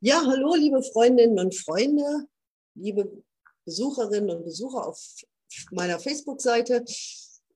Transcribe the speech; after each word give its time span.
Ja, 0.00 0.22
hallo, 0.24 0.54
liebe 0.54 0.80
Freundinnen 0.80 1.40
und 1.40 1.56
Freunde, 1.56 2.28
liebe 2.76 3.10
Besucherinnen 3.64 4.30
und 4.30 4.44
Besucher 4.44 4.86
auf 4.86 5.02
meiner 5.72 5.98
Facebook-Seite. 5.98 6.84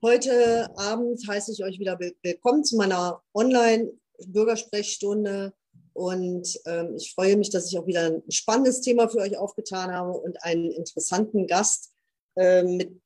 Heute 0.03 0.77
Abend 0.77 1.25
heiße 1.25 1.53
ich 1.53 1.63
euch 1.63 1.79
wieder 1.79 2.01
willkommen 2.01 2.65
zu 2.65 2.77
meiner 2.77 3.23
Online-Bürgersprechstunde. 3.33 5.53
Und 5.93 6.61
ähm, 6.67 6.97
ich 6.97 7.15
freue 7.15 7.37
mich, 7.37 7.51
dass 7.51 7.71
ich 7.71 7.79
auch 7.79 7.87
wieder 7.87 8.07
ein 8.07 8.25
spannendes 8.29 8.81
Thema 8.81 9.09
für 9.09 9.19
euch 9.19 9.37
aufgetan 9.37 9.93
habe 9.93 10.11
und 10.11 10.43
einen 10.43 10.73
interessanten 10.73 11.47
Gast, 11.47 11.93
äh, 12.35 12.65
mit 12.65 13.01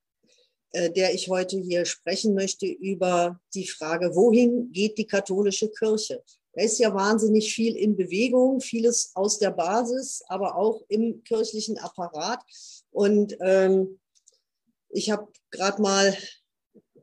äh, 0.70 0.90
der 0.90 1.12
ich 1.12 1.28
heute 1.28 1.58
hier 1.58 1.84
sprechen 1.84 2.32
möchte 2.32 2.66
über 2.66 3.38
die 3.52 3.68
Frage, 3.68 4.14
wohin 4.14 4.72
geht 4.72 4.96
die 4.96 5.06
katholische 5.06 5.70
Kirche? 5.70 6.24
Da 6.56 6.62
ist 6.62 6.78
ja 6.78 6.94
wahnsinnig 6.94 7.54
viel 7.54 7.76
in 7.76 7.96
Bewegung, 7.96 8.62
vieles 8.62 9.12
aus 9.14 9.38
der 9.38 9.50
Basis, 9.50 10.22
aber 10.26 10.56
auch 10.56 10.82
im 10.88 11.22
kirchlichen 11.22 11.76
Apparat. 11.76 12.40
Und 12.90 13.36
ähm, 13.40 14.00
ich 14.88 15.10
habe 15.10 15.28
gerade 15.50 15.82
mal 15.82 16.16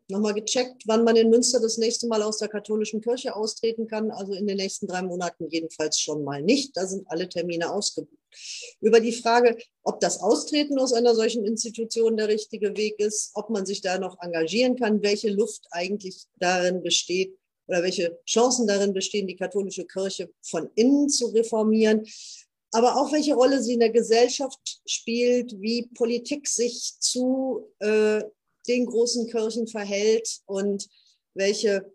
nochmal 0.08 0.34
gecheckt, 0.34 0.82
wann 0.88 1.04
man 1.04 1.16
in 1.16 1.30
Münster 1.30 1.60
das 1.60 1.78
nächste 1.78 2.08
Mal 2.08 2.24
aus 2.24 2.40
der 2.40 2.48
katholischen 2.48 3.02
Kirche 3.02 3.36
austreten 3.36 3.88
kann. 3.88 4.10
Also 4.10 4.34
in 4.34 4.48
den 4.48 4.58
nächsten 4.58 4.88
drei 4.88 5.04
Monaten 5.04 5.48
jedenfalls 5.48 6.00
schon 6.00 6.24
mal 6.24 6.42
nicht. 6.42 6.76
Da 6.76 6.88
sind 6.88 7.08
alle 7.08 7.30
Termine 7.30 7.72
ausgebucht. 7.72 8.18
Über 8.82 9.00
die 9.00 9.14
Frage, 9.14 9.56
ob 9.84 10.00
das 10.00 10.20
Austreten 10.20 10.80
aus 10.80 10.94
einer 10.94 11.14
solchen 11.14 11.46
Institution 11.46 12.18
der 12.18 12.28
richtige 12.28 12.76
Weg 12.76 13.00
ist, 13.00 13.30
ob 13.36 13.52
man 13.52 13.68
sich 13.68 13.82
da 13.82 14.00
noch 14.00 14.18
engagieren 14.20 14.76
kann, 14.76 15.04
welche 15.04 15.30
Luft 15.30 15.68
eigentlich 15.70 16.26
darin 16.40 16.82
besteht, 16.82 17.38
oder 17.68 17.84
welche 17.84 18.20
Chancen 18.28 18.68
darin 18.68 18.94
bestehen, 18.94 19.28
die 19.28 19.36
katholische 19.36 19.86
Kirche 19.86 20.30
von 20.42 20.70
innen 20.76 21.10
zu 21.10 21.28
reformieren, 21.28 22.06
aber 22.72 22.96
auch 22.98 23.12
welche 23.12 23.36
Rolle 23.36 23.62
sie 23.62 23.74
in 23.74 23.80
der 23.80 23.92
Gesellschaft 23.92 24.82
spielt, 24.86 25.60
wie 25.62 25.88
Politik 25.96 26.48
sich 26.48 26.96
zu 27.00 27.72
äh, 27.80 28.24
den 28.68 28.86
großen 28.86 29.28
Kirchen 29.30 29.68
verhält 29.68 30.42
und 30.46 30.90
welche 31.36 31.94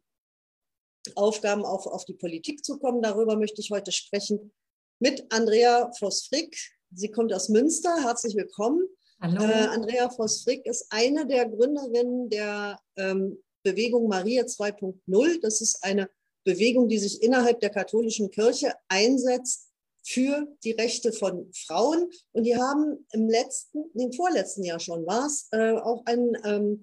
Aufgaben 1.14 1.64
auch 1.64 1.86
auf 1.86 2.04
die 2.04 2.14
Politik 2.14 2.64
zukommen. 2.64 3.02
Darüber 3.02 3.36
möchte 3.36 3.60
ich 3.60 3.70
heute 3.70 3.92
sprechen 3.92 4.52
mit 5.00 5.24
Andrea 5.30 5.90
Voss-Frick. 5.98 6.56
Sie 6.92 7.10
kommt 7.10 7.32
aus 7.32 7.48
Münster. 7.48 8.02
Herzlich 8.02 8.36
willkommen. 8.36 8.82
Hallo. 9.20 9.42
Äh, 9.42 9.66
Andrea 9.68 10.10
Voss-Frick 10.10 10.64
ist 10.66 10.86
eine 10.90 11.26
der 11.26 11.48
Gründerinnen 11.48 12.30
der 12.30 12.78
ähm, 12.96 13.42
Bewegung 13.62 14.08
Maria 14.08 14.44
2.0. 14.44 15.40
Das 15.40 15.60
ist 15.60 15.82
eine 15.82 16.08
Bewegung, 16.44 16.88
die 16.88 16.98
sich 16.98 17.22
innerhalb 17.22 17.60
der 17.60 17.70
katholischen 17.70 18.30
Kirche 18.30 18.72
einsetzt 18.88 19.68
für 20.02 20.46
die 20.64 20.72
Rechte 20.72 21.12
von 21.12 21.50
Frauen. 21.52 22.10
Und 22.32 22.44
die 22.44 22.56
haben 22.56 23.06
im 23.12 23.28
letzten, 23.28 23.90
im 23.94 24.12
vorletzten 24.12 24.64
Jahr 24.64 24.80
schon 24.80 25.06
war 25.06 25.26
es, 25.26 25.48
äh, 25.52 25.72
auch 25.72 26.04
einen 26.06 26.36
ähm, 26.44 26.82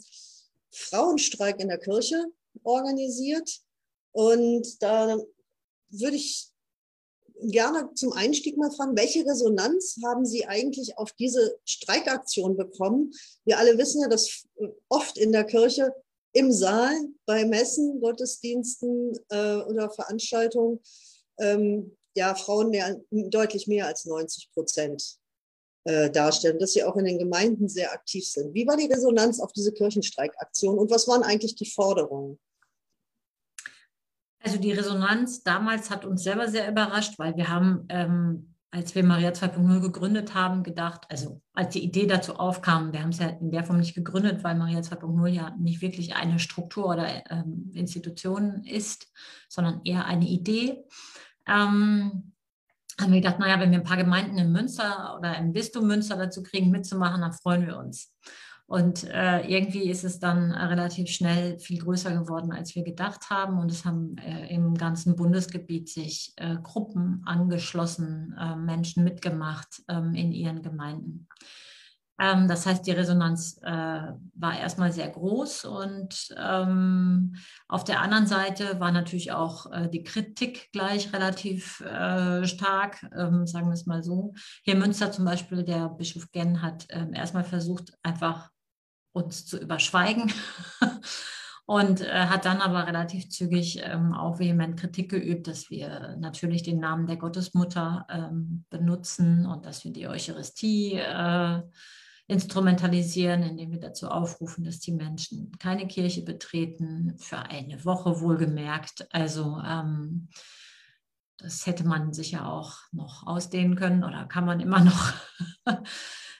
Frauenstreik 0.72 1.60
in 1.60 1.70
der 1.70 1.80
Kirche 1.80 2.26
organisiert. 2.64 3.62
Und 4.12 4.82
da 4.84 5.18
würde 5.90 6.16
ich 6.16 6.52
gerne 7.42 7.94
zum 7.96 8.14
Einstieg 8.14 8.58
mal 8.58 8.72
fragen, 8.72 8.96
welche 8.96 9.26
Resonanz 9.26 9.98
haben 10.06 10.26
Sie 10.26 10.46
eigentlich 10.46 10.98
auf 10.98 11.12
diese 11.14 11.58
Streikaktion 11.66 12.56
bekommen? 12.56 13.12
Wir 13.44 13.58
alle 13.58 13.78
wissen 13.78 14.02
ja, 14.02 14.08
dass 14.08 14.46
oft 14.90 15.18
in 15.18 15.32
der 15.32 15.44
Kirche 15.44 15.94
im 16.36 16.52
Saal 16.52 16.94
bei 17.26 17.46
Messen, 17.46 18.02
Gottesdiensten 18.02 19.18
äh, 19.30 19.56
oder 19.56 19.90
Veranstaltungen 19.90 20.82
ähm, 21.40 21.96
ja, 22.16 22.36
Frauen 22.36 22.70
mehr, 22.70 22.98
deutlich 23.10 23.68
mehr 23.68 23.88
als 23.88 24.06
90 24.06 24.52
Prozent 24.54 25.18
äh, 25.86 26.10
darstellen, 26.10 26.60
dass 26.60 26.74
sie 26.74 26.84
auch 26.84 26.98
in 26.98 27.06
den 27.06 27.20
Gemeinden 27.20 27.70
sehr 27.70 27.92
aktiv 27.94 28.28
sind. 28.28 28.54
Wie 28.54 28.68
war 28.68 28.76
die 28.76 28.92
Resonanz 28.92 29.40
auf 29.40 29.54
diese 29.54 29.72
Kirchenstreikaktion 29.72 30.78
und 30.78 30.92
was 30.92 31.08
waren 31.08 31.24
eigentlich 31.24 31.56
die 31.56 31.70
Forderungen? 31.70 32.40
Also 34.40 34.58
die 34.58 34.74
Resonanz 34.74 35.42
damals 35.42 35.90
hat 35.90 36.06
uns 36.06 36.24
selber 36.24 36.50
sehr 36.50 36.70
überrascht, 36.70 37.18
weil 37.18 37.36
wir 37.36 37.48
haben 37.48 37.86
ähm, 37.90 38.55
als 38.76 38.94
wir 38.94 39.04
Maria 39.04 39.30
2.0 39.30 39.80
gegründet 39.80 40.34
haben, 40.34 40.62
gedacht, 40.62 41.06
also 41.10 41.42
als 41.54 41.74
die 41.74 41.84
Idee 41.84 42.08
dazu 42.08 42.36
aufkam, 42.36 42.92
wir 42.92 43.02
haben 43.02 43.10
es 43.10 43.20
ja 43.20 43.30
in 43.30 43.50
der 43.50 43.64
Form 43.64 43.80
nicht 43.80 43.96
gegründet, 43.96 44.44
weil 44.44 44.56
Maria 44.56 44.80
2.0 44.80 45.28
ja 45.28 45.56
nicht 45.58 45.82
wirklich 45.82 46.14
eine 46.16 46.40
Struktur 46.40 46.88
oder 46.88 47.24
ähm, 47.32 47.72
Institution 47.74 48.66
ist, 48.66 49.08
sondern 49.48 49.80
eher 49.86 50.06
eine 50.06 50.28
Idee. 50.28 50.84
Ähm, 51.48 52.34
haben 53.00 53.14
wir 53.14 53.22
gedacht, 53.22 53.40
naja, 53.40 53.62
wenn 53.62 53.72
wir 53.72 53.80
ein 53.80 53.86
paar 53.86 53.96
Gemeinden 53.96 54.38
in 54.38 54.52
Münster 54.52 55.16
oder 55.18 55.38
im 55.38 55.54
Bistum 55.54 55.88
Münster 55.88 56.18
dazu 56.18 56.44
kriegen, 56.44 56.70
mitzumachen, 56.70 57.22
dann 57.22 57.32
freuen 57.32 57.66
wir 57.66 57.78
uns. 57.78 58.14
Und 58.68 59.04
äh, 59.04 59.42
irgendwie 59.42 59.90
ist 59.90 60.04
es 60.04 60.20
dann 60.20 60.52
äh, 60.52 60.64
relativ 60.64 61.10
schnell 61.10 61.60
viel 61.60 61.80
größer 61.80 62.12
geworden, 62.12 62.52
als 62.52 62.76
wir 62.76 62.84
gedacht 62.84 63.30
haben. 63.30 63.60
Und 63.60 63.72
es 63.72 63.86
haben 63.86 64.18
äh, 64.18 64.48
im 64.52 64.74
ganzen 64.74 65.16
Bundesgebiet 65.16 65.88
sich 65.88 66.34
äh, 66.38 66.58
Gruppen 66.64 67.22
angeschlossen, 67.26 68.36
äh, 68.40 68.56
Menschen 68.56 69.04
mitgemacht 69.04 69.84
ähm, 69.88 70.16
in 70.16 70.32
ihren 70.32 70.64
Gemeinden. 70.64 71.28
Ähm, 72.20 72.48
das 72.48 72.66
heißt, 72.66 72.88
die 72.88 72.92
Resonanz 72.92 73.60
äh, 73.62 73.68
war 74.34 74.58
erstmal 74.58 74.92
sehr 74.92 75.10
groß. 75.10 75.66
Und 75.66 76.34
ähm, 76.36 77.36
auf 77.68 77.84
der 77.84 78.02
anderen 78.02 78.26
Seite 78.26 78.80
war 78.80 78.92
natürlich 78.92 79.32
auch 79.32 79.68
die 79.90 80.04
Kritik 80.04 80.72
gleich 80.72 81.14
relativ 81.14 81.84
stark, 82.44 83.06
ähm, 83.16 83.46
sagen 83.46 83.68
wir 83.68 83.74
es 83.74 83.86
mal 83.86 84.02
so. 84.02 84.34
Hier 84.64 84.74
in 84.74 84.80
Münster 84.80 85.12
zum 85.12 85.26
Beispiel, 85.26 85.64
der 85.64 85.90
Bischof 85.90 86.32
Genn 86.32 86.64
hat 86.64 86.88
ähm, 86.90 87.14
erstmal 87.14 87.44
versucht, 87.44 87.94
einfach 88.02 88.50
uns 89.16 89.46
zu 89.46 89.58
überschweigen. 89.58 90.32
und 91.66 92.02
äh, 92.02 92.28
hat 92.28 92.46
dann 92.46 92.62
aber 92.62 92.86
relativ 92.86 93.30
zügig 93.30 93.82
ähm, 93.84 94.14
auch 94.14 94.38
vehement 94.38 94.80
Kritik 94.80 95.10
geübt, 95.10 95.48
dass 95.48 95.72
wir 95.72 96.16
natürlich 96.20 96.62
den 96.62 96.80
Namen 96.80 97.08
der 97.08 97.18
Gottesmutter 97.18 98.06
ähm, 98.10 98.66
benutzen 98.70 99.48
und 99.48 99.66
dass 99.66 99.84
wir 99.84 99.92
die 99.92 100.08
Eucharistie 100.08 100.94
äh, 100.94 101.62
instrumentalisieren, 102.28 103.44
indem 103.44 103.72
wir 103.72 103.80
dazu 103.80 104.10
aufrufen, 104.10 104.64
dass 104.64 104.80
die 104.80 104.92
Menschen 104.92 105.52
keine 105.58 105.88
Kirche 105.88 106.24
betreten, 106.24 107.16
für 107.18 107.40
eine 107.40 107.84
Woche 107.84 108.20
wohlgemerkt. 108.22 109.08
Also 109.12 109.60
ähm, 109.66 110.30
das 111.38 111.66
hätte 111.66 111.86
man 111.86 112.14
sicher 112.14 112.48
auch 112.52 112.78
noch 112.92 113.26
ausdehnen 113.26 113.76
können 113.76 114.04
oder 114.04 114.26
kann 114.26 114.46
man 114.46 114.60
immer 114.60 114.84
noch. 114.84 115.14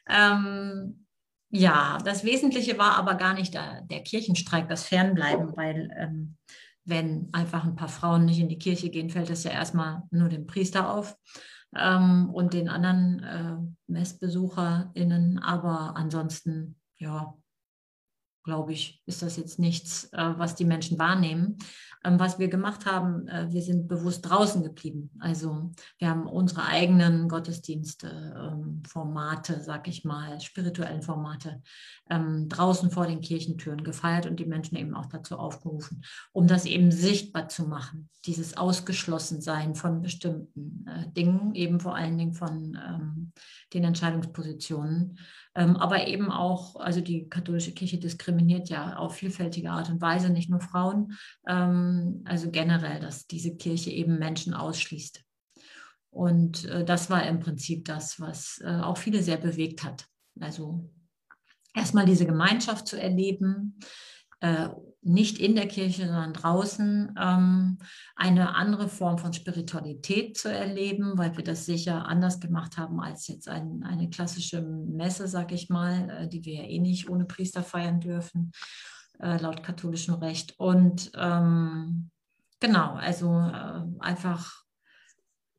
ähm, 0.08 1.05
ja, 1.50 2.00
das 2.04 2.24
Wesentliche 2.24 2.78
war 2.78 2.98
aber 2.98 3.16
gar 3.16 3.34
nicht 3.34 3.54
der, 3.54 3.82
der 3.82 4.02
Kirchenstreik, 4.02 4.68
das 4.68 4.84
Fernbleiben, 4.84 5.56
weil 5.56 5.90
ähm, 5.98 6.38
wenn 6.86 7.30
einfach 7.34 7.66
ein 7.66 7.76
paar 7.76 7.90
Frauen 7.90 8.26
nicht 8.26 8.40
in 8.40 8.50
die 8.50 8.60
Kirche 8.60 8.90
gehen, 8.90 9.10
fällt 9.10 9.30
das 9.30 9.44
ja 9.44 9.52
erstmal 9.52 10.04
nur 10.12 10.30
dem 10.30 10.46
Priester 10.48 10.94
auf 10.94 11.18
ähm, 11.76 12.30
und 12.32 12.54
den 12.54 12.70
anderen 12.70 13.24
äh, 13.24 13.92
MessbesucherInnen. 13.92 15.40
Aber 15.40 15.96
ansonsten, 15.96 16.76
ja, 16.98 17.34
glaube 18.46 18.74
ich, 18.74 19.02
ist 19.06 19.22
das 19.22 19.38
jetzt 19.38 19.60
nichts, 19.60 20.06
äh, 20.14 20.34
was 20.38 20.56
die 20.56 20.66
Menschen 20.66 20.98
wahrnehmen. 20.98 21.58
Ähm, 22.06 22.20
was 22.20 22.38
wir 22.38 22.48
gemacht 22.48 22.86
haben, 22.86 23.28
äh, 23.28 23.52
wir 23.52 23.62
sind 23.62 23.88
bewusst 23.88 24.30
draußen 24.30 24.64
geblieben. 24.64 25.10
Also 25.20 25.72
wir 25.98 26.10
haben 26.10 26.28
unsere 26.28 26.66
eigenen 26.66 27.28
Gottesdienste, 27.28 28.08
ähm, 28.38 28.84
Formate, 28.88 29.62
sag 29.62 29.88
ich 29.88 30.06
mal, 30.06 30.40
spirituellen 30.40 31.02
Formate 31.02 31.64
ähm, 32.10 32.48
draußen 32.48 32.92
vor 32.92 33.08
den 33.08 33.22
Kirchentüren 33.22 33.84
gefeiert 33.84 34.28
und 34.28 34.40
die 34.40 34.46
Menschen 34.46 34.78
eben 34.78 34.94
auch 34.94 35.08
dazu 35.08 35.38
aufgerufen, 35.40 36.06
um 36.32 36.46
das 36.46 36.66
eben 36.66 36.92
sichtbar 36.92 37.50
zu 37.50 37.64
machen, 37.68 38.10
dieses 38.26 38.56
Ausgeschlossensein 38.56 39.74
von 39.74 40.04
bestimmten 40.04 40.86
äh, 40.88 41.12
Dingen, 41.12 41.56
eben 41.56 41.80
vor 41.80 41.96
allen 41.96 42.18
Dingen 42.18 42.34
von 42.34 42.78
den 43.74 43.84
Entscheidungspositionen 43.84 45.18
aber 45.56 46.08
eben 46.08 46.32
auch, 46.32 46.76
also 46.76 47.02
die 47.02 47.30
katholische 47.30 47.72
Kirche 47.74 47.98
diskriminiert 47.98 48.70
ja 48.70 48.98
auf 48.98 49.16
vielfältige 49.16 49.72
Art 49.72 49.90
und 49.90 50.02
Weise 50.02 50.30
nicht 50.30 50.50
nur 50.50 50.60
Frauen, 50.60 51.14
ähm, 51.48 52.22
also 52.26 52.52
generell, 52.52 53.00
dass 53.00 53.28
diese 53.28 53.56
Kirche 53.56 53.92
eben 53.92 54.20
Menschen 54.20 54.54
ausschließt. 54.54 55.24
Und 56.10 56.66
äh, 56.66 56.84
das 56.84 57.10
war 57.10 57.26
im 57.26 57.40
Prinzip 57.40 57.86
das, 57.86 58.20
was 58.20 58.62
äh, 58.64 58.80
auch 58.82 58.98
viele 58.98 59.24
sehr 59.24 59.38
bewegt 59.38 59.84
hat. 59.84 60.06
Also 60.40 60.90
erstmal 61.74 62.06
diese 62.06 62.26
Gemeinschaft 62.26 62.88
zu 62.88 63.02
erleben, 63.02 63.80
äh, 64.40 64.70
nicht 65.06 65.38
in 65.38 65.56
der 65.56 65.68
Kirche, 65.68 66.08
sondern 66.08 66.34
draußen 66.34 67.14
ähm, 67.20 67.78
eine 68.16 68.56
andere 68.56 68.88
Form 68.88 69.20
von 69.20 69.34
Spiritualität 69.34 70.36
zu 70.36 70.52
erleben, 70.52 71.16
weil 71.16 71.38
wir 71.38 71.44
das 71.44 71.66
sicher 71.66 72.08
anders 72.08 72.40
gemacht 72.40 72.78
haben 72.78 73.00
als 73.00 73.28
jetzt 73.28 73.48
ein, 73.48 73.84
eine 73.84 74.10
klassische 74.10 74.64
Messe, 74.64 75.28
sag 75.28 75.52
ich 75.52 75.70
mal, 75.70 76.10
äh, 76.10 76.28
die 76.28 76.44
wir 76.44 76.56
ja 76.56 76.64
eh 76.64 76.80
nicht 76.80 77.08
ohne 77.08 77.26
Priester 77.26 77.62
feiern 77.62 78.00
dürfen, 78.00 78.52
äh, 79.20 79.38
laut 79.38 79.62
katholischem 79.62 80.16
Recht. 80.16 80.56
Und 80.58 81.12
ähm, 81.16 82.10
genau, 82.60 82.94
also 82.96 83.32
äh, 83.32 83.84
einfach 84.00 84.64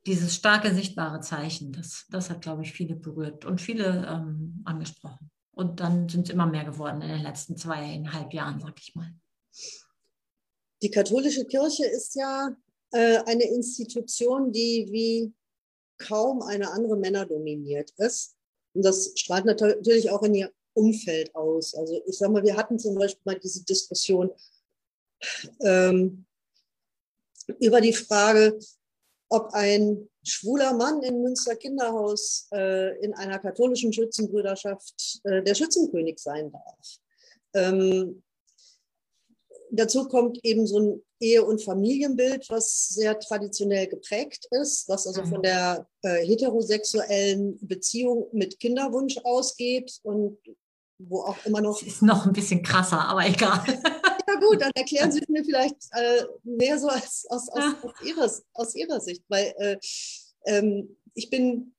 dieses 0.07 0.35
starke, 0.35 0.75
sichtbare 0.75 1.21
Zeichen, 1.21 1.71
das, 1.71 2.07
das 2.11 2.31
hat, 2.31 2.43
glaube 2.43 2.63
ich, 2.63 2.73
viele 2.73 2.97
berührt 2.97 3.45
und 3.45 3.61
viele 3.61 4.07
ähm, 4.09 4.63
angesprochen. 4.65 5.31
Und 5.53 5.79
dann 5.79 6.09
sind 6.09 6.29
es 6.29 6.35
immer 6.35 6.47
mehr 6.47 6.65
geworden 6.65 7.01
in 7.01 7.09
den 7.09 7.23
letzten 7.23 7.57
zweieinhalb 7.57 8.33
Jahren, 8.33 8.59
sag 8.59 8.81
ich 8.81 8.97
mal. 8.97 9.15
Die 10.83 10.91
katholische 10.91 11.45
Kirche 11.47 11.87
ist 11.87 12.15
ja 12.15 12.57
äh, 12.93 13.19
eine 13.27 13.45
Institution, 13.45 14.53
die 14.53 14.89
wie 14.91 15.33
kaum 15.99 16.43
eine 16.43 16.71
andere 16.71 16.97
Männer 16.97 17.27
dominiert 17.27 17.93
ist. 17.97 18.37
Und 18.75 18.85
das 18.85 19.13
strahlt 19.17 19.47
natürlich 19.47 20.11
auch 20.11 20.23
in 20.23 20.35
ihr 20.35 20.53
Umfeld 20.75 21.35
aus. 21.35 21.75
Also 21.75 22.03
ich 22.07 22.19
sage 22.19 22.33
mal, 22.33 22.45
wir 22.45 22.57
hatten 22.57 22.79
zum 22.79 22.95
Beispiel 22.95 23.23
mal 23.25 23.39
diese 23.39 23.65
Diskussion 23.65 24.31
ähm, 25.61 26.27
über 27.59 27.81
die 27.81 27.95
Frage, 27.95 28.59
ob 29.31 29.53
ein 29.55 30.09
schwuler 30.23 30.75
Mann 30.75 31.03
in 31.03 31.23
Münster 31.23 31.57
Kinderhaus 31.57 32.49
äh, 32.53 32.99
in 33.03 33.15
einer 33.15 33.39
katholischen 33.39 33.93
Schützenbrüderschaft 33.93 35.21
äh, 35.25 35.43
der 35.43 35.55
Schützenkönig 35.55 36.19
sein 36.19 36.53
darf. 36.53 36.99
Ähm, 37.55 38.23
dazu 39.77 40.09
kommt 40.09 40.39
eben 40.45 40.67
so 40.67 40.79
ein 40.79 41.03
Ehe- 41.21 41.45
und 41.45 41.63
Familienbild, 41.63 42.47
was 42.51 42.89
sehr 42.89 43.19
traditionell 43.19 43.87
geprägt 43.87 44.47
ist, 44.51 44.89
was 44.89 45.07
also 45.07 45.23
von 45.23 45.39
mhm. 45.39 45.43
der 45.43 45.89
äh, 46.03 46.27
heterosexuellen 46.27 47.59
Beziehung 47.67 48.29
mit 48.33 48.61
Kinderwunsch 48.61 49.19
ausgeht 49.25 49.99
und 50.03 50.39
wo 50.99 51.23
auch 51.23 51.37
immer 51.45 51.61
noch. 51.61 51.79
Das 51.79 51.89
ist 51.89 52.03
noch 52.03 52.27
ein 52.27 52.33
bisschen 52.33 52.63
krasser, 52.63 53.01
aber 53.01 53.27
egal. 53.27 53.63
Ja 54.29 54.41
gut, 54.41 54.61
dann 54.61 54.73
erklären 54.75 55.13
Sie 55.13 55.21
es 55.21 55.29
mir 55.29 55.45
vielleicht 55.45 55.77
äh, 55.93 56.25
mehr 56.43 56.79
so 56.81 56.89
als, 56.89 57.27
aus, 57.31 57.49
aus, 57.49 57.63
aus, 57.83 57.93
ihrer, 58.05 58.31
aus 58.55 58.75
Ihrer 58.75 59.01
Sicht, 59.01 59.23
weil 59.29 59.55
äh, 59.59 59.77
ähm, 60.47 60.97
ich 61.15 61.31
bin 61.31 61.75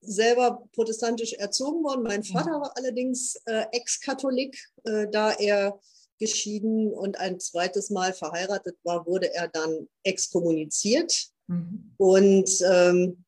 selber 0.00 0.62
protestantisch 0.72 1.32
erzogen 1.32 1.82
worden. 1.82 2.04
Mein 2.04 2.22
Vater 2.22 2.52
war 2.52 2.76
allerdings 2.76 3.34
äh, 3.46 3.66
Ex-Katholik, 3.72 4.56
äh, 4.84 5.08
da 5.10 5.32
er 5.32 5.80
geschieden 6.18 6.92
und 6.92 7.18
ein 7.18 7.40
zweites 7.40 7.90
Mal 7.90 8.12
verheiratet 8.12 8.76
war, 8.82 9.06
wurde 9.06 9.32
er 9.34 9.48
dann 9.48 9.88
exkommuniziert 10.02 11.28
mhm. 11.46 11.94
und 11.96 12.50
ähm, 12.62 13.24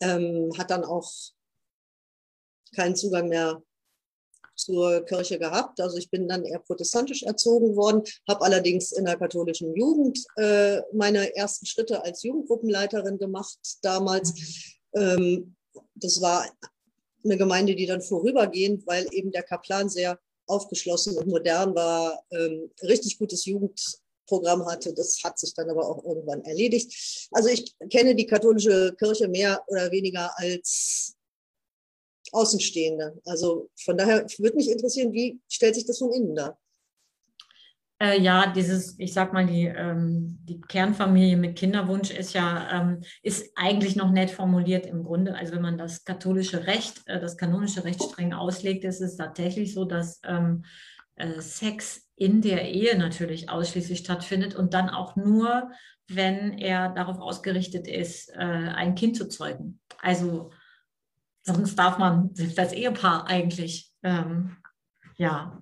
ähm, 0.00 0.50
hat 0.56 0.70
dann 0.70 0.84
auch 0.84 1.10
keinen 2.74 2.96
Zugang 2.96 3.28
mehr 3.28 3.62
zur 4.54 5.04
Kirche 5.06 5.38
gehabt. 5.38 5.80
Also 5.80 5.96
ich 5.96 6.10
bin 6.10 6.28
dann 6.28 6.44
eher 6.44 6.58
protestantisch 6.58 7.22
erzogen 7.22 7.76
worden, 7.76 8.02
habe 8.28 8.44
allerdings 8.44 8.92
in 8.92 9.06
der 9.06 9.16
katholischen 9.16 9.74
Jugend 9.74 10.24
äh, 10.36 10.80
meine 10.92 11.34
ersten 11.34 11.66
Schritte 11.66 12.04
als 12.04 12.22
Jugendgruppenleiterin 12.22 13.18
gemacht 13.18 13.58
damals. 13.82 14.78
Ähm, 14.94 15.56
das 15.94 16.20
war 16.20 16.46
eine 17.24 17.36
Gemeinde, 17.36 17.74
die 17.74 17.86
dann 17.86 18.02
vorübergehend, 18.02 18.86
weil 18.86 19.06
eben 19.12 19.30
der 19.30 19.42
Kaplan 19.42 19.88
sehr 19.88 20.18
aufgeschlossen 20.50 21.16
und 21.16 21.28
modern 21.28 21.74
war, 21.74 22.22
ähm, 22.30 22.70
richtig 22.82 23.18
gutes 23.18 23.46
Jugendprogramm 23.46 24.66
hatte. 24.66 24.92
Das 24.92 25.20
hat 25.24 25.38
sich 25.38 25.54
dann 25.54 25.70
aber 25.70 25.88
auch 25.88 26.04
irgendwann 26.04 26.44
erledigt. 26.44 27.28
Also 27.32 27.48
ich 27.48 27.74
kenne 27.88 28.14
die 28.14 28.26
katholische 28.26 28.94
Kirche 28.98 29.28
mehr 29.28 29.62
oder 29.68 29.90
weniger 29.90 30.30
als 30.36 31.16
Außenstehende. 32.32 33.20
Also 33.24 33.70
von 33.76 33.96
daher 33.96 34.26
würde 34.38 34.56
mich 34.56 34.70
interessieren, 34.70 35.12
wie 35.12 35.40
stellt 35.48 35.74
sich 35.74 35.86
das 35.86 35.98
von 35.98 36.12
innen 36.12 36.34
dar? 36.34 36.59
Äh, 38.02 38.18
ja, 38.20 38.46
dieses, 38.46 38.98
ich 38.98 39.12
sag 39.12 39.34
mal, 39.34 39.44
die, 39.44 39.66
ähm, 39.66 40.38
die 40.44 40.60
Kernfamilie 40.60 41.36
mit 41.36 41.58
Kinderwunsch 41.58 42.10
ist 42.10 42.32
ja, 42.32 42.68
ähm, 42.72 43.02
ist 43.22 43.52
eigentlich 43.56 43.94
noch 43.94 44.10
nett 44.10 44.30
formuliert 44.30 44.86
im 44.86 45.04
Grunde. 45.04 45.34
Also 45.34 45.52
wenn 45.52 45.62
man 45.62 45.76
das 45.76 46.04
katholische 46.04 46.66
Recht, 46.66 47.02
äh, 47.06 47.20
das 47.20 47.36
kanonische 47.36 47.84
Recht 47.84 48.02
streng 48.02 48.32
auslegt, 48.32 48.84
ist 48.84 49.02
es 49.02 49.16
tatsächlich 49.16 49.74
so, 49.74 49.84
dass 49.84 50.20
ähm, 50.24 50.64
äh, 51.16 51.40
Sex 51.42 52.08
in 52.16 52.40
der 52.40 52.70
Ehe 52.70 52.96
natürlich 52.96 53.50
ausschließlich 53.50 53.98
stattfindet 53.98 54.54
und 54.54 54.72
dann 54.72 54.88
auch 54.88 55.16
nur, 55.16 55.70
wenn 56.08 56.58
er 56.58 56.88
darauf 56.88 57.18
ausgerichtet 57.18 57.86
ist, 57.86 58.30
äh, 58.30 58.38
ein 58.38 58.94
Kind 58.94 59.14
zu 59.14 59.28
zeugen. 59.28 59.78
Also 59.98 60.52
sonst 61.42 61.76
darf 61.76 61.98
man 61.98 62.34
selbst 62.34 62.58
als 62.58 62.72
Ehepaar 62.72 63.26
eigentlich 63.26 63.92
ähm, 64.02 64.56
ja 65.16 65.60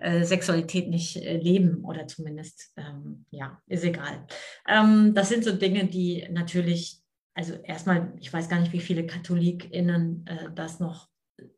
äh, 0.00 0.24
Sexualität 0.24 0.88
nicht 0.88 1.16
äh, 1.16 1.36
leben 1.36 1.84
oder 1.84 2.06
zumindest, 2.06 2.72
ähm, 2.76 3.26
ja, 3.30 3.60
ist 3.66 3.84
egal. 3.84 4.26
Ähm, 4.66 5.14
das 5.14 5.28
sind 5.28 5.44
so 5.44 5.52
Dinge, 5.52 5.86
die 5.86 6.26
natürlich, 6.30 7.02
also 7.34 7.54
erstmal, 7.54 8.12
ich 8.18 8.32
weiß 8.32 8.48
gar 8.48 8.60
nicht, 8.60 8.72
wie 8.72 8.80
viele 8.80 9.06
KatholikInnen 9.06 10.26
äh, 10.26 10.48
das 10.54 10.80
noch 10.80 11.08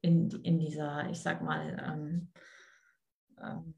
in, 0.00 0.30
in 0.42 0.58
dieser, 0.58 1.08
ich 1.10 1.18
sag 1.18 1.42
mal, 1.42 1.76
ähm, 1.84 2.28
ähm, 3.40 3.74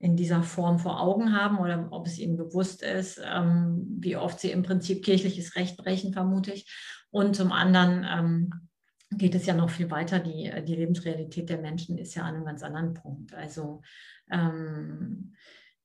in 0.00 0.16
dieser 0.16 0.42
Form 0.42 0.78
vor 0.78 1.00
Augen 1.00 1.34
haben 1.34 1.58
oder 1.58 1.88
ob 1.90 2.06
es 2.06 2.18
ihnen 2.18 2.36
bewusst 2.36 2.82
ist, 2.82 3.18
ähm, 3.24 3.86
wie 4.00 4.16
oft 4.16 4.38
sie 4.38 4.50
im 4.50 4.62
Prinzip 4.62 5.02
kirchliches 5.02 5.56
Recht 5.56 5.78
brechen, 5.78 6.12
vermute 6.12 6.52
ich. 6.52 6.70
Und 7.10 7.34
zum 7.34 7.52
anderen 7.52 8.04
ähm, 8.06 8.68
geht 9.16 9.34
es 9.34 9.46
ja 9.46 9.54
noch 9.54 9.70
viel 9.70 9.90
weiter. 9.90 10.18
Die, 10.18 10.52
die 10.66 10.76
Lebensrealität 10.76 11.48
der 11.48 11.58
Menschen 11.58 11.98
ist 11.98 12.14
ja 12.14 12.22
an 12.22 12.36
einem 12.36 12.44
ganz 12.44 12.62
anderen 12.62 12.94
Punkt. 12.94 13.34
Also 13.34 13.82
ähm, 14.30 15.34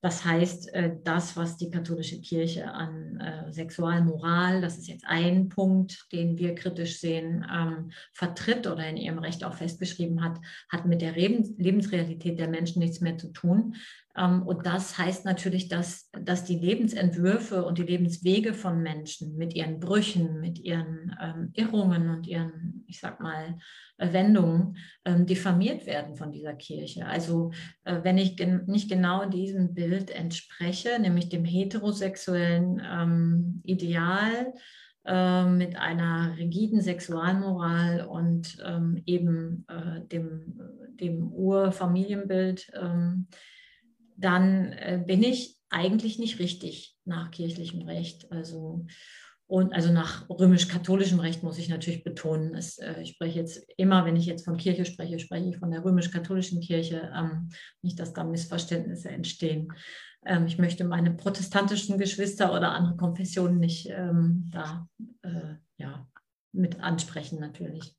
das 0.02 0.24
heißt, 0.24 0.74
äh, 0.74 0.96
das, 1.04 1.36
was 1.36 1.58
die 1.58 1.70
katholische 1.70 2.22
Kirche 2.22 2.72
an 2.72 3.20
äh, 3.20 3.52
Sexualmoral, 3.52 4.62
das 4.62 4.78
ist 4.78 4.88
jetzt 4.88 5.06
ein 5.06 5.50
Punkt, 5.50 6.06
den 6.14 6.38
wir 6.38 6.56
kritisch 6.56 7.00
sehen, 7.00 7.46
ähm, 7.54 7.92
vertritt 8.14 8.66
oder 8.66 8.88
in 8.88 8.96
ihrem 8.96 9.20
Recht 9.20 9.44
auch 9.44 9.56
festgeschrieben 9.56 10.24
hat, 10.24 10.40
hat 10.70 10.86
mit 10.86 11.02
der 11.02 11.12
Lebensrealität 11.12 12.40
der 12.40 12.48
Menschen 12.48 12.80
nichts 12.80 13.02
mehr 13.02 13.18
zu 13.18 13.34
tun. 13.34 13.76
Ähm, 14.20 14.44
und 14.44 14.66
das 14.66 14.98
heißt 14.98 15.26
natürlich, 15.26 15.70
dass, 15.70 16.10
dass 16.12 16.44
die 16.44 16.60
Lebensentwürfe 16.60 17.64
und 17.64 17.78
die 17.78 17.84
Lebenswege 17.84 18.54
von 18.54 18.84
Menschen 18.84 19.38
mit 19.38 19.56
ihren 19.56 19.80
Brüchen, 19.80 20.42
mit 20.42 20.60
ihren 20.60 21.16
ähm, 21.22 21.52
Irrungen 21.54 22.10
und 22.10 22.28
ihren, 22.28 22.84
ich 22.88 23.00
sag 23.00 23.22
mal, 23.22 23.58
Wendungen 23.98 24.78
ähm, 25.06 25.26
diffamiert 25.26 25.86
werden 25.86 26.16
von 26.16 26.32
dieser 26.32 26.54
Kirche. 26.54 27.06
Also 27.06 27.52
äh, 27.86 28.00
wenn 28.04 28.18
ich 28.18 28.38
nicht 28.68 28.90
genau 28.90 29.26
diesem 29.26 29.74
Bild 29.74 30.12
entspreche, 30.12 31.00
nämlich 31.00 31.30
dem 31.30 31.46
heterosexuellen 31.46 33.62
Ideal, 33.64 34.54
äh, 35.06 35.46
mit 35.46 35.78
einer 35.78 36.36
rigiden 36.38 36.82
Sexualmoral 36.82 38.06
und 38.06 38.58
eben 39.06 39.66
äh, 39.68 40.02
dem, 40.08 40.60
dem 41.00 41.32
Urfamilienbild, 41.32 42.72
ähm, 42.80 43.28
dann 44.20 44.72
äh, 44.74 45.02
bin 45.06 45.24
ich 45.24 45.58
eigentlich 45.70 46.20
nicht 46.20 46.40
richtig 46.40 46.96
nach 47.06 47.32
kirchlichem 47.32 47.82
Recht. 47.82 48.32
Also 48.32 48.86
und 49.50 49.74
also 49.74 49.92
nach 49.92 50.30
römisch-katholischem 50.30 51.20
Recht 51.20 51.42
muss 51.42 51.58
ich 51.58 51.70
natürlich 51.70 52.04
betonen, 52.04 52.54
dass, 52.54 52.78
äh, 52.78 53.02
ich 53.02 53.10
spreche 53.10 53.40
jetzt 53.40 53.66
immer, 53.78 54.06
wenn 54.06 54.16
ich 54.16 54.28
jetzt 54.28 54.46
von 54.46 54.58
Kirche 54.58 54.86
spreche, 54.86 55.18
spreche 55.18 55.50
ich 55.50 55.58
von 55.58 55.72
der 55.72 55.84
römisch-katholischen 55.84 56.62
Kirche, 56.62 57.12
ähm, 57.16 57.50
nicht, 57.82 58.00
dass 58.00 58.14
da 58.14 58.24
Missverständnisse 58.24 59.10
entstehen. 59.10 59.74
Ähm, 60.24 60.46
ich 60.46 60.60
möchte 60.60 60.84
meine 60.84 61.10
protestantischen 61.10 61.98
Geschwister 61.98 62.54
oder 62.54 62.74
andere 62.74 62.96
Konfessionen 62.96 63.58
nicht 63.58 63.90
ähm, 63.90 64.48
da 64.52 64.88
äh, 65.24 65.56
ja, 65.80 66.08
mit 66.52 66.80
ansprechen 66.82 67.40
natürlich. 67.40 67.96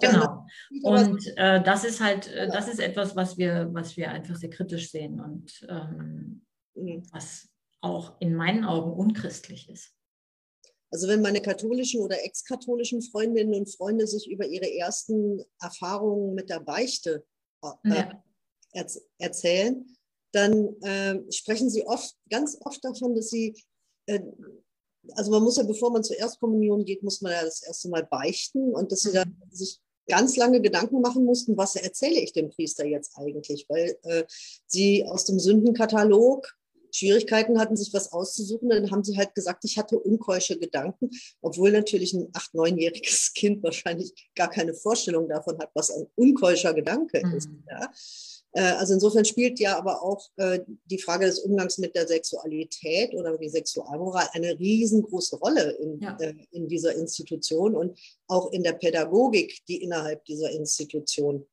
Genau. 0.00 0.46
Und 0.82 1.26
äh, 1.36 1.62
das 1.62 1.84
ist 1.84 2.00
halt, 2.00 2.28
äh, 2.28 2.48
das 2.48 2.68
ist 2.68 2.80
etwas, 2.80 3.16
was 3.16 3.36
wir, 3.36 3.68
was 3.72 3.96
wir 3.96 4.10
einfach 4.10 4.36
sehr 4.36 4.50
kritisch 4.50 4.90
sehen 4.90 5.20
und 5.20 5.66
ähm, 5.68 6.44
mhm. 6.74 7.02
was 7.12 7.48
auch 7.80 8.20
in 8.20 8.34
meinen 8.34 8.64
Augen 8.64 8.92
unchristlich 8.92 9.68
ist. 9.68 9.92
Also 10.92 11.08
wenn 11.08 11.22
meine 11.22 11.40
katholischen 11.40 12.00
oder 12.00 12.22
ex-katholischen 12.22 13.02
Freundinnen 13.02 13.54
und 13.54 13.74
Freunde 13.74 14.06
sich 14.06 14.30
über 14.30 14.46
ihre 14.46 14.70
ersten 14.72 15.42
Erfahrungen 15.60 16.34
mit 16.34 16.50
der 16.50 16.60
Beichte 16.60 17.24
äh, 17.62 17.68
ja. 17.84 18.22
erz 18.72 19.00
erzählen, 19.18 19.86
dann 20.32 20.76
äh, 20.82 21.20
sprechen 21.32 21.70
sie 21.70 21.86
oft, 21.86 22.14
ganz 22.30 22.58
oft 22.60 22.84
davon, 22.84 23.14
dass 23.14 23.30
sie, 23.30 23.54
äh, 24.06 24.20
also 25.14 25.30
man 25.30 25.42
muss 25.42 25.56
ja, 25.56 25.64
bevor 25.64 25.90
man 25.90 26.04
zur 26.04 26.18
Erstkommunion 26.18 26.84
geht, 26.84 27.02
muss 27.02 27.20
man 27.20 27.32
ja 27.32 27.42
das 27.44 27.62
erste 27.62 27.88
Mal 27.88 28.04
beichten 28.04 28.74
und 28.74 28.92
dass 28.92 29.00
sie 29.02 29.12
dann 29.12 29.36
sich 29.50 29.80
ganz 30.08 30.36
lange 30.36 30.60
Gedanken 30.60 31.00
machen 31.00 31.24
mussten, 31.24 31.56
was 31.56 31.76
erzähle 31.76 32.20
ich 32.20 32.32
dem 32.32 32.50
Priester 32.50 32.84
jetzt 32.84 33.16
eigentlich, 33.16 33.66
weil 33.68 33.96
äh, 34.02 34.24
sie 34.66 35.04
aus 35.06 35.24
dem 35.24 35.38
Sündenkatalog 35.38 36.56
Schwierigkeiten 36.94 37.58
hatten, 37.58 37.76
sich 37.76 37.92
was 37.94 38.12
auszusuchen. 38.12 38.68
Dann 38.68 38.90
haben 38.90 39.02
sie 39.02 39.16
halt 39.16 39.34
gesagt, 39.34 39.64
ich 39.64 39.78
hatte 39.78 39.98
unkeusche 39.98 40.58
Gedanken, 40.58 41.10
obwohl 41.40 41.72
natürlich 41.72 42.12
ein 42.12 42.28
acht-, 42.34 42.54
neunjähriges 42.54 43.32
Kind 43.34 43.62
wahrscheinlich 43.62 44.12
gar 44.34 44.50
keine 44.50 44.74
Vorstellung 44.74 45.28
davon 45.28 45.58
hat, 45.58 45.70
was 45.74 45.90
ein 45.90 46.06
unkeuscher 46.14 46.74
Gedanke 46.74 47.22
mhm. 47.24 47.34
ist. 47.34 47.48
Ja? 47.68 47.90
Äh, 48.52 48.62
also 48.62 48.94
insofern 48.94 49.24
spielt 49.24 49.58
ja 49.60 49.78
aber 49.78 50.02
auch 50.02 50.28
äh, 50.36 50.60
die 50.84 50.98
Frage 50.98 51.26
des 51.26 51.40
Umgangs 51.40 51.78
mit 51.78 51.94
der 51.94 52.06
Sexualität 52.06 53.14
oder 53.14 53.36
die 53.38 53.48
Sexualmoral 53.48 54.28
eine 54.32 54.58
riesengroße 54.58 55.36
Rolle 55.36 55.70
in, 55.72 56.00
ja. 56.00 56.16
Äh, 56.20 56.34
in 56.50 56.68
dieser 56.68 56.94
Institution 56.94 57.74
und 57.74 57.98
auch 58.28 58.52
in 58.52 58.62
der 58.62 58.72
Pädagogik, 58.72 59.62
die 59.68 59.82
innerhalb 59.82 60.24
dieser 60.24 60.50
Institution 60.50 61.46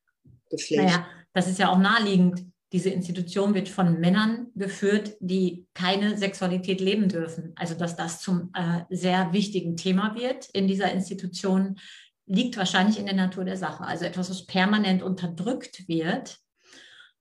gepflegt. 0.49 0.83
Naja, 0.83 1.05
das 1.33 1.47
ist 1.47 1.59
ja 1.59 1.71
auch 1.71 1.79
naheliegend. 1.79 2.45
Diese 2.71 2.89
Institution 2.89 3.55
wird 3.55 3.67
von 3.67 3.99
Männern 3.99 4.51
geführt, 4.55 5.17
die 5.19 5.65
keine 5.73 6.17
Sexualität 6.17 6.81
leben 6.81 7.09
dürfen. 7.09 7.53
Also 7.55 7.73
dass 7.73 7.95
das 7.95 8.21
zum 8.21 8.51
äh, 8.53 8.81
sehr 8.95 9.33
wichtigen 9.33 9.75
Thema 9.75 10.15
wird 10.15 10.49
in 10.53 10.67
dieser 10.67 10.91
Institution, 10.91 11.79
liegt 12.27 12.57
wahrscheinlich 12.57 12.99
in 12.99 13.07
der 13.07 13.15
Natur 13.15 13.43
der 13.43 13.57
Sache. 13.57 13.83
Also 13.85 14.05
etwas, 14.05 14.29
was 14.29 14.45
permanent 14.45 15.01
unterdrückt 15.01 15.87
wird, 15.87 16.37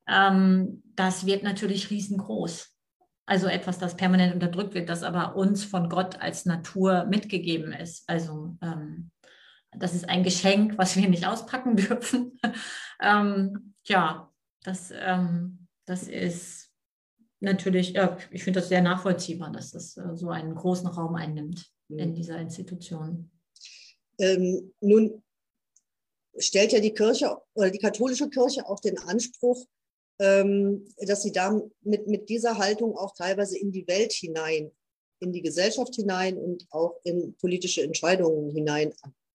ähm, 0.09 0.83
das 0.95 1.27
wird 1.27 1.43
natürlich 1.43 1.91
riesengroß. 1.91 2.75
Also 3.27 3.47
etwas, 3.47 3.79
das 3.79 3.97
permanent 3.97 4.33
unterdrückt 4.33 4.75
wird, 4.75 4.89
das 4.89 5.03
aber 5.03 5.37
uns 5.37 5.65
von 5.65 5.91
Gott 5.91 6.21
als 6.21 6.47
Natur 6.47 7.05
mitgegeben 7.05 7.73
ist. 7.73 8.09
Also 8.09 8.57
ähm, 8.63 9.11
das 9.77 9.95
ist 9.95 10.09
ein 10.09 10.23
Geschenk, 10.23 10.79
was 10.79 10.97
wir 10.97 11.09
nicht 11.09 11.27
auspacken 11.27 11.77
dürfen. 11.77 12.39
ähm, 13.03 13.75
ja, 13.85 14.33
das, 14.63 14.93
ähm, 14.95 15.69
das 15.85 16.05
ist 16.05 16.71
natürlich, 17.41 17.93
ja, 17.93 18.17
ich 18.31 18.45
finde 18.45 18.61
das 18.61 18.69
sehr 18.69 18.83
nachvollziehbar, 18.83 19.53
dass 19.53 19.73
das 19.73 19.97
äh, 19.97 20.17
so 20.17 20.31
einen 20.31 20.55
großen 20.55 20.87
Raum 20.87 21.15
einnimmt 21.15 21.71
in 21.89 22.15
dieser 22.15 22.39
Institution. 22.39 23.31
Ähm, 24.19 24.73
nun 24.81 25.23
stellt 26.39 26.73
ja 26.73 26.81
die 26.81 26.95
Kirche 26.95 27.37
oder 27.55 27.71
die 27.71 27.79
katholische 27.79 28.29
Kirche 28.29 28.67
auch 28.67 28.81
den 28.81 28.99
Anspruch, 28.99 29.67
dass 30.19 31.23
sie 31.23 31.33
da 31.33 31.61
mit, 31.83 32.09
mit 32.09 32.29
dieser 32.29 32.59
Haltung 32.59 32.97
auch 32.97 33.15
teilweise 33.15 33.57
in 33.57 33.71
die 33.71 33.87
Welt 33.87 34.13
hinein, 34.13 34.73
in 35.21 35.33
die 35.33 35.43
Gesellschaft 35.43 35.95
hinein 35.95 36.37
und 36.37 36.67
auch 36.71 36.97
in 37.05 37.37
politische 37.37 37.83
Entscheidungen 37.83 38.51
hinein 38.51 38.93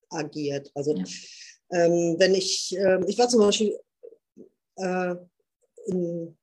agiert. 0.10 0.72
Also 0.76 0.96
ja. 0.96 1.04
ähm, 1.72 2.16
wenn 2.20 2.36
ich, 2.36 2.76
äh, 2.78 3.00
ich 3.08 3.18
war 3.18 3.30
zum 3.30 3.40
Beispiel 3.42 3.78
äh, 4.76 5.16
in 5.86 6.38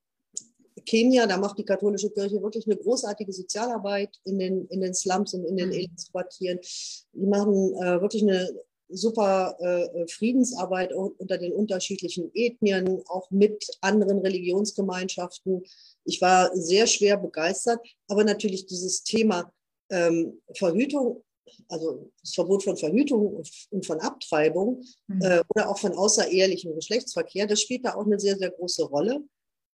Kenia, 0.86 1.26
da 1.26 1.36
macht 1.36 1.58
die 1.58 1.64
katholische 1.64 2.10
Kirche 2.10 2.42
wirklich 2.42 2.66
eine 2.66 2.76
großartige 2.76 3.32
Sozialarbeit 3.32 4.18
in 4.24 4.38
den, 4.38 4.66
in 4.68 4.80
den 4.80 4.94
Slums 4.94 5.34
und 5.34 5.44
in 5.44 5.56
den 5.56 5.68
mhm. 5.68 5.74
Elendsquartieren. 5.74 6.58
Die 7.12 7.26
machen 7.26 7.74
äh, 7.76 8.00
wirklich 8.00 8.22
eine 8.22 8.48
super 8.92 9.56
äh, 9.60 10.06
Friedensarbeit 10.08 10.92
unter 10.92 11.38
den 11.38 11.52
unterschiedlichen 11.52 12.30
Ethnien, 12.34 13.02
auch 13.06 13.30
mit 13.30 13.64
anderen 13.80 14.18
Religionsgemeinschaften. 14.18 15.64
Ich 16.04 16.20
war 16.20 16.54
sehr 16.54 16.86
schwer 16.86 17.16
begeistert, 17.16 17.80
aber 18.08 18.24
natürlich 18.24 18.66
dieses 18.66 19.02
Thema 19.02 19.52
ähm, 19.90 20.40
Verhütung, 20.54 21.24
also 21.68 22.10
das 22.22 22.34
Verbot 22.34 22.62
von 22.62 22.76
Verhütung 22.76 23.44
und 23.70 23.86
von 23.86 24.00
Abtreibung 24.00 24.84
mhm. 25.06 25.22
äh, 25.22 25.42
oder 25.48 25.68
auch 25.68 25.78
von 25.78 25.92
außerehelichem 25.92 26.74
Geschlechtsverkehr, 26.74 27.46
das 27.46 27.60
spielt 27.60 27.84
da 27.84 27.94
auch 27.94 28.06
eine 28.06 28.20
sehr, 28.20 28.36
sehr 28.36 28.50
große 28.50 28.84
Rolle. 28.84 29.22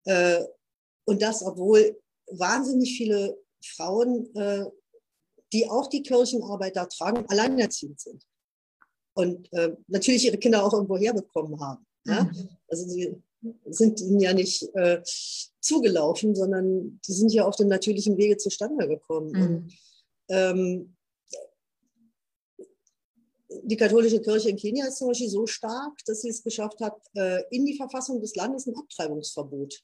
Äh, 0.04 0.44
und 1.04 1.22
das, 1.22 1.42
obwohl 1.42 2.00
wahnsinnig 2.30 2.96
viele 2.96 3.38
Frauen, 3.64 4.34
äh, 4.34 4.64
die 5.52 5.68
auch 5.68 5.88
die 5.88 6.02
Kirchenarbeit 6.02 6.76
da 6.76 6.86
tragen, 6.86 7.24
alleinerziehend 7.28 8.00
sind 8.00 8.26
und 9.16 9.50
äh, 9.52 9.74
natürlich 9.88 10.26
ihre 10.26 10.36
Kinder 10.36 10.62
auch 10.64 10.72
irgendwo 10.72 10.98
herbekommen 10.98 11.58
haben. 11.58 11.86
Ja? 12.04 12.24
Mhm. 12.24 12.48
Also 12.68 12.86
sie 12.86 13.16
sind 13.64 14.00
ihnen 14.00 14.20
ja 14.20 14.34
nicht 14.34 14.62
äh, 14.74 15.02
zugelaufen, 15.60 16.34
sondern 16.34 17.00
die 17.06 17.12
sind 17.12 17.32
ja 17.32 17.46
auf 17.46 17.56
dem 17.56 17.68
natürlichen 17.68 18.16
Wege 18.18 18.36
zustande 18.36 18.86
gekommen. 18.86 19.30
Mhm. 19.32 19.42
Und, 19.42 19.72
ähm, 20.28 20.96
die 23.62 23.76
katholische 23.76 24.20
Kirche 24.20 24.50
in 24.50 24.56
Kenia 24.56 24.86
ist 24.86 24.98
zum 24.98 25.08
Beispiel 25.08 25.30
so 25.30 25.46
stark, 25.46 25.98
dass 26.04 26.20
sie 26.20 26.28
es 26.28 26.42
geschafft 26.42 26.80
hat, 26.80 27.00
äh, 27.14 27.42
in 27.50 27.64
die 27.64 27.76
Verfassung 27.76 28.20
des 28.20 28.34
Landes 28.34 28.66
ein 28.66 28.76
Abtreibungsverbot 28.76 29.82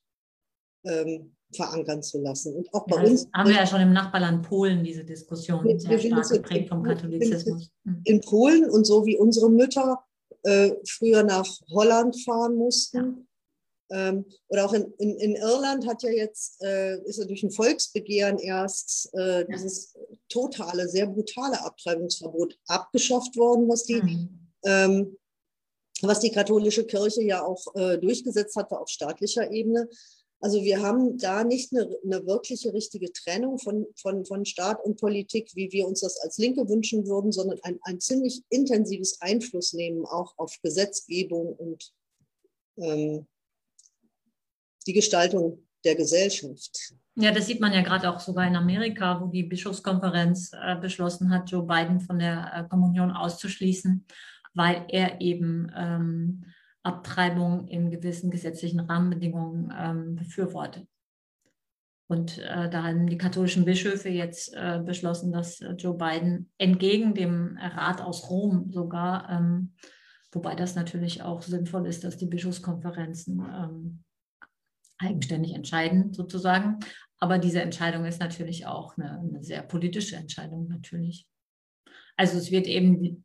ähm, 0.84 1.34
verankern 1.54 2.02
zu 2.02 2.20
lassen. 2.20 2.54
Und 2.54 2.72
auch 2.72 2.86
bei 2.86 2.96
ja, 2.96 3.10
uns. 3.10 3.28
Haben 3.34 3.50
wir 3.50 3.56
ja 3.56 3.66
schon 3.66 3.80
im 3.80 3.92
Nachbarland 3.92 4.46
Polen 4.46 4.82
diese 4.82 5.04
Diskussion, 5.04 5.64
wir, 5.64 5.78
sehr 5.78 5.98
stark 5.98 6.28
geprägt 6.28 6.68
vom 6.68 6.82
Katholizismus. 6.82 7.70
Hm. 7.84 8.00
In 8.04 8.20
Polen 8.20 8.68
und 8.70 8.84
so 8.84 9.04
wie 9.04 9.16
unsere 9.16 9.50
Mütter 9.50 10.02
äh, 10.42 10.72
früher 10.86 11.22
nach 11.22 11.48
Holland 11.70 12.20
fahren 12.24 12.54
mussten. 12.56 13.26
Ja. 13.90 14.08
Ähm, 14.08 14.24
oder 14.48 14.64
auch 14.64 14.72
in, 14.72 14.90
in, 14.98 15.16
in, 15.18 15.36
Irland 15.36 15.86
hat 15.86 16.02
ja 16.02 16.10
jetzt, 16.10 16.62
äh, 16.62 16.98
ist 17.02 17.18
ja 17.18 17.26
durch 17.26 17.42
ein 17.42 17.50
Volksbegehren 17.50 18.38
erst 18.38 19.12
äh, 19.14 19.44
dieses 19.44 19.94
totale, 20.30 20.88
sehr 20.88 21.06
brutale 21.06 21.62
Abtreibungsverbot 21.62 22.58
abgeschafft 22.68 23.36
worden, 23.36 23.68
was 23.68 23.84
die, 23.84 24.00
mhm. 24.00 24.50
ähm, 24.64 25.18
was 26.00 26.20
die 26.20 26.30
katholische 26.30 26.86
Kirche 26.86 27.22
ja 27.22 27.44
auch 27.44 27.62
äh, 27.74 27.98
durchgesetzt 27.98 28.56
hatte 28.56 28.80
auf 28.80 28.88
staatlicher 28.88 29.50
Ebene. 29.50 29.88
Also 30.42 30.64
wir 30.64 30.82
haben 30.82 31.18
da 31.18 31.44
nicht 31.44 31.72
eine, 31.72 31.88
eine, 32.04 32.26
wirkliche 32.26 32.74
richtige 32.74 33.12
Trennung 33.12 33.60
von, 33.60 33.86
von, 33.94 34.24
von 34.26 34.44
Staat 34.44 34.84
und 34.84 34.98
Politik, 35.00 35.52
wie 35.54 35.70
wir 35.70 35.86
uns 35.86 36.00
das 36.00 36.18
als 36.18 36.36
Linke 36.36 36.68
wünschen 36.68 37.06
würden, 37.06 37.30
sondern 37.30 37.60
ein, 37.62 37.78
ein 37.82 38.00
ziemlich 38.00 38.42
intensives 38.50 39.20
Einflussnehmen 39.20 40.04
auch 40.04 40.36
auf 40.38 40.58
Gesetzgebung 40.60 41.54
und 41.54 41.92
ähm, 42.76 43.28
die 44.84 44.92
Gestaltung 44.92 45.64
der 45.84 45.94
Gesellschaft. 45.94 46.92
Ja, 47.14 47.30
das 47.30 47.46
sieht 47.46 47.60
man 47.60 47.72
ja 47.72 47.82
gerade 47.82 48.10
auch 48.10 48.18
sogar 48.18 48.44
in 48.48 48.56
Amerika, 48.56 49.20
wo 49.20 49.26
die 49.28 49.44
Bischofskonferenz 49.44 50.50
äh, 50.60 50.74
beschlossen 50.74 51.30
hat, 51.30 51.52
Joe 51.52 51.64
Biden 51.64 52.00
von 52.00 52.18
der 52.18 52.50
äh, 52.52 52.68
Kommunion 52.68 53.12
auszuschließen, 53.12 54.04
weil 54.54 54.86
er 54.88 55.20
eben 55.20 55.70
ähm, 55.76 56.46
Abtreibung 56.82 57.68
in 57.68 57.90
gewissen 57.90 58.30
gesetzlichen 58.30 58.80
Rahmenbedingungen 58.80 59.72
ähm, 59.76 60.16
befürwortet. 60.16 60.86
Und 62.08 62.38
äh, 62.38 62.68
da 62.68 62.82
haben 62.82 63.06
die 63.06 63.16
katholischen 63.16 63.64
Bischöfe 63.64 64.08
jetzt 64.08 64.52
äh, 64.54 64.80
beschlossen, 64.84 65.32
dass 65.32 65.60
äh, 65.60 65.72
Joe 65.72 65.96
Biden 65.96 66.50
entgegen 66.58 67.14
dem 67.14 67.56
Rat 67.58 68.02
aus 68.02 68.28
Rom 68.28 68.70
sogar, 68.70 69.30
ähm, 69.30 69.72
wobei 70.32 70.54
das 70.54 70.74
natürlich 70.74 71.22
auch 71.22 71.40
sinnvoll 71.40 71.86
ist, 71.86 72.04
dass 72.04 72.18
die 72.18 72.26
Bischofskonferenzen 72.26 73.40
ähm, 73.40 74.04
eigenständig 74.98 75.54
entscheiden, 75.54 76.12
sozusagen. 76.12 76.80
Aber 77.18 77.38
diese 77.38 77.62
Entscheidung 77.62 78.04
ist 78.04 78.20
natürlich 78.20 78.66
auch 78.66 78.96
eine, 78.98 79.20
eine 79.20 79.42
sehr 79.42 79.62
politische 79.62 80.16
Entscheidung, 80.16 80.68
natürlich. 80.68 81.26
Also 82.16 82.36
es 82.36 82.50
wird 82.50 82.66
eben 82.66 83.24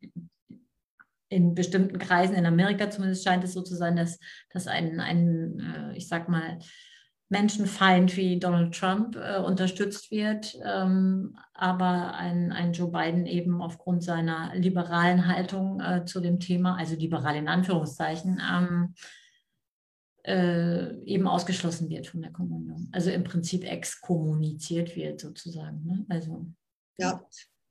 in 1.28 1.54
bestimmten 1.54 1.98
Kreisen, 1.98 2.34
in 2.34 2.46
Amerika 2.46 2.90
zumindest 2.90 3.24
scheint 3.24 3.44
es 3.44 3.52
so 3.52 3.62
zu 3.62 3.74
sein, 3.74 3.96
dass, 3.96 4.18
dass 4.50 4.66
ein, 4.66 5.00
ein 5.00 5.60
äh, 5.60 5.96
ich 5.96 6.08
sag 6.08 6.28
mal, 6.28 6.58
Menschenfeind 7.30 8.16
wie 8.16 8.38
Donald 8.38 8.74
Trump 8.74 9.16
äh, 9.16 9.38
unterstützt 9.38 10.10
wird, 10.10 10.56
ähm, 10.64 11.36
aber 11.52 12.14
ein, 12.14 12.52
ein 12.52 12.72
Joe 12.72 12.90
Biden 12.90 13.26
eben 13.26 13.60
aufgrund 13.60 14.02
seiner 14.02 14.54
liberalen 14.54 15.26
Haltung 15.26 15.80
äh, 15.80 16.06
zu 16.06 16.20
dem 16.20 16.40
Thema, 16.40 16.76
also 16.76 16.96
liberal 16.96 17.36
in 17.36 17.48
Anführungszeichen, 17.48 18.40
ähm, 18.50 18.94
äh, 20.24 20.94
eben 21.04 21.28
ausgeschlossen 21.28 21.90
wird 21.90 22.06
von 22.06 22.22
der 22.22 22.32
Kommunion. 22.32 22.88
Also 22.92 23.10
im 23.10 23.24
Prinzip 23.24 23.64
exkommuniziert 23.64 24.96
wird 24.96 25.20
sozusagen. 25.20 25.84
Ne? 25.84 26.06
Also, 26.08 26.46
ja, 26.98 27.20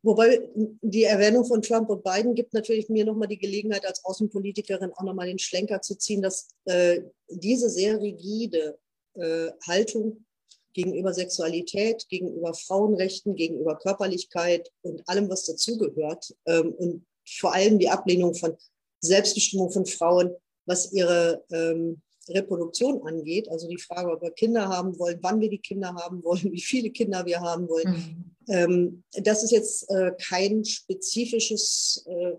Wobei 0.08 0.50
die 0.56 1.04
Erwähnung 1.04 1.44
von 1.44 1.62
Trump 1.62 1.90
und 1.90 2.02
Biden 2.02 2.34
gibt 2.34 2.54
natürlich 2.54 2.88
mir 2.88 3.04
nochmal 3.04 3.28
die 3.28 3.38
Gelegenheit, 3.38 3.86
als 3.86 4.06
Außenpolitikerin 4.06 4.94
auch 4.94 5.04
nochmal 5.04 5.28
den 5.28 5.38
Schlenker 5.38 5.82
zu 5.82 5.98
ziehen, 5.98 6.22
dass 6.22 6.48
äh, 6.64 7.02
diese 7.30 7.70
sehr 7.70 8.00
rigide 8.00 8.80
äh, 9.16 9.50
Haltung 9.68 10.24
gegenüber 10.72 11.14
Sexualität, 11.14 12.08
gegenüber 12.08 12.54
Frauenrechten, 12.54 13.36
gegenüber 13.36 13.78
Körperlichkeit 13.78 14.72
und 14.82 15.04
allem, 15.10 15.30
was 15.30 15.44
dazugehört 15.44 16.34
ähm, 16.46 16.74
und 16.76 17.06
vor 17.28 17.54
allem 17.54 17.78
die 17.78 17.90
Ablehnung 17.90 18.34
von 18.34 18.56
Selbstbestimmung 19.02 19.72
von 19.72 19.86
Frauen, 19.86 20.34
was 20.66 20.94
ihre 20.94 21.44
ähm, 21.52 22.02
Reproduktion 22.30 23.06
angeht, 23.06 23.50
also 23.50 23.68
die 23.68 23.78
Frage, 23.78 24.10
ob 24.10 24.22
wir 24.22 24.32
Kinder 24.32 24.70
haben 24.70 24.98
wollen, 25.00 25.20
wann 25.22 25.42
wir 25.42 25.50
die 25.50 25.60
Kinder 25.60 25.94
haben 25.96 26.24
wollen, 26.24 26.44
wie 26.54 26.62
viele 26.62 26.92
Kinder 26.92 27.26
wir 27.26 27.42
haben 27.42 27.68
wollen. 27.68 27.92
Mhm. 27.92 28.37
Ähm, 28.48 29.04
das 29.12 29.44
ist 29.44 29.52
jetzt 29.52 29.90
äh, 29.90 30.12
kein 30.22 30.64
spezifisches, 30.64 32.06
äh, 32.08 32.34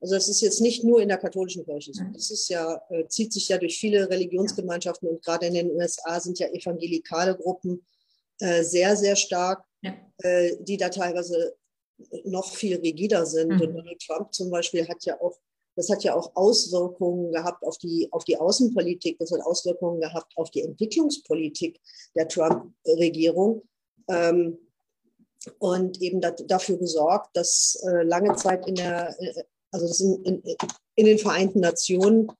also 0.00 0.14
das 0.14 0.28
ist 0.28 0.40
jetzt 0.40 0.60
nicht 0.60 0.84
nur 0.84 1.00
in 1.00 1.08
der 1.08 1.18
katholischen 1.18 1.64
Kirche 1.64 1.92
so. 1.92 2.02
Mhm. 2.02 2.12
Das 2.12 2.30
ist 2.30 2.48
ja, 2.48 2.80
äh, 2.90 3.06
zieht 3.08 3.32
sich 3.32 3.48
ja 3.48 3.58
durch 3.58 3.78
viele 3.78 4.08
Religionsgemeinschaften 4.08 5.08
und 5.08 5.24
gerade 5.24 5.46
in 5.46 5.54
den 5.54 5.70
USA 5.70 6.20
sind 6.20 6.38
ja 6.38 6.48
evangelikale 6.48 7.36
Gruppen 7.36 7.86
äh, 8.40 8.62
sehr, 8.62 8.96
sehr 8.96 9.16
stark, 9.16 9.64
ja. 9.82 9.94
Äh, 10.22 10.56
die 10.60 10.76
da 10.76 10.88
teilweise 10.88 11.54
noch 12.24 12.54
viel 12.54 12.76
rigider 12.76 13.26
sind. 13.26 13.48
Mhm. 13.48 13.60
Und 13.60 13.74
Donald 13.74 14.00
Trump 14.00 14.32
zum 14.32 14.50
Beispiel 14.50 14.86
hat 14.88 15.04
ja 15.04 15.20
auch 15.20 15.38
das 15.78 15.90
hat 15.90 16.02
ja 16.02 16.16
auch 16.16 16.34
Auswirkungen 16.34 17.30
gehabt 17.30 17.62
auf 17.62 17.78
die, 17.78 18.08
auf 18.10 18.24
die 18.24 18.36
Außenpolitik, 18.36 19.16
das 19.20 19.30
hat 19.30 19.42
Auswirkungen 19.42 20.00
gehabt 20.00 20.36
auf 20.36 20.50
die 20.50 20.62
Entwicklungspolitik 20.62 21.80
der 22.16 22.26
Trump-Regierung. 22.26 23.62
Ähm, 24.08 24.58
und 25.58 26.00
eben 26.00 26.20
dafür 26.20 26.78
gesorgt, 26.78 27.36
dass 27.36 27.82
äh, 27.86 28.02
lange 28.02 28.34
Zeit 28.36 28.66
in 28.66 28.74
der, 28.74 29.14
äh, 29.20 29.42
also 29.70 30.04
in, 30.04 30.42
in, 30.42 30.56
in 30.94 31.06
den 31.06 31.18
Vereinten 31.18 31.60
Nationen 31.60 32.30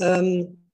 ähm, 0.00 0.70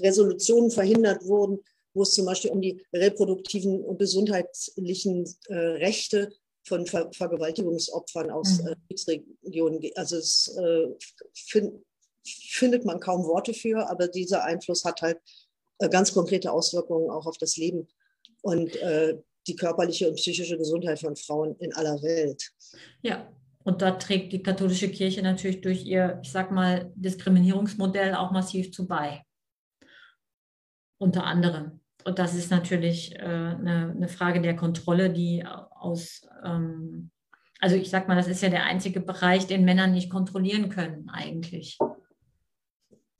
Resolutionen 0.00 0.70
verhindert 0.70 1.24
wurden, 1.24 1.60
wo 1.94 2.02
es 2.02 2.12
zum 2.12 2.26
Beispiel 2.26 2.50
um 2.50 2.60
die 2.60 2.84
reproduktiven 2.92 3.82
und 3.82 3.98
gesundheitlichen 3.98 5.24
äh, 5.48 5.54
Rechte 5.54 6.32
von 6.64 6.86
Ver 6.86 7.10
Vergewaltigungsopfern 7.12 8.30
aus 8.30 8.60
mhm. 8.60 8.68
äh, 8.68 8.76
Kriegsregionen 8.88 9.80
geht. 9.80 9.96
Also 9.96 10.16
es 10.16 10.54
äh, 10.56 10.88
find, 11.34 11.84
findet 12.24 12.84
man 12.84 13.00
kaum 13.00 13.24
Worte 13.24 13.54
für, 13.54 13.88
aber 13.88 14.08
dieser 14.08 14.44
Einfluss 14.44 14.84
hat 14.84 15.02
halt 15.02 15.18
ganz 15.90 16.12
konkrete 16.12 16.52
Auswirkungen 16.52 17.10
auch 17.10 17.26
auf 17.26 17.38
das 17.38 17.56
Leben 17.56 17.86
und 18.42 18.74
äh, 18.76 19.18
die 19.46 19.56
körperliche 19.56 20.08
und 20.08 20.16
psychische 20.16 20.58
Gesundheit 20.58 20.98
von 20.98 21.16
Frauen 21.16 21.56
in 21.56 21.72
aller 21.74 22.02
Welt. 22.02 22.50
Ja, 23.02 23.28
und 23.64 23.82
da 23.82 23.92
trägt 23.92 24.32
die 24.32 24.42
katholische 24.42 24.88
Kirche 24.90 25.22
natürlich 25.22 25.60
durch 25.60 25.84
ihr, 25.84 26.20
ich 26.22 26.30
sag 26.30 26.52
mal, 26.52 26.92
Diskriminierungsmodell 26.94 28.14
auch 28.14 28.30
massiv 28.30 28.72
zu 28.72 28.86
bei. 28.86 29.24
Unter 30.98 31.24
anderem. 31.24 31.80
Und 32.04 32.20
das 32.20 32.36
ist 32.36 32.52
natürlich 32.52 33.16
äh, 33.16 33.18
eine, 33.18 33.92
eine, 33.96 34.08
Frage 34.08 34.40
der 34.40 34.54
Kontrolle, 34.54 35.10
die 35.10 35.44
aus, 35.44 36.22
ähm, 36.44 37.10
also 37.58 37.74
ich 37.74 37.90
sag 37.90 38.06
mal, 38.06 38.14
das 38.14 38.28
ist 38.28 38.42
ja 38.42 38.48
der 38.48 38.64
einzige 38.64 39.00
Bereich, 39.00 39.48
den 39.48 39.64
Männer 39.64 39.88
nicht 39.88 40.10
kontrollieren 40.10 40.68
können 40.68 41.08
eigentlich. 41.08 41.76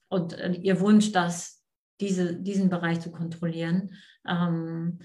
Und 0.08 0.34
äh, 0.34 0.52
ihr 0.52 0.78
Wunsch, 0.78 1.10
dass 1.10 1.64
diese, 2.00 2.36
diesen 2.36 2.68
Bereich 2.68 3.00
zu 3.00 3.10
kontrollieren, 3.10 3.90
ähm, 4.28 5.00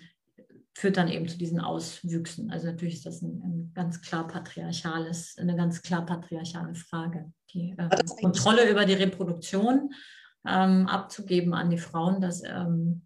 führt 0.74 0.98
dann 0.98 1.10
eben 1.10 1.28
zu 1.28 1.38
diesen 1.38 1.60
Auswüchsen. 1.60 2.52
Also 2.52 2.68
natürlich 2.68 2.96
ist 2.96 3.06
das 3.06 3.22
ein, 3.22 3.42
ein 3.44 3.72
ganz 3.74 4.02
klar 4.02 4.28
patriarchales, 4.28 5.36
eine 5.38 5.56
ganz 5.56 5.82
klar 5.82 6.06
patriarchale 6.06 6.76
Frage. 6.76 7.32
Die 7.54 7.76
äh, 7.78 7.90
Kontrolle 8.22 8.70
über 8.70 8.86
die 8.86 8.94
Reproduktion 8.94 9.94
ähm, 10.48 10.88
abzugeben 10.88 11.54
an 11.54 11.70
die 11.70 11.78
Frauen, 11.78 12.22
das 12.22 12.42
ähm, 12.44 13.04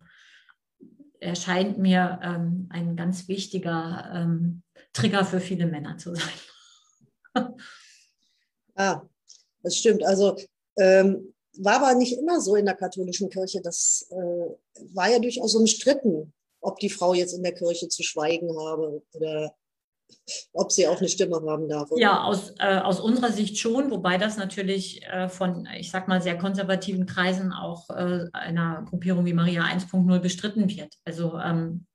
erscheint 1.20 1.78
mir 1.80 2.20
ähm, 2.22 2.68
ein 2.70 2.96
ganz 2.96 3.28
wichtiger 3.28 4.12
ähm, 4.14 4.62
Trigger 4.94 5.26
für 5.26 5.40
viele 5.40 5.66
Männer 5.66 5.98
zu 5.98 6.14
sein. 6.16 7.46
ah, 8.76 9.02
das 9.64 9.78
stimmt. 9.78 10.04
Also 10.06 10.38
ähm, 10.78 11.34
war 11.58 11.82
aber 11.82 11.96
nicht 11.96 12.18
immer 12.18 12.40
so 12.42 12.56
in 12.56 12.66
der 12.66 12.76
katholischen 12.76 13.30
Kirche. 13.30 13.62
Das 13.62 14.08
äh, 14.12 14.86
war 14.94 15.10
ja 15.10 15.20
durchaus 15.20 15.56
umstritten 15.56 16.34
ob 16.66 16.80
die 16.80 16.90
Frau 16.90 17.14
jetzt 17.14 17.34
in 17.34 17.44
der 17.44 17.54
Kirche 17.54 17.88
zu 17.88 18.04
schweigen 18.04 18.50
habe 18.60 19.02
oder 19.14 19.56
ob 20.54 20.72
sie 20.72 20.88
auch 20.88 21.00
eine 21.00 21.10
Stimme 21.10 21.42
haben 21.48 21.68
darf. 21.68 21.92
Oder? 21.92 22.02
Ja, 22.02 22.24
aus, 22.24 22.54
äh, 22.60 22.78
aus 22.78 23.00
unserer 23.00 23.32
Sicht 23.32 23.58
schon, 23.58 23.92
wobei 23.92 24.18
das 24.18 24.38
natürlich 24.38 25.04
äh, 25.06 25.30
von, 25.30 25.68
ich 25.78 25.92
sag 25.92 26.08
mal, 26.08 26.22
sehr 26.22 26.38
konservativen 26.38 27.06
Kreisen 27.06 27.52
auch 27.52 27.90
äh, 27.90 28.26
einer 28.34 28.86
Gruppierung 28.90 29.26
wie 29.26 29.34
Maria 29.34 29.64
1.0 29.64 30.20
bestritten 30.20 30.70
wird. 30.70 30.94
Also 31.06 31.38
ähm, 31.40 31.86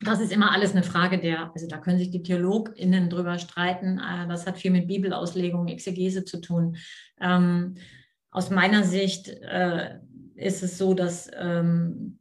das 0.00 0.20
ist 0.20 0.32
immer 0.32 0.52
alles 0.52 0.72
eine 0.72 0.82
Frage 0.82 1.18
der, 1.18 1.50
also 1.54 1.66
da 1.66 1.78
können 1.78 1.98
sich 1.98 2.10
die 2.10 2.22
TheologInnen 2.22 3.08
drüber 3.08 3.38
streiten. 3.38 3.98
Äh, 3.98 4.28
das 4.28 4.46
hat 4.46 4.58
viel 4.58 4.70
mit 4.70 4.88
Bibelauslegung, 4.88 5.68
Exegese 5.68 6.24
zu 6.24 6.40
tun. 6.40 6.76
Ähm, 7.20 7.76
aus 8.30 8.50
meiner 8.50 8.84
Sicht 8.84 9.28
äh, 9.28 9.98
ist 10.34 10.62
es 10.62 10.76
so, 10.76 10.92
dass 10.94 11.30
ähm, 11.34 12.18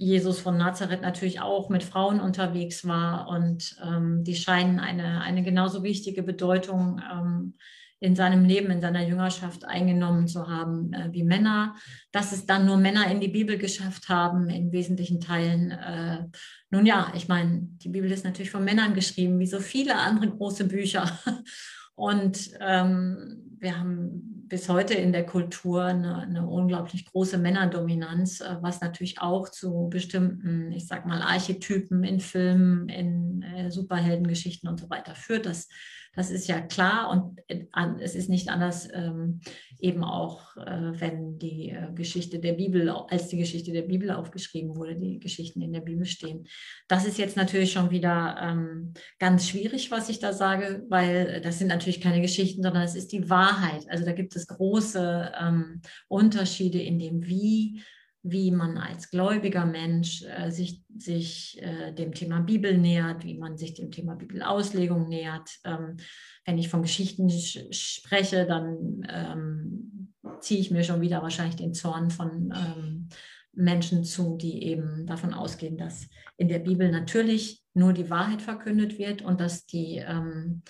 Jesus 0.00 0.40
von 0.40 0.56
Nazareth 0.56 1.02
natürlich 1.02 1.40
auch 1.40 1.68
mit 1.68 1.82
Frauen 1.84 2.20
unterwegs 2.20 2.88
war 2.88 3.28
und 3.28 3.76
ähm, 3.84 4.24
die 4.24 4.34
scheinen 4.34 4.80
eine, 4.80 5.20
eine 5.20 5.42
genauso 5.42 5.82
wichtige 5.82 6.22
Bedeutung 6.22 7.02
ähm, 7.12 7.54
in 7.98 8.16
seinem 8.16 8.46
Leben, 8.46 8.70
in 8.70 8.80
seiner 8.80 9.06
Jüngerschaft 9.06 9.66
eingenommen 9.66 10.26
zu 10.26 10.48
haben 10.48 10.94
äh, 10.94 11.12
wie 11.12 11.22
Männer. 11.22 11.74
Dass 12.12 12.32
es 12.32 12.46
dann 12.46 12.64
nur 12.64 12.78
Männer 12.78 13.10
in 13.10 13.20
die 13.20 13.28
Bibel 13.28 13.58
geschafft 13.58 14.08
haben, 14.08 14.48
in 14.48 14.72
wesentlichen 14.72 15.20
Teilen. 15.20 15.70
Äh, 15.70 16.24
nun 16.70 16.86
ja, 16.86 17.12
ich 17.14 17.28
meine, 17.28 17.60
die 17.60 17.90
Bibel 17.90 18.10
ist 18.10 18.24
natürlich 18.24 18.50
von 18.50 18.64
Männern 18.64 18.94
geschrieben, 18.94 19.38
wie 19.38 19.46
so 19.46 19.60
viele 19.60 19.96
andere 19.96 20.30
große 20.30 20.64
Bücher. 20.64 21.10
Und 21.94 22.52
ähm, 22.58 23.58
wir 23.58 23.78
haben 23.78 24.39
bis 24.50 24.68
heute 24.68 24.94
in 24.94 25.12
der 25.12 25.24
Kultur 25.24 25.84
eine, 25.84 26.18
eine, 26.18 26.46
unglaublich 26.46 27.06
große 27.06 27.38
Männerdominanz, 27.38 28.40
äh, 28.40 28.56
was 28.60 28.80
natürlich 28.80 29.20
auch 29.20 29.48
zu 29.48 29.88
bestimmten, 29.88 30.72
ich 30.72 30.86
sag 30.86 31.06
mal, 31.06 31.22
Archetypen 31.22 32.04
in 32.04 32.20
Filmen, 32.20 32.88
in 32.88 33.42
äh, 33.42 33.70
Superheldengeschichten 33.70 34.68
und 34.68 34.80
so 34.80 34.90
weiter 34.90 35.14
führt. 35.14 35.46
Das 35.46 35.68
das 36.14 36.30
ist 36.30 36.48
ja 36.48 36.60
klar 36.60 37.10
und 37.10 37.40
äh, 37.48 37.66
es 38.00 38.14
ist 38.14 38.28
nicht 38.28 38.48
anders 38.48 38.88
ähm, 38.92 39.40
eben 39.78 40.02
auch, 40.04 40.56
äh, 40.56 41.00
wenn 41.00 41.38
die 41.38 41.70
äh, 41.70 41.92
Geschichte 41.94 42.40
der 42.40 42.54
Bibel, 42.54 42.88
als 42.88 43.28
die 43.28 43.38
Geschichte 43.38 43.72
der 43.72 43.82
Bibel 43.82 44.10
aufgeschrieben 44.10 44.76
wurde, 44.76 44.96
die 44.96 45.20
Geschichten 45.20 45.62
in 45.62 45.72
der 45.72 45.80
Bibel 45.80 46.04
stehen. 46.06 46.46
Das 46.88 47.06
ist 47.06 47.18
jetzt 47.18 47.36
natürlich 47.36 47.72
schon 47.72 47.90
wieder 47.90 48.36
ähm, 48.40 48.92
ganz 49.18 49.48
schwierig, 49.48 49.90
was 49.90 50.08
ich 50.08 50.18
da 50.18 50.32
sage, 50.32 50.84
weil 50.88 51.40
das 51.42 51.58
sind 51.58 51.68
natürlich 51.68 52.00
keine 52.00 52.20
Geschichten, 52.20 52.62
sondern 52.62 52.82
es 52.82 52.96
ist 52.96 53.12
die 53.12 53.30
Wahrheit. 53.30 53.88
Also 53.88 54.04
da 54.04 54.12
gibt 54.12 54.34
es 54.34 54.48
große 54.48 55.32
ähm, 55.40 55.80
Unterschiede 56.08 56.80
in 56.80 56.98
dem, 56.98 57.26
wie 57.26 57.82
wie 58.22 58.50
man 58.50 58.76
als 58.76 59.10
gläubiger 59.10 59.64
Mensch 59.64 60.22
äh, 60.24 60.50
sich, 60.50 60.82
sich 60.96 61.60
äh, 61.62 61.92
dem 61.92 62.12
Thema 62.12 62.40
Bibel 62.40 62.76
nähert, 62.76 63.24
wie 63.24 63.38
man 63.38 63.56
sich 63.56 63.74
dem 63.74 63.90
Thema 63.90 64.14
Bibelauslegung 64.14 65.08
nähert. 65.08 65.48
Ähm, 65.64 65.96
wenn 66.44 66.58
ich 66.58 66.68
von 66.68 66.82
Geschichten 66.82 67.30
spreche, 67.30 68.46
dann 68.46 69.06
ähm, 69.08 70.12
ziehe 70.40 70.60
ich 70.60 70.70
mir 70.70 70.84
schon 70.84 71.00
wieder 71.00 71.22
wahrscheinlich 71.22 71.56
den 71.56 71.72
Zorn 71.72 72.10
von 72.10 72.52
ähm, 72.54 73.08
Menschen 73.52 74.04
zu, 74.04 74.36
die 74.36 74.64
eben 74.64 75.06
davon 75.06 75.34
ausgehen, 75.34 75.76
dass 75.76 76.08
in 76.36 76.48
der 76.48 76.58
Bibel 76.58 76.90
natürlich 76.90 77.62
nur 77.74 77.92
die 77.92 78.10
Wahrheit 78.10 78.42
verkündet 78.42 78.98
wird 78.98 79.22
und 79.22 79.40
dass 79.40 79.66
die 79.66 79.96
ähm, 79.96 80.62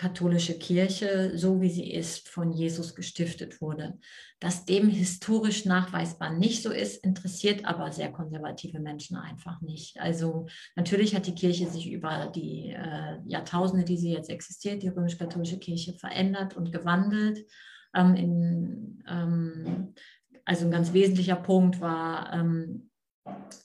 katholische 0.00 0.54
Kirche, 0.58 1.32
so 1.34 1.60
wie 1.60 1.68
sie 1.68 1.92
ist, 1.92 2.30
von 2.30 2.52
Jesus 2.52 2.94
gestiftet 2.94 3.60
wurde. 3.60 3.98
Dass 4.40 4.64
dem 4.64 4.88
historisch 4.88 5.66
nachweisbar 5.66 6.32
nicht 6.32 6.62
so 6.62 6.70
ist, 6.70 7.04
interessiert 7.04 7.66
aber 7.66 7.92
sehr 7.92 8.10
konservative 8.10 8.80
Menschen 8.80 9.18
einfach 9.18 9.60
nicht. 9.60 10.00
Also 10.00 10.46
natürlich 10.74 11.14
hat 11.14 11.26
die 11.26 11.34
Kirche 11.34 11.68
sich 11.68 11.92
über 11.92 12.32
die 12.34 12.70
äh, 12.70 13.18
Jahrtausende, 13.26 13.84
die 13.84 13.98
sie 13.98 14.10
jetzt 14.10 14.30
existiert, 14.30 14.82
die 14.82 14.88
römisch-katholische 14.88 15.58
Kirche 15.58 15.92
verändert 15.92 16.56
und 16.56 16.72
gewandelt. 16.72 17.44
Ähm, 17.94 18.14
in, 18.14 19.04
ähm, 19.06 19.92
also 20.46 20.64
ein 20.64 20.70
ganz 20.70 20.94
wesentlicher 20.94 21.36
Punkt 21.36 21.82
war 21.82 22.32
ähm, 22.32 22.89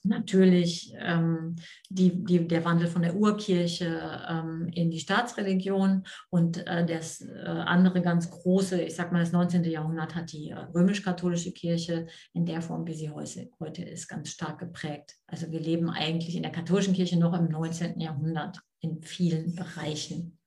natürlich 0.04 0.94
ähm, 1.00 1.56
die, 1.90 2.24
die, 2.24 2.48
der 2.48 2.64
Wandel 2.66 2.88
von 2.88 3.02
der 3.02 3.16
Urkirche 3.16 4.26
ähm, 4.30 4.70
in 4.74 4.92
die 4.92 5.00
Staatsreligion 5.00 6.04
und 6.30 6.66
äh, 6.68 6.86
das 6.86 7.22
äh, 7.22 7.44
andere 7.46 8.02
ganz 8.02 8.30
große, 8.30 8.82
ich 8.82 8.96
sag 8.96 9.12
mal, 9.12 9.20
das 9.20 9.32
19. 9.32 9.64
Jahrhundert 9.64 10.16
hat 10.16 10.32
die 10.32 10.50
äh, 10.50 10.56
römisch-katholische 10.56 11.52
Kirche 11.52 12.08
in 12.34 12.46
der 12.46 12.62
Form, 12.62 12.86
wie 12.88 12.94
sie 12.94 13.10
heute, 13.10 13.84
ist, 13.84 14.08
ganz 14.08 14.30
stark 14.30 14.60
geprägt. 14.60 15.16
Also 15.28 15.52
wir 15.52 15.60
leben 15.60 15.90
eigentlich 15.90 16.36
in 16.36 16.44
der 16.44 16.52
katholischen 16.52 16.94
Kirche 16.94 17.18
noch 17.18 17.34
im 17.34 17.50
19. 17.50 18.00
Jahrhundert 18.00 18.60
in 18.80 19.02
vielen 19.02 19.56
Bereichen. 19.56 20.38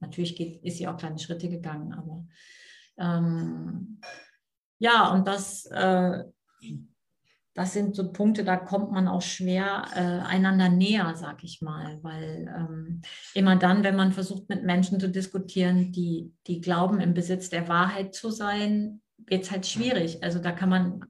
Natürlich 0.00 0.36
geht, 0.36 0.62
ist 0.64 0.78
sie 0.78 0.88
auch 0.88 0.96
kleine 0.96 1.18
Schritte 1.18 1.48
gegangen, 1.48 1.92
aber 1.92 2.26
ähm, 2.98 4.00
ja, 4.78 5.12
und 5.12 5.26
das 5.28 5.64
äh, 5.66 6.24
das 7.54 7.74
sind 7.74 7.94
so 7.94 8.12
Punkte, 8.12 8.44
da 8.44 8.56
kommt 8.56 8.92
man 8.92 9.08
auch 9.08 9.20
schwer 9.20 9.84
äh, 9.94 10.26
einander 10.26 10.68
näher, 10.68 11.14
sag 11.16 11.44
ich 11.44 11.60
mal, 11.60 11.98
weil 12.02 12.52
ähm, 12.56 13.02
immer 13.34 13.56
dann, 13.56 13.84
wenn 13.84 13.96
man 13.96 14.12
versucht, 14.12 14.48
mit 14.48 14.64
Menschen 14.64 14.98
zu 14.98 15.10
diskutieren, 15.10 15.92
die, 15.92 16.32
die 16.46 16.60
glauben, 16.60 17.00
im 17.00 17.12
Besitz 17.12 17.50
der 17.50 17.68
Wahrheit 17.68 18.14
zu 18.14 18.30
sein, 18.30 19.02
wird 19.18 19.44
es 19.44 19.50
halt 19.50 19.66
schwierig. 19.66 20.22
Also 20.22 20.38
da 20.38 20.52
kann 20.52 20.70
man 20.70 21.04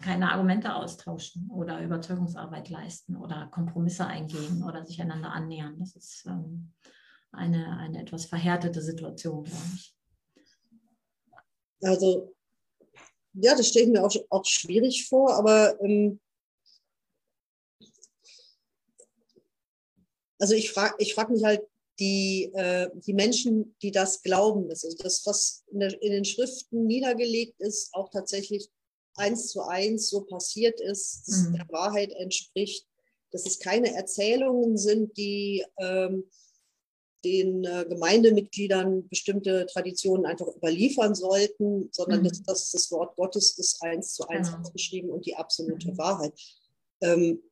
keine 0.00 0.32
Argumente 0.32 0.74
austauschen 0.74 1.48
oder 1.50 1.80
Überzeugungsarbeit 1.80 2.68
leisten 2.68 3.16
oder 3.16 3.46
Kompromisse 3.46 4.06
eingehen 4.06 4.62
oder 4.64 4.84
sich 4.84 5.00
einander 5.00 5.32
annähern. 5.32 5.78
Das 5.78 5.94
ist 5.94 6.26
ähm, 6.26 6.72
eine, 7.32 7.78
eine 7.78 8.02
etwas 8.02 8.26
verhärtete 8.26 8.82
Situation, 8.82 9.44
glaube 9.44 9.70
ich. 9.74 9.94
Also 11.82 12.35
ja, 13.40 13.54
das 13.54 13.68
stelle 13.68 13.86
ich 13.86 13.92
mir 13.92 14.04
auch, 14.04 14.14
auch 14.30 14.44
schwierig 14.44 15.08
vor, 15.08 15.34
aber 15.34 15.78
ähm, 15.82 16.20
also 20.38 20.54
ich 20.54 20.70
frage 20.70 20.94
ich 20.98 21.14
frag 21.14 21.30
mich 21.30 21.44
halt, 21.44 21.62
die, 21.98 22.50
äh, 22.54 22.90
die 22.94 23.14
Menschen, 23.14 23.74
die 23.80 23.90
das 23.90 24.22
glauben, 24.22 24.68
also 24.68 24.88
das, 24.98 25.24
was 25.24 25.64
in, 25.70 25.80
der, 25.80 26.02
in, 26.02 26.12
den 26.12 26.24
Schriften 26.24 26.86
niedergelegt 26.86 27.58
ist, 27.58 27.94
auch 27.94 28.10
tatsächlich 28.10 28.68
eins 29.14 29.48
zu 29.48 29.62
eins 29.62 30.10
so 30.10 30.22
passiert 30.22 30.80
ist, 30.80 31.26
mhm. 31.28 31.54
der 31.54 31.66
Wahrheit 31.70 32.12
entspricht, 32.12 32.86
dass 33.30 33.46
es 33.46 33.58
keine 33.58 33.94
Erzählungen 33.94 34.76
sind, 34.76 35.16
die 35.16 35.64
ähm, 35.78 36.24
den 37.24 37.64
äh, 37.64 37.86
Gemeindemitgliedern 37.88 39.08
bestimmte 39.08 39.66
Traditionen 39.66 40.26
einfach 40.26 40.46
überliefern 40.48 41.14
sollten, 41.14 41.88
sondern 41.92 42.20
mhm. 42.20 42.28
dass, 42.28 42.42
dass, 42.42 42.70
das 42.70 42.90
Wort 42.90 43.16
Gottes 43.16 43.58
ist 43.58 43.82
eins 43.82 44.14
zu 44.14 44.28
eins 44.28 44.48
genau. 44.48 44.62
aufgeschrieben 44.62 45.10
und 45.10 45.26
die 45.26 45.34
absolute 45.34 45.92
mhm. 45.92 45.98
Wahrheit. 45.98 46.32
Ähm, 47.00 47.42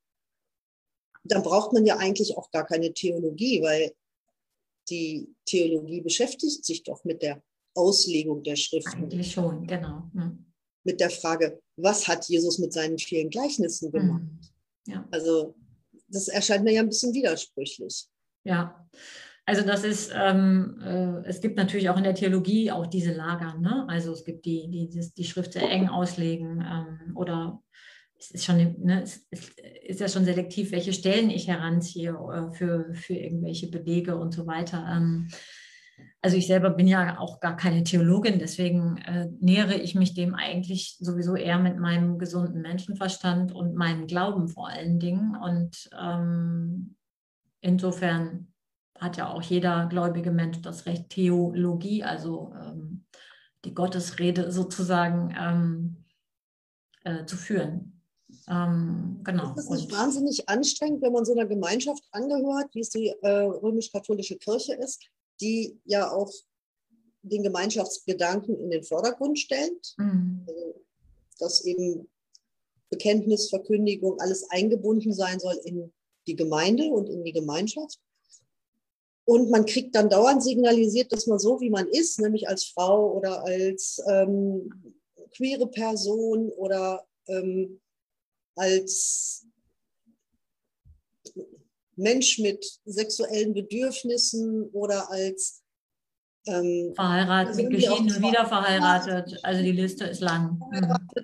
dann 1.25 1.43
braucht 1.43 1.73
man 1.73 1.87
ja 1.87 1.97
eigentlich 1.97 2.37
auch 2.37 2.51
gar 2.51 2.67
keine 2.67 2.93
Theologie, 2.93 3.63
weil 3.63 3.95
die 4.91 5.35
Theologie 5.47 6.03
beschäftigt 6.03 6.65
sich 6.65 6.83
doch 6.83 7.05
mit 7.05 7.23
der 7.23 7.43
Auslegung 7.75 8.43
der 8.43 8.57
Schriften. 8.57 9.05
Eigentlich 9.05 9.33
schon, 9.33 9.67
genau. 9.67 10.11
Mhm. 10.13 10.45
Mit 10.85 11.01
der 11.01 11.11
Frage, 11.11 11.61
was 11.77 12.07
hat 12.07 12.29
Jesus 12.29 12.59
mit 12.59 12.73
seinen 12.73 12.99
vielen 12.99 13.31
Gleichnissen 13.31 13.91
gemacht? 13.91 14.23
Mhm. 14.23 14.93
Ja. 14.93 15.09
Also 15.11 15.55
das 16.09 16.29
erscheint 16.29 16.65
mir 16.65 16.73
ja 16.73 16.83
ein 16.83 16.89
bisschen 16.89 17.15
widersprüchlich. 17.15 18.07
Ja, 18.45 18.87
also 19.47 19.63
das 19.63 19.85
ist, 19.85 20.13
ähm, 20.15 20.81
äh, 20.83 21.29
es 21.29 21.41
gibt 21.41 21.57
natürlich 21.57 21.91
auch 21.91 21.99
in 21.99 22.05
der 22.05 22.15
Theologie 22.15 22.71
auch 22.71 22.87
diese 22.87 23.13
Lager. 23.13 23.59
Ne? 23.59 23.85
Also 23.89 24.13
es 24.13 24.25
gibt 24.25 24.47
die, 24.47 24.69
die 24.71 25.13
die 25.17 25.25
Schrift 25.25 25.53
sehr 25.53 25.71
eng 25.71 25.89
auslegen 25.89 26.65
ähm, 26.67 27.17
oder 27.17 27.63
es 28.19 28.31
ist 28.31 28.45
schon, 28.45 28.57
ne, 28.79 29.03
es 29.03 29.27
ist 29.87 30.01
ja 30.01 30.09
schon 30.09 30.25
selektiv, 30.25 30.73
welche 30.73 30.95
Stellen 30.95 31.29
ich 31.29 31.49
heranziehe 31.49 32.11
äh, 32.11 32.55
für, 32.55 32.95
für 32.95 33.15
irgendwelche 33.15 33.69
Belege 33.69 34.17
und 34.17 34.33
so 34.33 34.47
weiter. 34.47 34.87
Ähm, 34.91 35.29
also 36.23 36.39
ich 36.39 36.47
selber 36.47 36.71
bin 36.71 36.89
ja 36.89 37.19
auch 37.19 37.39
gar 37.39 37.57
keine 37.57 37.85
Theologin, 37.85 38.39
deswegen 38.39 38.97
äh, 38.97 39.29
nähere 39.41 39.75
ich 39.75 39.95
mich 39.95 40.15
dem 40.15 40.35
eigentlich 40.35 40.97
sowieso 40.99 41.37
eher 41.37 41.59
mit 41.59 41.79
meinem 41.79 42.19
gesunden 42.19 42.63
Menschenverstand 42.63 43.53
und 43.53 43.75
meinem 43.75 44.07
Glauben 44.07 44.49
vor 44.49 44.69
allen 44.69 44.99
Dingen. 44.99 45.37
Und 45.37 45.91
ähm, 46.01 46.97
insofern 47.61 48.54
hat 48.99 49.17
ja 49.17 49.33
auch 49.33 49.43
jeder 49.43 49.87
gläubige 49.87 50.31
Mensch 50.31 50.61
das 50.63 50.87
Recht, 50.87 51.11
Theologie, 51.11 52.05
also 52.05 52.53
ähm, 52.55 53.05
die 53.65 53.75
Gottesrede 53.75 54.53
sozusagen 54.53 55.35
ähm, 55.39 55.97
äh, 57.05 57.27
zu 57.27 57.37
führen. 57.37 58.03
Ähm, 58.49 59.21
genau. 59.25 59.51
Ist 59.51 59.57
das 59.57 59.71
nicht 59.71 59.93
und 59.93 59.99
wahnsinnig 59.99 60.49
anstrengend, 60.49 61.03
wenn 61.03 61.13
man 61.13 61.25
so 61.25 61.33
einer 61.33 61.47
Gemeinschaft 61.47 62.03
angehört, 62.11 62.75
wie 62.75 62.81
es 62.81 62.91
die 62.91 63.09
äh, 63.09 63.29
römisch-katholische 63.29 64.37
Kirche 64.37 64.75
ist, 64.75 65.05
die 65.41 65.79
ja 65.85 66.11
auch 66.11 66.31
den 67.23 67.43
Gemeinschaftsgedanken 67.43 68.59
in 68.59 68.71
den 68.71 68.85
Vordergrund 68.85 69.39
stellt, 69.39 69.95
mhm. 69.97 70.45
also, 70.47 70.85
dass 71.39 71.65
eben 71.65 72.09
Bekenntnis, 72.91 73.49
Verkündigung, 73.49 74.21
alles 74.21 74.49
eingebunden 74.51 75.13
sein 75.13 75.41
soll 75.41 75.59
in 75.65 75.93
die 76.27 76.37
Gemeinde 76.37 76.85
und 76.85 77.09
in 77.09 77.25
die 77.25 77.33
Gemeinschaft. 77.33 77.99
Und 79.27 79.51
man 79.51 79.65
kriegt 79.65 79.95
dann 79.95 80.11
dauernd 80.11 80.43
signalisiert, 80.43 81.13
dass 81.13 81.27
man 81.27 81.39
so, 81.39 81.61
wie 81.61 81.71
man 81.71 81.89
ist, 81.89 82.21
nämlich 82.21 82.49
als 82.49 82.65
Frau 82.65 83.13
oder 83.13 83.43
als 83.45 84.03
ähm, 84.07 84.95
queere 85.35 85.67
Person 85.67 86.51
oder 86.51 87.07
ähm, 87.29 87.81
als 88.55 89.47
Mensch 91.97 92.39
mit 92.39 92.65
sexuellen 92.85 93.55
Bedürfnissen 93.55 94.69
oder 94.73 95.11
als 95.11 95.63
ähm, 96.47 96.93
verheiratet, 96.95 97.71
geschieden 97.71 98.15
und 98.15 98.23
wieder 98.23 98.47
verheiratet. 98.47 99.39
Also 99.43 99.63
die 99.63 99.73
Liste 99.73 100.05
ist 100.05 100.21
lang. 100.21 100.61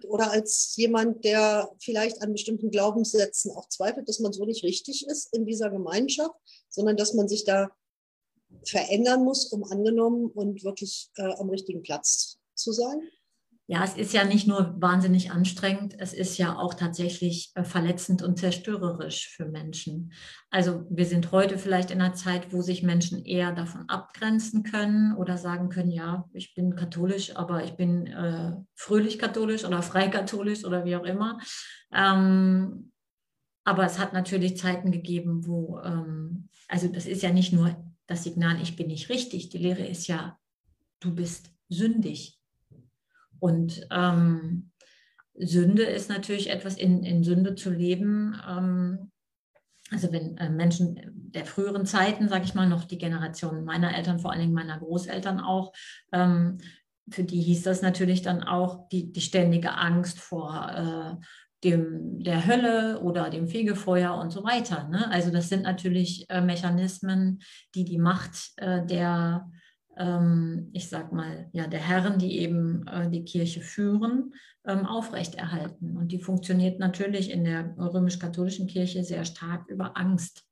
Oder 0.08 0.30
als 0.30 0.74
jemand, 0.76 1.24
der 1.24 1.70
vielleicht 1.78 2.22
an 2.22 2.32
bestimmten 2.32 2.70
Glaubenssätzen 2.70 3.50
auch 3.52 3.68
zweifelt, 3.68 4.08
dass 4.08 4.20
man 4.20 4.32
so 4.32 4.46
nicht 4.46 4.64
richtig 4.64 5.06
ist 5.06 5.34
in 5.34 5.44
dieser 5.44 5.70
Gemeinschaft, 5.70 6.34
sondern 6.70 6.96
dass 6.96 7.12
man 7.12 7.28
sich 7.28 7.44
da 7.44 7.70
verändern 8.64 9.24
muss, 9.24 9.46
um 9.52 9.64
angenommen 9.64 10.26
und 10.26 10.64
wirklich 10.64 11.10
äh, 11.16 11.32
am 11.38 11.50
richtigen 11.50 11.82
Platz 11.82 12.38
zu 12.54 12.72
sein 12.72 13.00
ja, 13.72 13.84
es 13.84 13.96
ist 13.96 14.12
ja 14.12 14.24
nicht 14.24 14.48
nur 14.48 14.74
wahnsinnig 14.80 15.30
anstrengend, 15.30 15.94
es 15.96 16.12
ist 16.12 16.38
ja 16.38 16.58
auch 16.58 16.74
tatsächlich 16.74 17.52
äh, 17.54 17.62
verletzend 17.62 18.20
und 18.20 18.36
zerstörerisch 18.36 19.28
für 19.28 19.46
Menschen. 19.46 20.12
Also 20.50 20.84
wir 20.90 21.06
sind 21.06 21.30
heute 21.30 21.56
vielleicht 21.56 21.92
in 21.92 22.00
einer 22.00 22.14
Zeit, 22.14 22.52
wo 22.52 22.62
sich 22.62 22.82
Menschen 22.82 23.24
eher 23.24 23.52
davon 23.52 23.88
abgrenzen 23.88 24.64
können 24.64 25.14
oder 25.14 25.38
sagen 25.38 25.68
können, 25.68 25.92
ja, 25.92 26.28
ich 26.32 26.52
bin 26.56 26.74
katholisch, 26.74 27.36
aber 27.36 27.62
ich 27.62 27.76
bin 27.76 28.08
äh, 28.08 28.56
fröhlich 28.74 29.20
katholisch 29.20 29.64
oder 29.64 29.82
freikatholisch 29.82 30.64
oder 30.64 30.84
wie 30.84 30.96
auch 30.96 31.04
immer. 31.04 31.38
Ähm, 31.94 32.90
aber 33.62 33.84
es 33.84 34.00
hat 34.00 34.12
natürlich 34.12 34.56
Zeiten 34.56 34.90
gegeben, 34.90 35.46
wo, 35.46 35.78
ähm, 35.78 36.48
also 36.66 36.88
das 36.88 37.06
ist 37.06 37.22
ja 37.22 37.30
nicht 37.30 37.52
nur 37.52 37.76
das 38.10 38.24
Signal, 38.24 38.60
ich 38.60 38.74
bin 38.74 38.88
nicht 38.88 39.08
richtig. 39.08 39.50
Die 39.50 39.58
Lehre 39.58 39.86
ist 39.86 40.08
ja, 40.08 40.36
du 40.98 41.14
bist 41.14 41.52
sündig 41.68 42.40
und 43.38 43.86
ähm, 43.92 44.72
Sünde 45.34 45.84
ist 45.84 46.10
natürlich 46.10 46.50
etwas, 46.50 46.76
in, 46.76 47.04
in 47.04 47.22
Sünde 47.22 47.54
zu 47.54 47.70
leben. 47.70 48.36
Ähm, 48.48 49.12
also 49.92 50.12
wenn 50.12 50.36
äh, 50.38 50.50
Menschen 50.50 51.00
der 51.14 51.46
früheren 51.46 51.86
Zeiten, 51.86 52.28
sage 52.28 52.44
ich 52.44 52.54
mal, 52.54 52.68
noch 52.68 52.84
die 52.84 52.98
Generation 52.98 53.64
meiner 53.64 53.96
Eltern, 53.96 54.18
vor 54.18 54.32
allen 54.32 54.40
Dingen 54.40 54.54
meiner 54.54 54.78
Großeltern 54.78 55.38
auch, 55.38 55.72
ähm, 56.12 56.58
für 57.10 57.22
die 57.22 57.40
hieß 57.40 57.62
das 57.62 57.80
natürlich 57.80 58.22
dann 58.22 58.42
auch 58.42 58.88
die, 58.88 59.12
die 59.12 59.20
ständige 59.20 59.72
Angst 59.74 60.18
vor 60.18 61.18
äh, 61.20 61.24
dem, 61.64 62.22
der 62.22 62.46
Hölle 62.46 63.00
oder 63.00 63.30
dem 63.30 63.48
Fegefeuer 63.48 64.14
und 64.14 64.30
so 64.30 64.44
weiter. 64.44 64.88
Ne? 64.88 65.10
Also 65.10 65.30
das 65.30 65.48
sind 65.48 65.62
natürlich 65.62 66.26
äh, 66.28 66.40
Mechanismen, 66.40 67.40
die 67.74 67.84
die 67.84 67.98
Macht 67.98 68.52
äh, 68.56 68.84
der 68.86 69.50
ähm, 70.00 70.70
ich 70.72 70.88
sag 70.88 71.12
mal, 71.12 71.48
ja, 71.52 71.66
der 71.66 71.80
Herren, 71.80 72.18
die 72.18 72.38
eben 72.38 72.86
äh, 72.86 73.10
die 73.10 73.24
Kirche 73.24 73.60
führen, 73.60 74.32
ähm, 74.64 74.86
aufrechterhalten. 74.86 75.96
Und 75.96 76.12
die 76.12 76.20
funktioniert 76.20 76.78
natürlich 76.78 77.30
in 77.30 77.44
der 77.44 77.76
römisch-katholischen 77.76 78.66
Kirche 78.66 79.04
sehr 79.04 79.24
stark 79.24 79.68
über 79.68 79.96
Angst. 79.96 80.44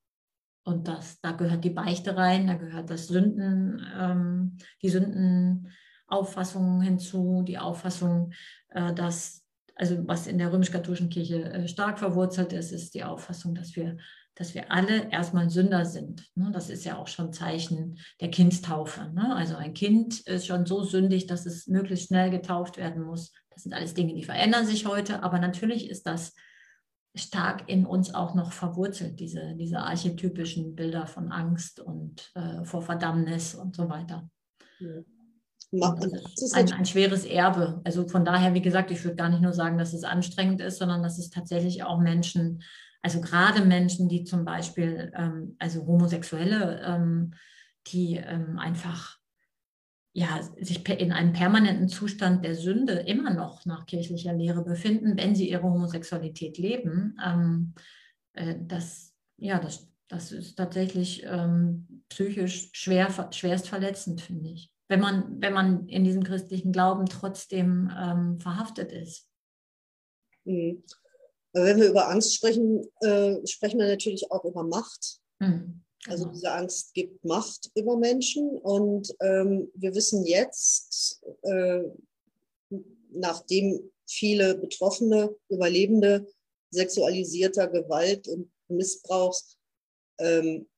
Und 0.64 0.86
das, 0.86 1.20
da 1.20 1.32
gehört 1.32 1.64
die 1.64 1.70
Beichte 1.70 2.16
rein, 2.16 2.46
da 2.46 2.54
gehört 2.54 2.90
das 2.90 3.06
Sünden, 3.06 3.82
ähm, 3.98 4.58
die 4.82 4.90
Sündenauffassung 4.90 6.82
hinzu, 6.82 7.42
die 7.42 7.58
Auffassung, 7.58 8.32
äh, 8.68 8.92
dass, 8.92 9.37
also 9.78 10.06
was 10.06 10.26
in 10.26 10.38
der 10.38 10.52
römisch-katholischen 10.52 11.08
Kirche 11.08 11.44
äh, 11.44 11.68
stark 11.68 11.98
verwurzelt 11.98 12.52
ist, 12.52 12.72
ist 12.72 12.94
die 12.94 13.04
Auffassung, 13.04 13.54
dass 13.54 13.76
wir 13.76 13.96
dass 14.38 14.54
wir 14.54 14.70
alle 14.70 15.10
erstmal 15.10 15.50
Sünder 15.50 15.84
sind. 15.84 16.24
Ne? 16.36 16.50
Das 16.52 16.70
ist 16.70 16.84
ja 16.84 16.96
auch 16.96 17.08
schon 17.08 17.32
Zeichen 17.32 17.98
der 18.20 18.30
Kindstaufe. 18.30 19.10
Ne? 19.12 19.34
Also 19.34 19.56
ein 19.56 19.74
Kind 19.74 20.20
ist 20.20 20.46
schon 20.46 20.64
so 20.64 20.84
sündig, 20.84 21.26
dass 21.26 21.44
es 21.44 21.66
möglichst 21.66 22.06
schnell 22.06 22.30
getauft 22.30 22.76
werden 22.76 23.02
muss. 23.02 23.32
Das 23.50 23.64
sind 23.64 23.72
alles 23.74 23.94
Dinge, 23.94 24.14
die 24.14 24.22
verändern 24.22 24.64
sich 24.64 24.86
heute, 24.86 25.24
aber 25.24 25.40
natürlich 25.40 25.90
ist 25.90 26.06
das 26.06 26.34
stark 27.16 27.68
in 27.68 27.84
uns 27.84 28.14
auch 28.14 28.36
noch 28.36 28.52
verwurzelt, 28.52 29.18
diese, 29.18 29.56
diese 29.56 29.80
archetypischen 29.80 30.76
Bilder 30.76 31.08
von 31.08 31.32
Angst 31.32 31.80
und 31.80 32.30
äh, 32.36 32.64
vor 32.64 32.82
Verdammnis 32.82 33.56
und 33.56 33.74
so 33.74 33.88
weiter. 33.88 34.30
Ja. 34.78 35.02
Das 35.70 36.42
ist 36.42 36.54
ein, 36.54 36.72
ein, 36.72 36.86
schweres 36.86 37.24
Erbe. 37.24 37.80
Also 37.84 38.08
von 38.08 38.24
daher, 38.24 38.54
wie 38.54 38.62
gesagt, 38.62 38.90
ich 38.90 39.04
würde 39.04 39.16
gar 39.16 39.28
nicht 39.28 39.42
nur 39.42 39.52
sagen, 39.52 39.76
dass 39.76 39.92
es 39.92 40.04
anstrengend 40.04 40.60
ist, 40.62 40.78
sondern 40.78 41.02
dass 41.02 41.18
es 41.18 41.28
tatsächlich 41.28 41.82
auch 41.82 42.00
Menschen 42.00 42.62
also 43.02 43.20
gerade 43.20 43.64
Menschen, 43.64 44.08
die 44.08 44.24
zum 44.24 44.44
Beispiel, 44.44 45.12
ähm, 45.16 45.56
also 45.58 45.86
Homosexuelle, 45.86 46.82
ähm, 46.84 47.34
die 47.86 48.16
ähm, 48.16 48.58
einfach 48.58 49.18
ja, 50.12 50.40
sich 50.60 50.86
in 50.88 51.12
einem 51.12 51.32
permanenten 51.32 51.88
Zustand 51.88 52.44
der 52.44 52.56
Sünde 52.56 52.94
immer 52.94 53.32
noch 53.32 53.64
nach 53.66 53.86
kirchlicher 53.86 54.32
Lehre 54.32 54.64
befinden, 54.64 55.16
wenn 55.16 55.36
sie 55.36 55.48
ihre 55.48 55.62
Homosexualität 55.62 56.58
leben, 56.58 57.16
ähm, 57.24 57.74
äh, 58.32 58.56
das, 58.60 59.14
ja, 59.36 59.60
das, 59.60 59.88
das 60.08 60.32
ist 60.32 60.56
tatsächlich 60.56 61.22
ähm, 61.24 62.02
psychisch 62.08 62.70
schwer, 62.72 63.08
schwerst 63.30 63.68
verletzend, 63.68 64.20
finde 64.20 64.50
ich. 64.50 64.72
Wenn 64.88 65.00
man, 65.00 65.40
wenn 65.40 65.52
man 65.52 65.86
in 65.88 66.04
diesem 66.04 66.22
christlichen 66.24 66.72
Glauben 66.72 67.06
trotzdem 67.06 67.90
ähm, 67.96 68.40
verhaftet 68.40 68.90
ist. 68.90 69.28
Mhm. 70.44 70.82
Wenn 71.52 71.78
wir 71.78 71.88
über 71.88 72.08
Angst 72.08 72.34
sprechen, 72.34 72.84
äh, 73.00 73.46
sprechen 73.46 73.78
wir 73.78 73.86
natürlich 73.86 74.30
auch 74.30 74.44
über 74.44 74.64
Macht. 74.64 75.20
Mhm. 75.38 75.82
Also 76.06 76.24
genau. 76.24 76.34
diese 76.34 76.52
Angst 76.52 76.94
gibt 76.94 77.24
Macht 77.24 77.70
über 77.74 77.96
Menschen 77.96 78.48
und 78.58 79.14
ähm, 79.20 79.70
wir 79.74 79.94
wissen 79.94 80.24
jetzt, 80.24 81.22
äh, 81.42 81.82
nachdem 83.10 83.90
viele 84.06 84.56
Betroffene, 84.56 85.34
Überlebende 85.48 86.26
sexualisierter 86.70 87.68
Gewalt 87.68 88.28
und 88.28 88.50
Missbrauchs 88.68 89.58
ähm, 90.18 90.68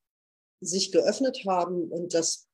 sich 0.60 0.92
geöffnet 0.92 1.44
haben 1.46 1.90
und 1.90 2.14
das 2.14 2.48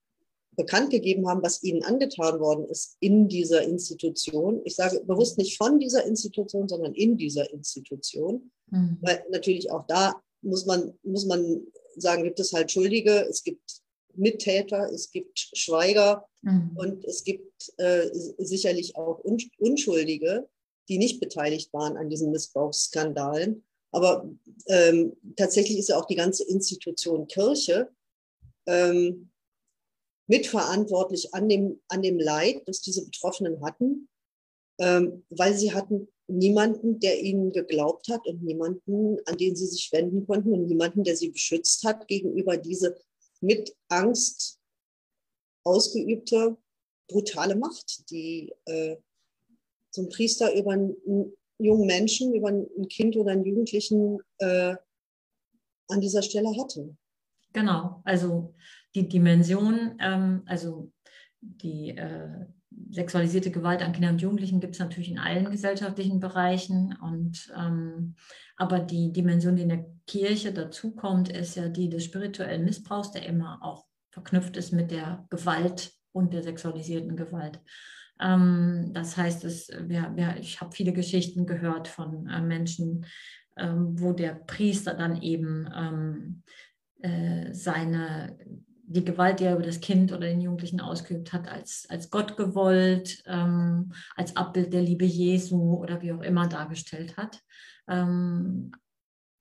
bekannt 0.57 0.91
gegeben 0.91 1.29
haben, 1.29 1.43
was 1.43 1.63
ihnen 1.63 1.83
angetan 1.85 2.41
worden 2.41 2.67
ist 2.67 2.97
in 3.01 3.29
dieser 3.29 3.63
Institution. 3.63 4.61
Ich 4.65 4.75
sage 4.75 5.03
bewusst 5.05 5.39
nicht 5.39 5.57
von 5.57 5.79
dieser 5.79 6.05
Institution, 6.05 6.69
sondern 6.69 6.95
in 6.95 7.17
dieser 7.17 7.51
Institution, 7.53 8.51
mhm. 8.71 8.99
weil 9.03 9.25
natürlich 9.31 9.71
auch 9.71 9.87
da 9.87 10.21
muss 10.43 10.67
man, 10.67 10.95
muss 11.03 11.27
man 11.27 11.67
sagen, 11.97 12.25
gibt 12.25 12.41
es 12.41 12.53
halt 12.53 12.71
Schuldige, 12.71 13.27
es 13.29 13.43
gibt 13.43 13.83
Mittäter, 14.15 14.91
es 14.93 15.11
gibt 15.11 15.39
Schweiger 15.39 16.27
mhm. 16.43 16.73
und 16.75 17.05
es 17.05 17.25
gibt 17.25 17.73
äh, 17.79 18.09
sicherlich 18.39 18.97
auch 18.97 19.21
Unschuldige, 19.59 20.49
die 20.89 20.99
nicht 20.99 21.21
beteiligt 21.21 21.73
waren 21.73 21.97
an 21.97 22.09
diesen 22.09 22.31
Missbrauchsskandalen. 22.31 23.65
Aber 23.93 24.31
ähm, 24.67 25.17
tatsächlich 25.37 25.79
ist 25.79 25.89
ja 25.89 25.99
auch 25.99 26.07
die 26.07 26.17
ganze 26.17 26.45
Institution 26.45 27.27
Kirche 27.27 27.91
ähm, 28.67 29.31
mitverantwortlich 30.27 31.35
an 31.35 31.49
dem, 31.49 31.81
an 31.89 32.03
dem 32.03 32.19
Leid, 32.19 32.63
das 32.67 32.81
diese 32.81 33.05
Betroffenen 33.05 33.65
hatten, 33.65 34.09
ähm, 34.79 35.25
weil 35.31 35.55
sie 35.55 35.73
hatten 35.73 36.09
niemanden, 36.29 36.99
der 36.99 37.23
ihnen 37.23 37.53
geglaubt 37.53 38.09
hat 38.09 38.27
und 38.27 38.43
niemanden, 38.43 39.19
an 39.27 39.37
den 39.37 39.55
sie 39.55 39.67
sich 39.67 39.91
wenden 39.93 40.27
konnten 40.27 40.53
und 40.53 40.67
niemanden, 40.67 41.05
der 41.05 41.17
sie 41.17 41.31
beschützt 41.31 41.85
hat 41.85 42.09
gegenüber 42.09 42.57
diese 42.57 42.97
mit 43.41 43.77
Angst 43.89 44.59
ausgeübte 45.65 46.57
brutale 47.09 47.55
Macht, 47.55 48.11
die 48.11 48.53
äh, 48.65 48.97
so 49.91 50.03
ein 50.03 50.09
Priester 50.09 50.55
über 50.55 50.73
einen, 50.73 51.33
jungen 51.59 51.87
Menschen, 51.87 52.35
über 52.35 52.49
ein 52.49 52.89
Kind 52.89 53.17
oder 53.17 53.33
einen 53.33 53.45
Jugendlichen 53.45 54.19
äh, 54.39 54.77
an 55.89 56.01
dieser 56.01 56.23
Stelle 56.23 56.55
hatte. 56.59 56.97
Genau, 57.53 58.03
also 58.05 58.55
die 58.97 59.09
Dimension, 59.09 59.97
ähm, 60.01 60.43
also 60.47 60.91
die 61.41 61.91
äh, 61.91 62.47
sexualisierte 62.91 63.51
Gewalt 63.51 63.83
an 63.83 63.93
Kindern 63.93 64.15
und 64.15 64.23
Jugendlichen 64.23 64.61
gibt 64.61 64.75
es 64.75 64.81
natürlich 64.81 65.11
in 65.11 65.19
allen 65.19 65.51
gesellschaftlichen 65.51 66.19
Bereichen. 66.19 66.97
Und, 67.01 67.53
ähm, 67.57 68.15
aber 68.57 68.81
die 68.81 69.13
Dimension, 69.13 69.57
die 69.57 69.63
in 69.63 69.69
der 69.69 69.87
Kirche 70.07 70.53
dazukommt, 70.53 71.29
ist 71.29 71.57
ja 71.57 71.69
die 71.69 71.89
des 71.89 72.05
spirituellen 72.05 72.65
Missbrauchs, 72.65 73.13
der 73.13 73.27
immer 73.27 73.59
auch 73.63 73.87
verknüpft 74.11 74.57
ist 74.57 74.73
mit 74.73 74.91
der 74.91 75.27
Gewalt 75.31 75.93
und 76.13 76.33
der 76.33 76.43
sexualisierten 76.43 77.17
Gewalt. 77.17 77.61
Ähm, 78.19 78.91
das 78.95 79.17
heißt, 79.17 79.45
es, 79.45 79.69
wir, 79.69 80.13
wir, 80.15 80.37
ich 80.39 80.61
habe 80.61 80.75
viele 80.75 80.93
Geschichten 80.93 81.47
gehört 81.47 81.87
von 81.87 82.27
äh, 82.29 82.41
Menschen, 82.41 83.05
ähm, 83.59 84.01
wo 84.01 84.13
der 84.13 84.35
Priester 84.35 84.95
dann 84.95 85.21
eben 85.21 85.69
ähm, 85.75 86.43
äh, 87.03 87.53
seine 87.53 88.39
die 88.89 89.05
Gewalt, 89.05 89.41
die 89.41 89.45
er 89.45 89.55
über 89.57 89.65
das 89.65 89.81
Kind 89.81 90.13
oder 90.13 90.27
den 90.27 90.41
Jugendlichen 90.41 90.81
ausgeübt 90.81 91.33
hat, 91.33 91.49
als, 91.49 91.87
als 91.89 92.11
Gott 92.11 92.37
gewollt, 92.37 93.23
ähm, 93.27 93.93
als 94.15 94.37
Abbild 94.37 94.73
der 94.73 94.83
Liebe 94.83 95.05
Jesu 95.05 95.75
oder 95.75 96.01
wie 96.03 96.13
auch 96.13 96.23
immer 96.23 96.47
dargestellt 96.47 97.17
hat. 97.17 97.41
Ähm, 97.89 98.73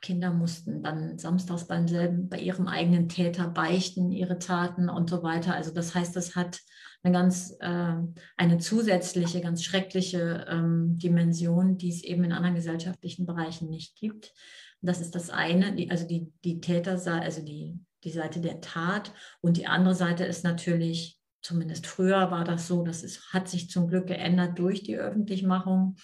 Kinder 0.02 0.32
mussten 0.32 0.84
dann 0.84 1.18
samstags 1.18 1.66
beim 1.68 1.88
selben, 1.88 2.30
bei 2.30 2.40
ihrem 2.40 2.68
eigenen 2.68 3.10
Täter 3.10 3.48
beichten, 3.48 4.12
ihre 4.12 4.40
Taten 4.40 4.90
und 4.90 5.10
so 5.10 5.24
weiter. 5.24 5.56
Also 5.56 5.72
das 5.72 5.96
heißt, 5.96 6.16
das 6.16 6.36
hat 6.36 6.60
eine 7.04 7.14
ganz, 7.14 7.56
äh, 7.60 7.96
eine 8.38 8.58
zusätzliche, 8.58 9.42
ganz 9.42 9.64
schreckliche 9.64 10.46
ähm, 10.50 10.98
Dimension, 10.98 11.78
die 11.78 11.90
es 11.90 12.04
eben 12.04 12.24
in 12.24 12.32
anderen 12.32 12.56
gesellschaftlichen 12.56 13.26
Bereichen 13.26 13.70
nicht 13.70 13.96
gibt. 13.96 14.34
Das 14.82 15.02
ist 15.02 15.16
das 15.16 15.30
eine, 15.30 15.88
also 15.90 16.08
die, 16.08 16.32
die 16.44 16.62
Täter, 16.62 17.00
also 17.22 17.44
die 17.44 17.80
die 18.06 18.12
Seite 18.12 18.40
der 18.40 18.62
Tat. 18.62 19.12
Und 19.42 19.58
die 19.58 19.68
andere 19.68 19.96
Seite 19.96 20.24
ist 20.24 20.44
natürlich, 20.44 21.20
zumindest 21.42 21.88
früher 21.88 22.32
war 22.32 22.44
das 22.44 22.68
so, 22.68 22.84
das 22.84 23.04
ist, 23.04 23.34
hat 23.34 23.50
sich 23.50 23.70
zum 23.70 23.88
Glück 23.88 24.08
geändert 24.08 24.58
durch 24.58 24.84
die 24.84 24.98
Öffentlichmachung. 24.98 25.96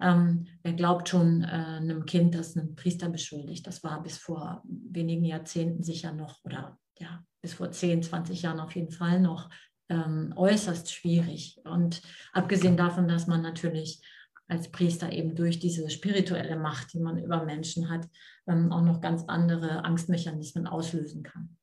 Ähm, 0.00 0.46
wer 0.62 0.72
glaubt 0.72 1.08
schon 1.08 1.42
äh, 1.42 1.46
einem 1.46 2.06
Kind, 2.06 2.34
das 2.34 2.56
einen 2.56 2.74
Priester 2.74 3.10
beschuldigt? 3.10 3.66
Das 3.66 3.84
war 3.84 4.02
bis 4.02 4.16
vor 4.16 4.62
wenigen 4.64 5.24
Jahrzehnten 5.24 5.82
sicher 5.82 6.12
noch 6.12 6.42
oder 6.44 6.78
ja, 6.98 7.22
bis 7.42 7.54
vor 7.54 7.70
10, 7.70 8.02
20 8.02 8.42
Jahren 8.42 8.60
auf 8.60 8.74
jeden 8.74 8.90
Fall 8.90 9.20
noch 9.20 9.50
ähm, 9.90 10.32
äußerst 10.36 10.90
schwierig. 10.92 11.60
Und 11.64 12.00
abgesehen 12.32 12.76
davon, 12.76 13.08
dass 13.08 13.26
man 13.26 13.42
natürlich 13.42 14.00
als 14.50 14.70
Priester 14.70 15.12
eben 15.12 15.34
durch 15.34 15.58
diese 15.58 15.88
spirituelle 15.90 16.56
Macht, 16.56 16.92
die 16.92 17.00
man 17.00 17.18
über 17.22 17.44
Menschen 17.44 17.88
hat, 17.88 18.08
ähm, 18.46 18.72
auch 18.72 18.82
noch 18.82 19.00
ganz 19.00 19.24
andere 19.26 19.84
Angstmechanismen 19.84 20.66
auslösen 20.66 21.22
kann. 21.22 21.56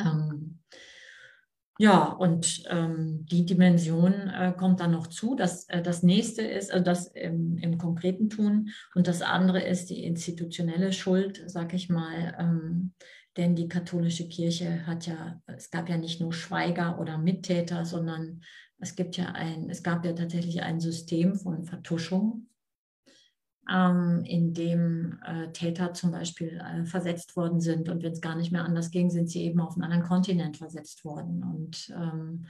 Ähm, 0.00 0.60
ja, 1.80 2.06
und 2.06 2.64
ähm, 2.68 3.24
die 3.26 3.46
Dimension 3.46 4.12
äh, 4.28 4.52
kommt 4.56 4.80
dann 4.80 4.90
noch 4.90 5.06
zu. 5.06 5.36
Das, 5.36 5.68
äh, 5.68 5.80
das 5.80 6.02
nächste 6.02 6.42
ist 6.42 6.72
also 6.72 6.84
das 6.84 7.06
im, 7.08 7.56
im, 7.58 7.78
konkreten 7.78 8.28
Tun 8.28 8.70
und 8.96 9.06
das 9.06 9.22
andere 9.22 9.62
ist 9.62 9.88
die 9.88 10.02
institutionelle 10.02 10.92
Schuld, 10.92 11.44
sag 11.46 11.74
ich 11.74 11.88
mal. 11.88 12.34
Ähm, 12.36 12.94
denn 13.36 13.54
die 13.54 13.68
katholische 13.68 14.28
Kirche 14.28 14.84
hat 14.88 15.06
ja, 15.06 15.40
es 15.46 15.70
gab 15.70 15.88
ja 15.88 15.96
nicht 15.96 16.20
nur 16.20 16.32
Schweiger 16.32 16.98
oder 16.98 17.16
Mittäter, 17.16 17.84
sondern 17.84 18.42
es 18.78 18.96
gibt 18.96 19.16
ja 19.16 19.26
ein, 19.26 19.68
es 19.70 19.82
gab 19.82 20.04
ja 20.04 20.12
tatsächlich 20.12 20.62
ein 20.62 20.80
System 20.80 21.34
von 21.34 21.64
Vertuschung, 21.64 22.48
ähm, 23.70 24.22
in 24.24 24.54
dem 24.54 25.18
äh, 25.24 25.52
Täter 25.52 25.92
zum 25.92 26.12
Beispiel 26.12 26.60
äh, 26.60 26.84
versetzt 26.86 27.36
worden 27.36 27.60
sind 27.60 27.88
und 27.88 28.02
wenn 28.02 28.12
es 28.12 28.20
gar 28.20 28.36
nicht 28.36 28.52
mehr 28.52 28.64
anders 28.64 28.90
ging, 28.90 29.10
sind 29.10 29.28
sie 29.28 29.42
eben 29.44 29.60
auf 29.60 29.74
einen 29.74 29.84
anderen 29.84 30.04
Kontinent 30.04 30.56
versetzt 30.56 31.04
worden 31.04 31.42
und 31.42 31.92
ähm, 31.94 32.46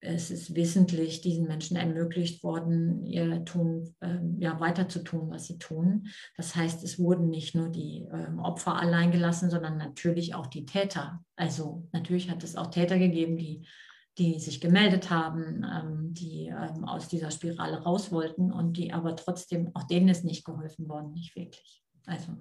es 0.00 0.30
ist 0.30 0.54
wissentlich 0.54 1.20
diesen 1.20 1.46
Menschen 1.48 1.76
ermöglicht 1.76 2.44
worden, 2.44 3.04
ihr 3.06 3.44
Tun, 3.44 3.94
äh, 4.00 4.18
ja, 4.38 4.60
weiter 4.60 4.88
zu 4.88 5.02
tun, 5.02 5.30
was 5.30 5.46
sie 5.46 5.58
tun. 5.58 6.08
Das 6.36 6.54
heißt, 6.54 6.84
es 6.84 6.98
wurden 6.98 7.28
nicht 7.28 7.54
nur 7.54 7.70
die 7.70 8.06
ähm, 8.12 8.38
Opfer 8.38 8.76
allein 8.76 9.10
gelassen, 9.10 9.50
sondern 9.50 9.78
natürlich 9.78 10.34
auch 10.34 10.46
die 10.46 10.66
Täter. 10.66 11.24
Also 11.34 11.88
natürlich 11.92 12.30
hat 12.30 12.44
es 12.44 12.56
auch 12.56 12.68
Täter 12.68 12.98
gegeben, 12.98 13.36
die 13.36 13.66
die 14.18 14.40
sich 14.40 14.60
gemeldet 14.60 15.10
haben, 15.10 15.64
ähm, 15.64 16.14
die 16.14 16.46
ähm, 16.46 16.84
aus 16.84 17.08
dieser 17.08 17.30
Spirale 17.30 17.82
raus 17.82 18.10
wollten 18.10 18.50
und 18.50 18.74
die 18.74 18.92
aber 18.92 19.14
trotzdem, 19.14 19.70
auch 19.74 19.84
denen 19.84 20.08
ist 20.08 20.24
nicht 20.24 20.44
geholfen 20.44 20.88
worden, 20.88 21.12
nicht 21.12 21.36
wirklich. 21.36 21.84
Also 22.06 22.32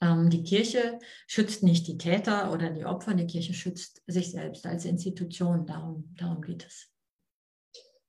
ähm, 0.00 0.30
die 0.30 0.42
Kirche 0.42 0.98
schützt 1.26 1.62
nicht 1.62 1.86
die 1.86 1.98
Täter 1.98 2.52
oder 2.52 2.70
die 2.70 2.84
Opfer, 2.84 3.14
die 3.14 3.26
Kirche 3.26 3.54
schützt 3.54 4.02
sich 4.06 4.32
selbst 4.32 4.66
als 4.66 4.84
Institution, 4.84 5.66
darum, 5.66 6.14
darum 6.18 6.42
geht 6.42 6.66
es. 6.66 6.90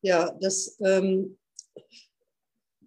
Ja, 0.02 0.32
das, 0.42 0.78
ähm, 0.82 1.38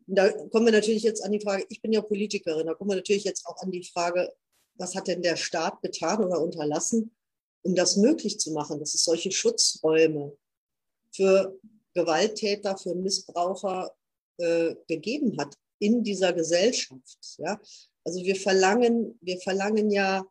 da 0.06 0.30
kommen 0.30 0.66
wir 0.66 0.72
natürlich 0.72 1.02
jetzt 1.04 1.24
an 1.24 1.32
die 1.32 1.40
Frage, 1.40 1.64
ich 1.68 1.80
bin 1.80 1.92
ja 1.92 2.00
Politikerin, 2.00 2.66
da 2.66 2.74
kommen 2.74 2.90
wir 2.90 2.96
natürlich 2.96 3.24
jetzt 3.24 3.46
auch 3.46 3.56
an 3.58 3.70
die 3.70 3.84
Frage, 3.84 4.32
was 4.74 4.94
hat 4.94 5.06
denn 5.06 5.22
der 5.22 5.36
Staat 5.36 5.80
getan 5.82 6.24
oder 6.24 6.40
unterlassen, 6.40 7.14
um 7.68 7.74
das 7.74 7.96
möglich 7.96 8.40
zu 8.40 8.52
machen, 8.52 8.80
dass 8.80 8.94
es 8.94 9.04
solche 9.04 9.30
Schutzräume 9.30 10.34
für 11.14 11.58
Gewalttäter, 11.92 12.78
für 12.78 12.94
Missbraucher 12.94 13.94
äh, 14.38 14.74
gegeben 14.88 15.36
hat 15.38 15.54
in 15.78 16.02
dieser 16.02 16.32
Gesellschaft. 16.32 17.18
Ja? 17.36 17.60
Also 18.04 18.22
wir 18.22 18.36
verlangen, 18.36 19.18
wir 19.20 19.38
verlangen 19.40 19.90
ja 19.90 20.24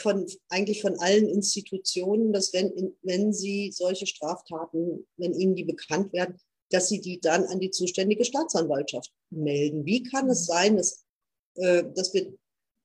von, 0.00 0.26
eigentlich 0.48 0.80
von 0.80 0.96
allen 1.00 1.28
Institutionen, 1.28 2.32
dass 2.32 2.52
wenn, 2.52 2.94
wenn 3.02 3.32
sie 3.32 3.72
solche 3.72 4.06
Straftaten, 4.06 5.08
wenn 5.16 5.34
ihnen 5.34 5.56
die 5.56 5.64
bekannt 5.64 6.12
werden, 6.12 6.38
dass 6.70 6.88
sie 6.88 7.00
die 7.00 7.18
dann 7.18 7.46
an 7.46 7.58
die 7.58 7.72
zuständige 7.72 8.24
Staatsanwaltschaft 8.24 9.10
melden. 9.30 9.84
Wie 9.84 10.04
kann 10.04 10.30
es 10.30 10.46
sein, 10.46 10.76
dass, 10.76 11.04
äh, 11.56 11.82
dass 11.96 12.14
wir 12.14 12.32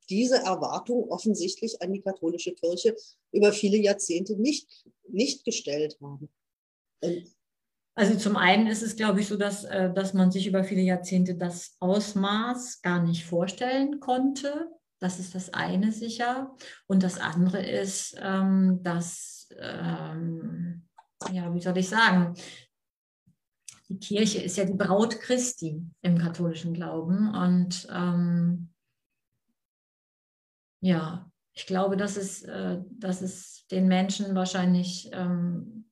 diese 0.10 0.38
Erwartung 0.38 1.10
offensichtlich 1.10 1.82
an 1.82 1.94
die 1.94 2.02
katholische 2.02 2.54
Kirche 2.54 2.96
über 3.36 3.52
viele 3.52 3.78
Jahrzehnte 3.78 4.40
nicht, 4.40 4.86
nicht 5.08 5.46
gestellt 5.46 5.98
haben. 6.02 6.30
Und 7.02 7.36
also 7.98 8.18
zum 8.18 8.36
einen 8.36 8.68
ist 8.68 8.82
es, 8.82 8.98
glaube 8.98 9.22
ich, 9.22 9.28
so, 9.28 9.38
dass, 9.38 9.64
äh, 9.64 9.94
dass 9.94 10.14
man 10.14 10.30
sich 10.30 10.48
über 10.48 10.66
viele 10.66 10.82
Jahrzehnte 10.82 11.36
das 11.36 11.78
Ausmaß 11.80 12.82
gar 12.82 13.02
nicht 13.02 13.26
vorstellen 13.26 14.02
konnte. 14.02 14.70
Das 15.00 15.20
ist 15.20 15.34
das 15.34 15.54
eine 15.54 15.94
sicher. 15.94 16.56
Und 16.88 17.04
das 17.04 17.18
andere 17.18 17.66
ist, 17.66 18.18
ähm, 18.20 18.80
dass, 18.84 19.48
ähm, 19.58 20.88
ja, 21.32 21.54
wie 21.54 21.62
soll 21.62 21.78
ich 21.78 21.88
sagen, 21.88 22.34
die 23.88 24.00
Kirche 24.00 24.42
ist 24.42 24.58
ja 24.58 24.66
die 24.66 24.74
Braut 24.74 25.20
Christi 25.22 25.82
im 26.02 26.18
katholischen 26.18 26.74
Glauben. 26.74 27.34
Und 27.34 27.88
ähm, 27.92 28.74
ja, 30.82 31.32
ich 31.56 31.66
glaube, 31.66 31.98
dass 31.98 32.18
es, 32.18 32.44
äh, 32.44 32.80
dass 32.92 33.66
den 33.72 33.88
Menschen 33.88 34.36
wahrscheinlich 34.36 35.10
ähm, 35.14 35.86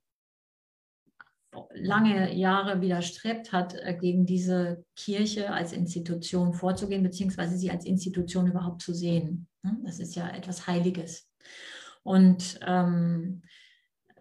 lange 1.74 2.34
Jahre 2.36 2.82
widerstrebt 2.82 3.52
hat, 3.52 3.74
äh, 3.76 3.96
gegen 4.00 4.26
diese 4.26 4.84
Kirche 4.96 5.52
als 5.52 5.72
Institution 5.72 6.54
vorzugehen, 6.54 7.04
beziehungsweise 7.04 7.58
sie 7.58 7.72
als 7.72 7.86
Institution 7.86 8.48
überhaupt 8.48 8.82
zu 8.82 8.94
sehen. 8.94 9.48
Ne? 9.64 9.78
Das 9.84 10.00
ist 10.00 10.16
ja 10.16 10.30
etwas 10.30 10.68
Heiliges. 10.68 11.30
Und 12.04 12.60
ähm, 12.66 13.42
äh, 13.46 13.53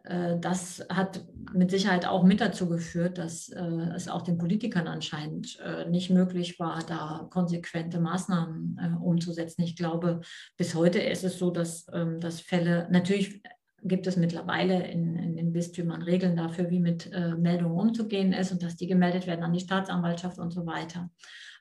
das 0.05 0.85
hat 0.89 1.25
mit 1.53 1.71
Sicherheit 1.71 2.07
auch 2.07 2.25
mit 2.25 2.41
dazu 2.41 2.69
geführt, 2.69 3.19
dass 3.19 3.49
äh, 3.51 3.63
es 3.95 4.09
auch 4.09 4.23
den 4.23 4.37
Politikern 4.37 4.89
anscheinend 4.89 5.61
äh, 5.61 5.89
nicht 5.89 6.11
möglich 6.11 6.59
war, 6.59 6.83
da 6.83 7.29
konsequente 7.31 8.01
Maßnahmen 8.01 8.99
umzusetzen. 9.01 9.63
Ich 9.63 9.77
glaube, 9.77 10.21
bis 10.57 10.75
heute 10.75 10.99
ist 10.99 11.23
es 11.23 11.39
so, 11.39 11.51
dass, 11.51 11.87
ähm, 11.93 12.19
dass 12.19 12.41
Fälle, 12.41 12.89
natürlich 12.91 13.43
gibt 13.85 14.09
es 14.09 14.17
mittlerweile 14.17 14.87
in, 14.89 15.17
in 15.17 15.37
den 15.37 15.53
Bistümern 15.53 16.03
Regeln 16.03 16.37
dafür, 16.37 16.71
wie 16.71 16.79
mit 16.79 17.11
Meldungen 17.11 17.77
umzugehen 17.77 18.33
ist 18.33 18.53
und 18.53 18.63
dass 18.63 18.77
die 18.77 18.87
gemeldet 18.87 19.27
werden 19.27 19.43
an 19.43 19.53
die 19.53 19.59
Staatsanwaltschaft 19.59 20.39
und 20.39 20.53
so 20.53 20.67
weiter. 20.67 21.11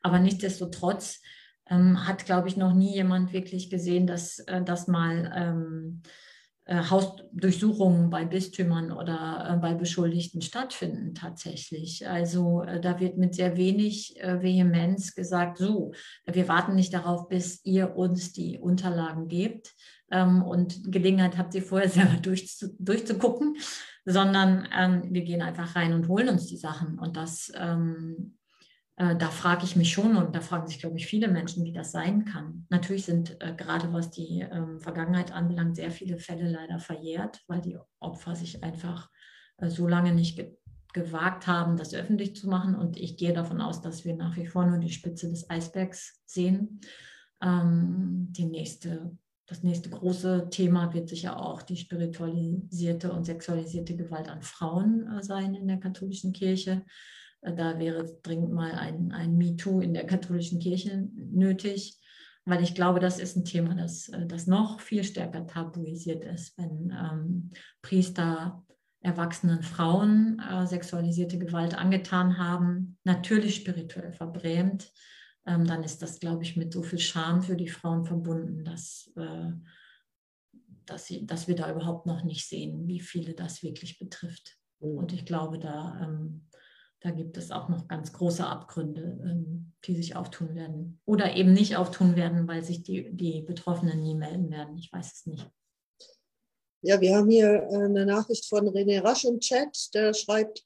Aber 0.04 0.20
nichtsdestotrotz 0.20 1.20
ähm, 1.68 2.08
hat, 2.08 2.26
glaube 2.26 2.48
ich, 2.48 2.58
noch 2.58 2.74
nie 2.74 2.94
jemand 2.94 3.34
wirklich 3.34 3.72
gesehen, 3.72 4.06
dass 4.06 4.46
das 4.66 4.88
mal 4.88 5.34
ähm, 5.36 6.04
äh, 6.04 6.10
Hausdurchsuchungen 6.68 8.10
bei 8.10 8.26
Bistümern 8.26 8.92
oder 8.92 9.50
äh, 9.50 9.58
bei 9.58 9.74
Beschuldigten 9.74 10.42
stattfinden 10.42 11.16
tatsächlich. 11.16 12.08
Also 12.08 12.62
äh, 12.62 12.80
da 12.80 13.00
wird 13.00 13.18
mit 13.18 13.36
sehr 13.36 13.58
wenig 13.58 14.16
Vehemenz 14.22 15.16
gesagt, 15.16 15.58
so, 15.58 15.94
wir 16.26 16.48
warten 16.48 16.76
nicht 16.76 16.94
darauf, 16.94 17.28
bis 17.30 17.66
ihr 17.66 17.96
uns 17.96 18.32
die 18.32 18.60
Unterlagen 18.60 19.28
gebt 19.28 19.74
ähm, 20.12 20.44
und 20.44 20.92
Gelegenheit 20.92 21.38
habt, 21.38 21.54
sie 21.54 21.62
vorher 21.62 21.90
selber 21.90 22.18
durchzugucken, 22.18 23.58
sondern 24.06 24.68
ähm, 24.78 25.04
wir 25.10 25.24
gehen 25.24 25.42
einfach 25.42 25.76
rein 25.76 25.94
und 25.94 26.08
holen 26.08 26.30
uns 26.30 26.48
die 26.48 26.58
Sachen. 26.58 27.00
Und 27.00 27.18
das 27.18 27.52
ähm, 27.56 28.38
äh, 28.98 29.16
da 29.16 29.30
frage 29.30 29.64
ich 29.64 29.76
mich 29.76 29.92
schon 29.92 30.16
und 30.16 30.36
da 30.36 30.42
fragen 30.42 30.68
sich, 30.68 30.80
glaube 30.80 30.98
ich, 30.98 31.08
viele 31.08 31.28
Menschen, 31.28 31.64
wie 31.64 31.74
das 31.74 31.92
sein 31.92 32.26
kann. 32.26 32.66
Natürlich 32.70 33.06
sind 33.06 33.38
äh, 33.42 33.54
gerade 33.56 33.92
was 33.94 34.12
die 34.12 34.42
ähm, 34.42 34.80
Vergangenheit 34.80 35.32
anbelangt, 35.32 35.76
sehr 35.76 35.92
viele 35.92 36.18
Fälle 36.18 36.50
leider 36.50 36.80
verjährt, 36.80 37.42
weil 37.48 37.62
die 37.62 37.78
Opfer 38.00 38.36
sich 38.36 38.64
einfach 38.64 39.10
äh, 39.58 39.70
so 39.70 39.88
lange 39.88 40.14
nicht 40.14 40.36
ge 40.36 40.56
gewagt 40.94 41.48
haben, 41.48 41.78
das 41.78 41.94
öffentlich 41.94 42.36
zu 42.36 42.50
machen. 42.50 42.76
Und 42.76 42.98
ich 42.98 43.16
gehe 43.16 43.32
davon 43.32 43.62
aus, 43.62 43.82
dass 43.82 44.04
wir 44.04 44.14
nach 44.14 44.36
wie 44.36 44.46
vor 44.46 44.66
nur 44.66 44.78
die 44.78 44.92
Spitze 44.92 45.30
des 45.30 45.50
Eisbergs 45.50 46.22
sehen. 46.26 46.82
Ähm, 47.42 48.28
die 48.32 48.44
nächste, 48.44 49.18
das 49.46 49.64
nächste 49.64 49.90
große 49.90 50.50
Thema 50.50 50.94
wird 50.94 51.08
sicher 51.08 51.40
auch 51.40 51.62
die 51.62 51.78
spiritualisierte 51.78 53.10
und 53.14 53.24
sexualisierte 53.24 53.96
Gewalt 53.96 54.28
an 54.28 54.42
Frauen 54.42 55.08
äh, 55.08 55.24
sein 55.24 55.56
in 55.56 55.70
der 55.70 55.80
katholischen 55.80 56.34
Kirche. 56.34 56.84
Da 57.42 57.80
wäre 57.80 58.06
dringend 58.22 58.52
mal 58.52 58.72
ein, 58.74 59.12
ein 59.12 59.36
MeToo 59.38 59.82
in 59.82 59.94
der 59.94 60.06
katholischen 60.06 60.60
Kirche 60.60 61.08
nötig, 61.16 62.00
weil 62.46 62.64
ich 62.64 62.76
glaube, 62.76 63.00
das 63.00 63.20
ist 63.20 63.36
ein 63.36 63.46
Thema, 63.46 63.76
das, 63.76 64.12
das 64.28 64.48
noch 64.48 64.80
viel 64.80 65.04
stärker 65.04 65.46
tabuisiert 65.48 66.24
ist, 66.24 66.58
wenn 66.58 66.92
ähm, 66.92 67.52
Priester 67.82 68.64
erwachsenen 69.02 69.64
Frauen 69.64 70.40
äh, 70.40 70.68
sexualisierte 70.68 71.40
Gewalt 71.40 71.76
angetan 71.76 72.38
haben, 72.38 72.98
natürlich 73.04 73.56
spirituell 73.56 74.14
verbrämt, 74.14 74.92
ähm, 75.46 75.66
dann 75.66 75.84
ist 75.84 76.02
das, 76.02 76.20
glaube 76.20 76.44
ich, 76.44 76.56
mit 76.56 76.72
so 76.72 76.84
viel 76.84 77.00
Scham 77.00 77.42
für 77.42 77.56
die 77.56 77.68
Frauen 77.68 78.06
verbunden, 78.06 78.64
dass, 78.64 79.12
äh, 79.16 79.52
dass, 80.86 81.08
sie, 81.08 81.26
dass 81.26 81.48
wir 81.48 81.56
da 81.56 81.72
überhaupt 81.72 82.06
noch 82.06 82.24
nicht 82.24 82.48
sehen, 82.48 82.88
wie 82.88 83.00
viele 83.00 83.34
das 83.34 83.64
wirklich 83.64 83.98
betrifft. 83.98 84.58
Mhm. 84.80 84.98
Und 84.98 85.14
ich 85.14 85.26
glaube, 85.26 85.58
da 85.58 86.00
ähm, 86.04 86.48
da 87.02 87.10
gibt 87.10 87.36
es 87.38 87.52
auch 87.52 87.68
noch 87.68 87.88
ganz 87.88 88.14
große 88.14 88.46
Abgründe, 88.46 89.20
ähm, 89.24 89.74
die 89.86 89.96
sich 89.96 90.16
auftun 90.16 90.54
werden. 90.54 91.02
Oder 91.06 91.36
eben 91.36 91.52
nicht 91.52 91.76
auftun 91.76 92.16
werden, 92.16 92.48
weil 92.48 92.64
sich 92.64 92.84
die, 92.84 93.12
die 93.12 93.42
Betroffenen 93.42 94.04
nie 94.04 94.16
melden 94.16 94.52
werden. 94.52 94.78
Ich 94.78 94.94
weiß 94.94 95.12
es 95.14 95.26
nicht. 95.26 95.50
Ja, 96.84 97.02
wir 97.02 97.16
haben 97.16 97.30
hier 97.30 97.68
äh, 97.72 97.86
eine 97.86 98.06
Nachricht 98.06 98.46
von 98.48 98.68
René 98.70 99.04
Rasch 99.04 99.26
im 99.26 99.40
Chat, 99.40 99.94
der 99.94 100.14
schreibt, 100.14 100.64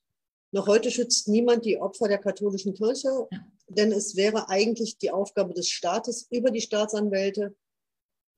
noch 0.51 0.67
heute 0.67 0.91
schützt 0.91 1.27
niemand 1.27 1.65
die 1.65 1.77
Opfer 1.77 2.07
der 2.07 2.19
katholischen 2.19 2.73
Kirche, 2.73 3.27
ja. 3.31 3.47
denn 3.67 3.91
es 3.91 4.15
wäre 4.15 4.49
eigentlich 4.49 4.97
die 4.97 5.11
Aufgabe 5.11 5.53
des 5.53 5.69
Staates 5.69 6.27
über 6.31 6.51
die 6.51 6.61
Staatsanwälte 6.61 7.55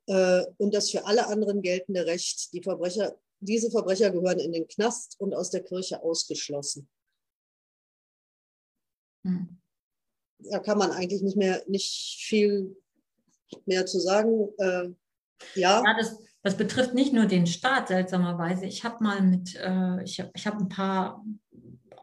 äh, 0.07 0.45
und 0.57 0.73
das 0.73 0.91
für 0.91 1.05
alle 1.05 1.27
anderen 1.27 1.63
geltende 1.63 2.05
Recht. 2.05 2.53
Die 2.53 2.61
Verbrecher, 2.61 3.17
diese 3.39 3.71
Verbrecher 3.71 4.11
gehören 4.11 4.39
in 4.39 4.51
den 4.51 4.67
Knast 4.67 5.15
und 5.19 5.33
aus 5.33 5.49
der 5.49 5.63
Kirche 5.63 6.01
ausgeschlossen. 6.01 6.87
Hm. 9.27 9.57
Da 10.39 10.59
kann 10.59 10.77
man 10.77 10.91
eigentlich 10.91 11.21
nicht 11.21 11.37
mehr 11.37 11.63
nicht 11.67 12.17
viel 12.19 12.75
mehr 13.65 13.85
zu 13.85 13.99
sagen. 13.99 14.49
Äh, 14.57 14.89
ja. 15.55 15.83
ja 15.83 15.95
das, 15.97 16.19
das, 16.43 16.57
betrifft 16.57 16.93
nicht 16.93 17.13
nur 17.13 17.25
den 17.25 17.47
Staat 17.47 17.87
seltsamerweise. 17.87 18.65
Ich 18.65 18.83
habe 18.83 19.03
mal 19.03 19.21
mit, 19.21 19.55
äh, 19.55 20.03
ich 20.03 20.19
habe 20.19 20.31
ich 20.35 20.47
hab 20.47 20.59
ein 20.59 20.69
paar, 20.69 21.25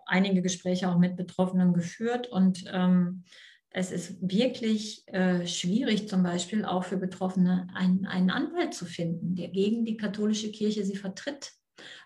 einige 0.06 0.42
Gespräche 0.42 0.88
auch 0.88 0.98
mit 0.98 1.16
Betroffenen 1.16 1.72
geführt 1.72 2.26
und 2.26 2.64
ähm, 2.72 3.24
es 3.70 3.90
ist 3.90 4.16
wirklich 4.20 5.02
äh, 5.08 5.46
schwierig, 5.46 6.08
zum 6.08 6.22
Beispiel 6.22 6.64
auch 6.64 6.84
für 6.84 6.96
Betroffene 6.96 7.66
einen, 7.74 8.06
einen 8.06 8.30
Anwalt 8.30 8.72
zu 8.72 8.84
finden, 8.84 9.34
der 9.34 9.48
gegen 9.48 9.84
die 9.84 9.96
katholische 9.96 10.52
Kirche 10.52 10.84
sie 10.84 10.96
vertritt. 10.96 11.52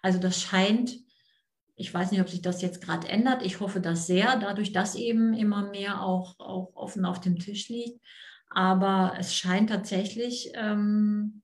Also 0.01 0.19
das 0.19 0.41
scheint 0.41 0.97
ich 1.79 1.95
weiß 1.95 2.11
nicht, 2.11 2.21
ob 2.21 2.29
sich 2.29 2.43
das 2.43 2.61
jetzt 2.61 2.81
gerade 2.83 3.09
ändert. 3.09 3.45
Ich 3.45 3.61
hoffe 3.61 3.81
das 3.81 4.07
sehr, 4.09 4.37
dadurch, 4.37 4.73
dass 4.73 4.97
eben 4.97 5.33
immer 5.33 5.71
mehr 5.71 6.03
auch, 6.03 6.39
auch 6.41 6.73
offen 6.75 7.05
auf 7.05 7.21
dem 7.21 7.39
Tisch 7.39 7.69
liegt. 7.69 8.05
Aber 8.51 9.15
es 9.17 9.35
scheint 9.35 9.71
tatsächlich 9.71 10.51
ähm, 10.55 11.43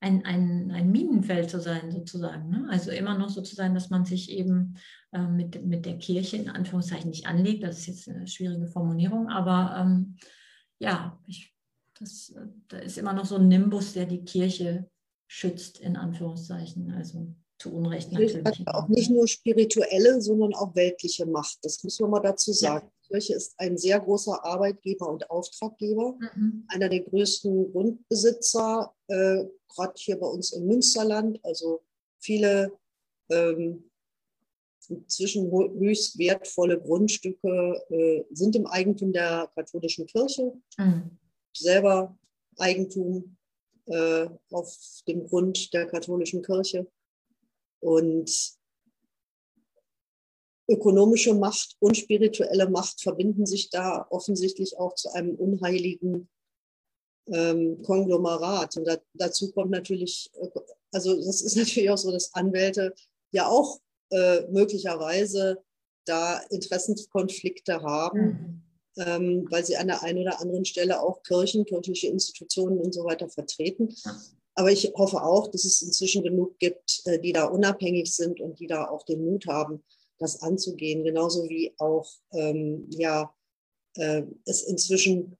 ein, 0.00 0.24
ein, 0.24 0.72
ein 0.72 0.90
Minenfeld 0.90 1.48
zu 1.48 1.60
sein, 1.60 1.92
sozusagen. 1.92 2.50
Ne? 2.50 2.66
Also 2.70 2.90
immer 2.90 3.16
noch 3.16 3.28
so 3.28 3.40
zu 3.40 3.54
sein, 3.54 3.72
dass 3.72 3.88
man 3.88 4.04
sich 4.04 4.32
eben 4.32 4.78
äh, 5.12 5.26
mit, 5.28 5.64
mit 5.64 5.86
der 5.86 5.98
Kirche 5.98 6.38
in 6.38 6.50
Anführungszeichen 6.50 7.10
nicht 7.10 7.26
anlegt. 7.26 7.62
Das 7.62 7.78
ist 7.78 7.86
jetzt 7.86 8.08
eine 8.08 8.26
schwierige 8.26 8.66
Formulierung, 8.66 9.28
aber 9.28 9.76
ähm, 9.78 10.16
ja, 10.80 11.20
ich, 11.28 11.54
das, 12.00 12.34
da 12.66 12.78
ist 12.78 12.98
immer 12.98 13.12
noch 13.12 13.26
so 13.26 13.36
ein 13.36 13.46
Nimbus, 13.46 13.92
der 13.92 14.06
die 14.06 14.24
Kirche 14.24 14.90
schützt, 15.28 15.78
in 15.78 15.96
Anführungszeichen. 15.96 16.90
Also 16.90 17.32
zu 17.58 17.72
Unrecht 17.72 18.12
natürlich. 18.12 18.66
Auch 18.66 18.88
nicht 18.88 19.10
nur 19.10 19.26
spirituelle, 19.26 20.20
sondern 20.20 20.54
auch 20.54 20.74
weltliche 20.74 21.26
Macht. 21.26 21.58
Das 21.62 21.82
muss 21.82 21.98
man 22.00 22.10
mal 22.10 22.20
dazu 22.20 22.52
sagen. 22.52 22.86
Ja. 22.86 22.92
Die 23.02 23.08
Kirche 23.08 23.34
ist 23.34 23.54
ein 23.58 23.78
sehr 23.78 24.00
großer 24.00 24.44
Arbeitgeber 24.44 25.08
und 25.08 25.30
Auftraggeber, 25.30 26.18
mhm. 26.34 26.64
einer 26.68 26.88
der 26.88 27.00
größten 27.00 27.72
Grundbesitzer, 27.72 28.94
äh, 29.08 29.44
gerade 29.68 29.94
hier 29.96 30.18
bei 30.18 30.26
uns 30.26 30.52
im 30.52 30.66
Münsterland. 30.66 31.38
Also 31.44 31.82
viele 32.18 32.72
ähm, 33.30 33.90
inzwischen 34.88 35.50
höchst 35.50 36.18
wertvolle 36.18 36.78
Grundstücke 36.80 37.82
äh, 37.90 38.24
sind 38.30 38.56
im 38.56 38.66
Eigentum 38.66 39.12
der 39.12 39.50
katholischen 39.54 40.06
Kirche. 40.06 40.52
Mhm. 40.78 41.18
Selber 41.54 42.16
Eigentum 42.58 43.36
äh, 43.86 44.28
auf 44.50 44.76
dem 45.06 45.26
Grund 45.26 45.72
der 45.72 45.86
katholischen 45.86 46.42
Kirche. 46.42 46.86
Und 47.80 48.56
ökonomische 50.68 51.34
Macht 51.34 51.76
und 51.78 51.96
spirituelle 51.96 52.68
Macht 52.68 53.00
verbinden 53.00 53.46
sich 53.46 53.70
da 53.70 54.06
offensichtlich 54.10 54.78
auch 54.78 54.94
zu 54.94 55.12
einem 55.12 55.34
unheiligen 55.36 56.28
ähm, 57.28 57.82
Konglomerat. 57.82 58.76
Und 58.76 58.86
da, 58.86 58.96
dazu 59.14 59.52
kommt 59.52 59.70
natürlich, 59.70 60.30
also 60.92 61.14
das 61.14 61.42
ist 61.42 61.56
natürlich 61.56 61.90
auch 61.90 61.98
so, 61.98 62.10
dass 62.10 62.34
Anwälte 62.34 62.94
ja 63.30 63.48
auch 63.48 63.80
äh, 64.10 64.42
möglicherweise 64.48 65.62
da 66.04 66.38
Interessenkonflikte 66.50 67.82
haben, 67.82 68.62
mhm. 68.96 69.02
ähm, 69.02 69.46
weil 69.50 69.64
sie 69.64 69.76
an 69.76 69.88
der 69.88 70.02
einen 70.02 70.20
oder 70.20 70.40
anderen 70.40 70.64
Stelle 70.64 71.02
auch 71.02 71.22
Kirchen, 71.22 71.64
kirchliche 71.64 72.08
Institutionen 72.08 72.78
und 72.78 72.94
so 72.94 73.04
weiter 73.04 73.28
vertreten. 73.28 73.94
Aber 74.56 74.72
ich 74.72 74.92
hoffe 74.96 75.22
auch, 75.22 75.48
dass 75.48 75.64
es 75.64 75.82
inzwischen 75.82 76.22
genug 76.22 76.58
gibt, 76.58 77.02
äh, 77.04 77.20
die 77.20 77.32
da 77.32 77.44
unabhängig 77.44 78.12
sind 78.14 78.40
und 78.40 78.58
die 78.58 78.66
da 78.66 78.88
auch 78.88 79.04
den 79.04 79.24
Mut 79.24 79.46
haben, 79.46 79.84
das 80.18 80.42
anzugehen. 80.42 81.04
Genauso 81.04 81.48
wie 81.48 81.74
auch 81.78 82.10
ähm, 82.32 82.88
ja, 82.90 83.34
äh, 83.96 84.22
es 84.46 84.62
inzwischen 84.62 85.36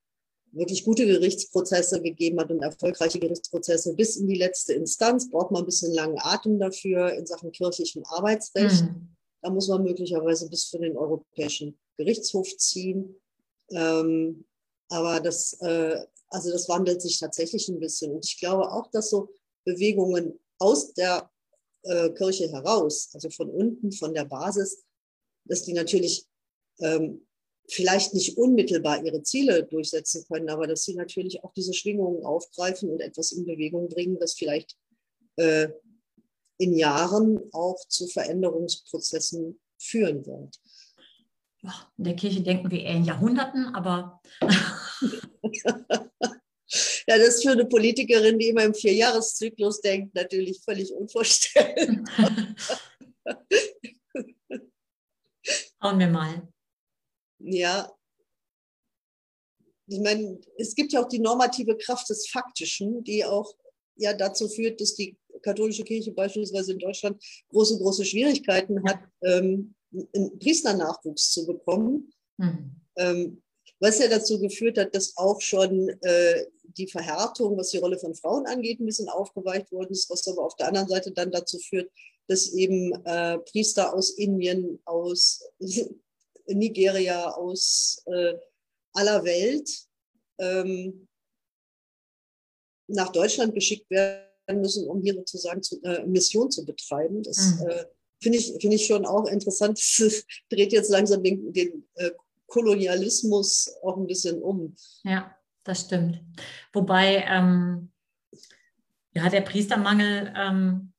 wirklich 0.52 0.84
gute 0.84 1.06
Gerichtsprozesse 1.06 2.00
gegeben 2.00 2.38
hat 2.40 2.50
und 2.50 2.62
erfolgreiche 2.62 3.18
Gerichtsprozesse 3.18 3.94
bis 3.94 4.16
in 4.16 4.26
die 4.26 4.38
letzte 4.38 4.74
Instanz. 4.74 5.30
Braucht 5.30 5.50
man 5.50 5.62
ein 5.62 5.66
bisschen 5.66 5.92
langen 5.92 6.18
Atem 6.18 6.58
dafür 6.58 7.12
in 7.12 7.26
Sachen 7.26 7.52
kirchlichem 7.52 8.04
Arbeitsrecht. 8.04 8.82
Mhm. 8.82 9.16
Da 9.42 9.50
muss 9.50 9.68
man 9.68 9.82
möglicherweise 9.82 10.48
bis 10.48 10.64
für 10.64 10.78
den 10.78 10.96
Europäischen 10.96 11.78
Gerichtshof 11.96 12.54
ziehen. 12.56 13.16
Ähm, 13.70 14.44
aber 14.88 15.20
das 15.20 15.54
äh, 15.60 16.04
also 16.28 16.50
das 16.50 16.68
wandelt 16.68 17.02
sich 17.02 17.18
tatsächlich 17.18 17.68
ein 17.68 17.80
bisschen. 17.80 18.12
Und 18.12 18.24
ich 18.24 18.38
glaube 18.38 18.70
auch, 18.72 18.90
dass 18.90 19.10
so 19.10 19.28
Bewegungen 19.64 20.38
aus 20.58 20.92
der 20.94 21.30
äh, 21.82 22.10
Kirche 22.10 22.50
heraus, 22.50 23.10
also 23.14 23.30
von 23.30 23.50
unten, 23.50 23.92
von 23.92 24.14
der 24.14 24.24
Basis, 24.24 24.84
dass 25.44 25.62
die 25.62 25.72
natürlich 25.72 26.26
ähm, 26.80 27.26
vielleicht 27.68 28.14
nicht 28.14 28.36
unmittelbar 28.38 29.04
ihre 29.04 29.22
Ziele 29.22 29.64
durchsetzen 29.64 30.24
können, 30.28 30.48
aber 30.48 30.66
dass 30.66 30.84
sie 30.84 30.94
natürlich 30.94 31.42
auch 31.42 31.52
diese 31.52 31.74
Schwingungen 31.74 32.24
aufgreifen 32.24 32.90
und 32.90 33.00
etwas 33.00 33.32
in 33.32 33.44
Bewegung 33.44 33.88
bringen, 33.88 34.18
das 34.18 34.34
vielleicht 34.34 34.76
äh, 35.36 35.68
in 36.58 36.74
Jahren 36.74 37.40
auch 37.52 37.78
zu 37.88 38.06
Veränderungsprozessen 38.06 39.60
führen 39.78 40.24
wird. 40.26 40.58
In 41.98 42.04
der 42.04 42.14
Kirche 42.14 42.42
denken 42.42 42.70
wir 42.70 42.80
eher 42.80 42.94
in 42.96 43.04
Jahrhunderten, 43.04 43.74
aber. 43.74 44.20
ja, 47.08 47.18
das 47.18 47.36
ist 47.36 47.42
für 47.42 47.52
eine 47.52 47.66
Politikerin, 47.66 48.38
die 48.38 48.48
immer 48.48 48.64
im 48.64 48.74
Vierjahreszyklus 48.74 49.80
denkt, 49.80 50.14
natürlich 50.14 50.60
völlig 50.64 50.92
unvorstellbar. 50.92 52.54
Schauen 55.80 55.98
wir 55.98 56.08
mal. 56.08 56.48
Ja. 57.38 57.92
Ich 59.88 60.00
meine, 60.00 60.40
es 60.56 60.74
gibt 60.74 60.92
ja 60.92 61.04
auch 61.04 61.08
die 61.08 61.20
normative 61.20 61.76
Kraft 61.76 62.10
des 62.10 62.28
Faktischen, 62.28 63.04
die 63.04 63.24
auch 63.24 63.54
ja 63.94 64.12
dazu 64.12 64.48
führt, 64.48 64.80
dass 64.80 64.94
die 64.94 65.16
katholische 65.42 65.84
Kirche 65.84 66.10
beispielsweise 66.10 66.72
in 66.72 66.80
Deutschland 66.80 67.22
große, 67.50 67.78
große 67.78 68.04
Schwierigkeiten 68.04 68.82
hat, 68.88 68.98
ähm, 69.22 69.74
einen 69.92 70.38
Priesternachwuchs 70.40 71.30
zu 71.30 71.46
bekommen. 71.46 72.12
Mhm. 72.38 72.80
Ähm, 72.96 73.42
was 73.80 73.98
ja 73.98 74.08
dazu 74.08 74.40
geführt 74.40 74.78
hat, 74.78 74.94
dass 74.94 75.16
auch 75.16 75.40
schon 75.40 75.88
äh, 76.02 76.46
die 76.76 76.86
Verhärtung, 76.86 77.56
was 77.56 77.70
die 77.70 77.78
Rolle 77.78 77.98
von 77.98 78.14
Frauen 78.14 78.46
angeht, 78.46 78.80
ein 78.80 78.86
bisschen 78.86 79.08
aufgeweicht 79.08 79.70
worden 79.72 79.92
ist, 79.92 80.10
was 80.10 80.26
aber 80.28 80.44
auf 80.44 80.56
der 80.56 80.68
anderen 80.68 80.88
Seite 80.88 81.12
dann 81.12 81.30
dazu 81.30 81.58
führt, 81.58 81.90
dass 82.28 82.52
eben 82.52 82.92
äh, 83.04 83.38
Priester 83.38 83.94
aus 83.94 84.10
Indien, 84.10 84.80
aus 84.84 85.42
Nigeria, 86.46 87.32
aus 87.32 88.02
äh, 88.06 88.34
aller 88.92 89.24
Welt 89.24 89.68
ähm, 90.38 91.06
nach 92.88 93.10
Deutschland 93.10 93.54
geschickt 93.54 93.90
werden 93.90 94.26
müssen, 94.60 94.88
um 94.88 95.02
hier 95.02 95.14
sozusagen 95.14 95.62
zu, 95.62 95.82
äh, 95.82 96.06
Mission 96.06 96.50
zu 96.50 96.64
betreiben. 96.64 97.22
Das 97.22 97.36
mhm. 97.36 97.68
äh, 97.68 97.84
finde 98.22 98.38
ich, 98.38 98.54
find 98.60 98.74
ich 98.74 98.86
schon 98.86 99.04
auch 99.04 99.26
interessant. 99.26 99.78
Das 99.98 100.24
dreht 100.48 100.72
jetzt 100.72 100.90
langsam 100.90 101.22
den, 101.22 101.52
den 101.52 101.88
äh, 101.94 102.10
Kolonialismus 102.46 103.74
auch 103.82 103.96
ein 103.96 104.06
bisschen 104.06 104.42
um. 104.42 104.74
Ja, 105.02 105.34
das 105.64 105.82
stimmt. 105.82 106.22
Wobei 106.72 107.24
ähm, 107.28 107.90
ja, 109.12 109.28
der 109.28 109.40
Priestermangel 109.40 110.32
ähm, 110.36 110.92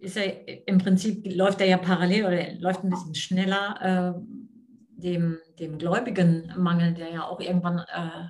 ist 0.00 0.16
ja 0.16 0.22
im 0.22 0.78
Prinzip 0.78 1.26
läuft 1.34 1.60
er 1.60 1.66
ja 1.66 1.76
parallel 1.76 2.24
oder 2.24 2.52
läuft 2.54 2.84
ein 2.84 2.90
bisschen 2.90 3.14
schneller 3.14 4.14
äh, 4.16 4.20
dem, 5.02 5.38
dem 5.58 5.78
gläubigen 5.78 6.52
Mangel, 6.56 6.94
der 6.94 7.10
ja 7.10 7.24
auch 7.26 7.40
irgendwann 7.40 7.78
äh, 7.78 8.28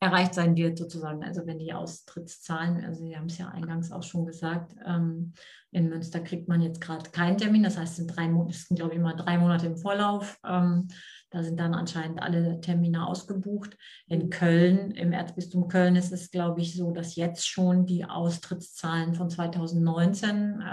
erreicht 0.00 0.32
sein 0.32 0.56
wird, 0.56 0.78
sozusagen. 0.78 1.22
Also 1.22 1.46
wenn 1.46 1.58
die 1.58 1.74
Austrittszahlen, 1.74 2.82
also 2.84 3.04
Sie 3.04 3.16
haben 3.16 3.26
es 3.26 3.36
ja 3.36 3.48
eingangs 3.48 3.92
auch 3.92 4.02
schon 4.02 4.24
gesagt, 4.24 4.74
ähm, 4.86 5.34
in 5.72 5.88
Münster 5.90 6.20
kriegt 6.20 6.48
man 6.48 6.62
jetzt 6.62 6.80
gerade 6.80 7.10
keinen 7.10 7.36
Termin. 7.36 7.62
Das 7.62 7.76
heißt, 7.76 7.92
es 7.92 7.96
sind 7.98 8.16
drei 8.16 8.26
Monate, 8.26 8.56
glaube 8.74 8.92
ich, 8.92 8.98
immer 8.98 9.14
drei 9.14 9.36
Monate 9.36 9.66
im 9.66 9.76
Vorlauf. 9.76 10.40
Ähm, 10.44 10.88
da 11.28 11.42
sind 11.42 11.60
dann 11.60 11.74
anscheinend 11.74 12.20
alle 12.22 12.60
Termine 12.60 13.06
ausgebucht. 13.06 13.76
In 14.08 14.30
Köln, 14.30 14.90
im 14.92 15.12
Erzbistum 15.12 15.68
Köln 15.68 15.94
ist 15.96 16.12
es, 16.12 16.30
glaube 16.30 16.62
ich, 16.62 16.74
so, 16.74 16.90
dass 16.92 17.14
jetzt 17.14 17.46
schon 17.46 17.84
die 17.84 18.06
Austrittszahlen 18.06 19.14
von 19.14 19.28
2019 19.28 20.60
äh, 20.60 20.64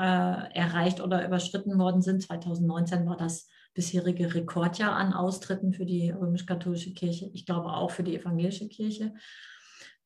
erreicht 0.56 1.02
oder 1.02 1.26
überschritten 1.26 1.78
worden 1.78 2.02
sind. 2.02 2.24
2019 2.24 3.06
war 3.06 3.18
das 3.18 3.48
bisherige 3.78 4.34
Rekordjahr 4.34 4.94
an 4.94 5.14
Austritten 5.14 5.72
für 5.72 5.86
die 5.86 6.10
römisch-katholische 6.10 6.94
Kirche. 6.96 7.30
Ich 7.34 7.46
glaube 7.46 7.72
auch 7.72 7.92
für 7.92 8.02
die 8.02 8.16
evangelische 8.16 8.68
Kirche. 8.68 9.14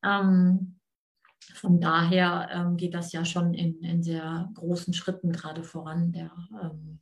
Ähm, 0.04 0.78
von 1.54 1.80
daher 1.80 2.50
ähm, 2.52 2.76
geht 2.76 2.92
das 2.92 3.12
ja 3.12 3.24
schon 3.24 3.54
in, 3.54 3.82
in, 3.82 4.02
sehr 4.02 4.50
großen 4.54 4.92
Schritten 4.92 5.32
gerade 5.32 5.64
voran, 5.64 6.12
der 6.12 6.30
ähm, 6.62 7.00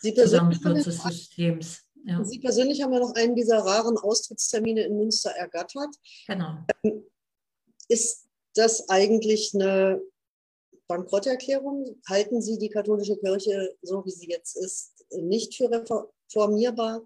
Zusammensturz 0.00 0.84
des 0.84 1.02
Systems. 1.04 1.84
Ja. 2.04 2.24
Sie 2.24 2.40
persönlich 2.40 2.82
haben 2.82 2.92
ja 2.92 2.98
noch 2.98 3.14
einen 3.14 3.36
dieser 3.36 3.58
raren 3.58 3.96
Austrittstermine 3.96 4.82
in 4.82 4.96
Münster 4.96 5.30
ergattert. 5.30 5.94
Genau. 6.26 6.64
Ähm, 6.82 7.04
ist 7.86 8.28
das 8.56 8.88
eigentlich 8.88 9.52
eine 9.54 10.00
Bankrotterklärung? 10.88 12.00
Halten 12.08 12.42
Sie 12.42 12.58
die 12.58 12.70
katholische 12.70 13.16
Kirche, 13.18 13.76
so 13.82 14.04
wie 14.04 14.10
sie 14.10 14.28
jetzt 14.28 14.56
ist, 14.56 14.97
nicht 15.10 15.54
für 15.54 15.70
reformierbar? 15.70 17.02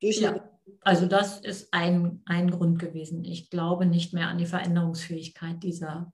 Durch 0.00 0.20
ja. 0.20 0.48
Also 0.80 1.06
das 1.06 1.40
ist 1.40 1.72
ein, 1.72 2.22
ein 2.24 2.50
Grund 2.50 2.78
gewesen. 2.78 3.24
Ich 3.24 3.50
glaube 3.50 3.86
nicht 3.86 4.12
mehr 4.12 4.28
an 4.28 4.38
die 4.38 4.46
Veränderungsfähigkeit 4.46 5.62
dieser 5.62 6.12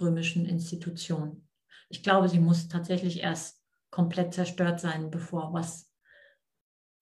römischen 0.00 0.44
Institution. 0.46 1.48
Ich 1.88 2.02
glaube, 2.02 2.28
sie 2.28 2.38
muss 2.38 2.68
tatsächlich 2.68 3.20
erst 3.20 3.62
komplett 3.90 4.34
zerstört 4.34 4.80
sein, 4.80 5.10
bevor 5.10 5.52
was 5.52 5.92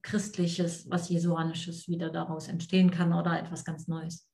Christliches, 0.02 0.88
was 0.88 1.08
Jesuanisches 1.08 1.88
wieder 1.88 2.10
daraus 2.10 2.48
entstehen 2.48 2.90
kann 2.90 3.12
oder 3.12 3.38
etwas 3.38 3.64
ganz 3.64 3.88
Neues. 3.88 4.28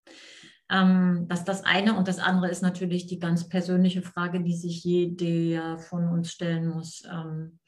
Ähm, 0.70 1.26
das 1.28 1.40
ist 1.40 1.48
das 1.48 1.64
eine. 1.64 1.96
Und 1.96 2.08
das 2.08 2.18
andere 2.18 2.50
ist 2.50 2.62
natürlich 2.62 3.06
die 3.06 3.18
ganz 3.18 3.48
persönliche 3.48 4.02
Frage, 4.02 4.42
die 4.42 4.54
sich 4.56 4.84
jeder 4.84 5.78
von 5.78 6.08
uns 6.08 6.30
stellen 6.30 6.68
muss, 6.68 7.04
ähm, 7.10 7.58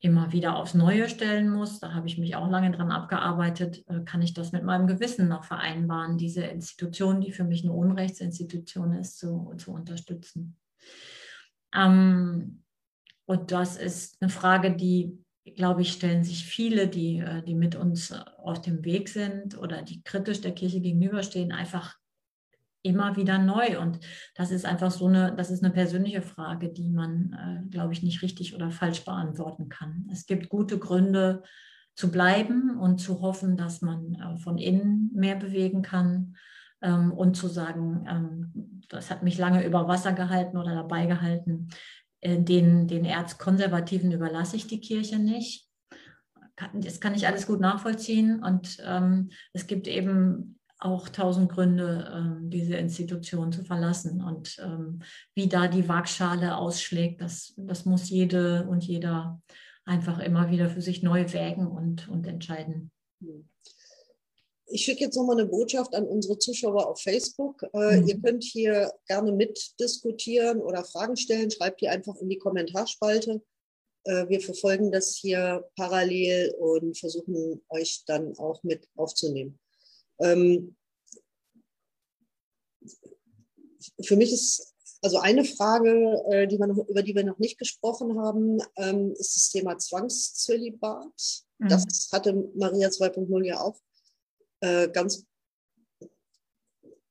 immer 0.00 0.32
wieder 0.32 0.56
aufs 0.56 0.74
Neue 0.74 1.08
stellen 1.08 1.50
muss. 1.50 1.78
Da 1.78 1.92
habe 1.92 2.06
ich 2.06 2.18
mich 2.18 2.34
auch 2.34 2.48
lange 2.48 2.70
dran 2.70 2.90
abgearbeitet. 2.90 3.84
Äh, 3.88 4.00
kann 4.00 4.22
ich 4.22 4.34
das 4.34 4.52
mit 4.52 4.64
meinem 4.64 4.86
Gewissen 4.86 5.28
noch 5.28 5.44
vereinbaren, 5.44 6.18
diese 6.18 6.42
Institution, 6.42 7.20
die 7.20 7.32
für 7.32 7.44
mich 7.44 7.62
eine 7.62 7.72
Unrechtsinstitution 7.72 8.94
ist, 8.94 9.18
zu, 9.18 9.52
zu 9.58 9.72
unterstützen? 9.72 10.56
Ähm, 11.74 12.62
und 13.26 13.52
das 13.52 13.76
ist 13.76 14.20
eine 14.20 14.30
Frage, 14.30 14.74
die 14.74 15.18
glaube 15.56 15.82
ich, 15.82 15.92
stellen 15.92 16.24
sich 16.24 16.44
viele, 16.44 16.88
die, 16.88 17.18
äh, 17.18 17.42
die 17.42 17.54
mit 17.54 17.74
uns 17.74 18.10
äh, 18.10 18.18
auf 18.38 18.60
dem 18.60 18.84
Weg 18.84 19.08
sind 19.08 19.56
oder 19.58 19.82
die 19.82 20.02
kritisch 20.02 20.40
der 20.40 20.52
Kirche 20.52 20.80
gegenüberstehen, 20.80 21.52
einfach 21.52 21.96
immer 22.82 23.16
wieder 23.16 23.38
neu. 23.38 23.80
Und 23.80 24.00
das 24.34 24.50
ist 24.50 24.64
einfach 24.64 24.90
so 24.90 25.06
eine, 25.06 25.34
das 25.36 25.50
ist 25.50 25.62
eine 25.62 25.72
persönliche 25.72 26.22
Frage, 26.22 26.70
die 26.70 26.90
man, 26.90 27.32
äh, 27.66 27.70
glaube 27.70 27.92
ich, 27.92 28.02
nicht 28.02 28.22
richtig 28.22 28.54
oder 28.54 28.70
falsch 28.70 29.04
beantworten 29.04 29.68
kann. 29.68 30.08
Es 30.10 30.26
gibt 30.26 30.48
gute 30.48 30.78
Gründe 30.78 31.42
zu 31.94 32.10
bleiben 32.10 32.78
und 32.78 32.98
zu 32.98 33.20
hoffen, 33.20 33.56
dass 33.56 33.82
man 33.82 34.38
von 34.42 34.58
innen 34.58 35.10
mehr 35.12 35.36
bewegen 35.36 35.82
kann 35.82 36.36
ähm, 36.82 37.12
und 37.12 37.36
zu 37.36 37.48
sagen, 37.48 38.06
ähm, 38.08 38.82
das 38.88 39.10
hat 39.10 39.22
mich 39.22 39.38
lange 39.38 39.64
über 39.64 39.86
Wasser 39.86 40.12
gehalten 40.12 40.56
oder 40.56 40.74
dabei 40.74 41.06
gehalten. 41.06 41.68
Äh, 42.20 42.42
den, 42.42 42.88
den 42.88 43.04
Erzkonservativen 43.04 44.12
überlasse 44.12 44.56
ich 44.56 44.66
die 44.66 44.80
Kirche 44.80 45.18
nicht. 45.18 45.68
Das 46.74 47.00
kann 47.00 47.14
ich 47.14 47.26
alles 47.26 47.46
gut 47.46 47.60
nachvollziehen. 47.60 48.42
Und 48.42 48.78
ähm, 48.84 49.30
es 49.52 49.66
gibt 49.66 49.86
eben 49.88 50.59
auch 50.80 51.08
tausend 51.08 51.52
Gründe, 51.52 52.10
ähm, 52.14 52.50
diese 52.50 52.76
Institution 52.76 53.52
zu 53.52 53.64
verlassen. 53.64 54.22
Und 54.22 54.58
ähm, 54.62 55.00
wie 55.34 55.48
da 55.48 55.68
die 55.68 55.88
Waagschale 55.88 56.56
ausschlägt, 56.56 57.20
das, 57.20 57.54
das 57.56 57.84
muss 57.84 58.08
jede 58.08 58.66
und 58.66 58.84
jeder 58.84 59.40
einfach 59.84 60.18
immer 60.20 60.50
wieder 60.50 60.70
für 60.70 60.82
sich 60.82 61.02
neu 61.02 61.32
wägen 61.32 61.66
und, 61.66 62.08
und 62.08 62.26
entscheiden. 62.26 62.90
Ich 64.66 64.84
schicke 64.84 65.04
jetzt 65.04 65.16
nochmal 65.16 65.38
eine 65.38 65.48
Botschaft 65.48 65.94
an 65.94 66.06
unsere 66.06 66.38
Zuschauer 66.38 66.88
auf 66.88 67.00
Facebook. 67.00 67.62
Äh, 67.74 68.00
mhm. 68.00 68.08
Ihr 68.08 68.20
könnt 68.20 68.44
hier 68.44 68.92
gerne 69.06 69.32
mitdiskutieren 69.32 70.60
oder 70.60 70.84
Fragen 70.84 71.16
stellen. 71.16 71.50
Schreibt 71.50 71.80
die 71.80 71.88
einfach 71.88 72.16
in 72.16 72.28
die 72.28 72.38
Kommentarspalte. 72.38 73.42
Äh, 74.04 74.28
wir 74.28 74.40
verfolgen 74.40 74.90
das 74.90 75.16
hier 75.16 75.68
parallel 75.76 76.54
und 76.58 76.96
versuchen 76.96 77.60
euch 77.68 78.02
dann 78.06 78.36
auch 78.38 78.62
mit 78.62 78.88
aufzunehmen. 78.96 79.58
Ähm, 80.20 80.76
für 84.02 84.16
mich 84.16 84.32
ist 84.32 84.74
also 85.02 85.18
eine 85.18 85.44
Frage, 85.44 86.22
äh, 86.30 86.46
die 86.46 86.58
noch, 86.58 86.86
über 86.88 87.02
die 87.02 87.14
wir 87.14 87.24
noch 87.24 87.38
nicht 87.38 87.58
gesprochen 87.58 88.18
haben, 88.18 88.60
ähm, 88.76 89.12
ist 89.12 89.36
das 89.36 89.50
Thema 89.50 89.78
Zwangszölibat. 89.78 91.44
Mhm. 91.58 91.68
Das 91.68 92.10
hatte 92.12 92.50
Maria 92.54 92.88
2.0 92.88 93.44
ja 93.44 93.60
auch 93.60 93.78
äh, 94.60 94.88
ganz 94.90 95.24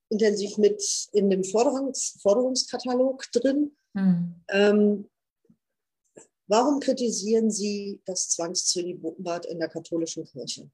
intensiv 0.09 0.57
mit 0.57 0.83
in 1.13 1.29
dem 1.29 1.43
Forderungs 1.43 2.19
Forderungskatalog 2.21 3.31
drin. 3.31 3.75
Mhm. 3.93 4.43
Ähm, 4.49 5.09
warum 6.47 6.79
kritisieren 6.79 7.49
Sie 7.49 8.01
das 8.05 8.29
Zwangszölibat 8.29 9.47
in 9.47 9.59
der 9.59 9.69
katholischen 9.69 10.25
Kirche? 10.25 10.69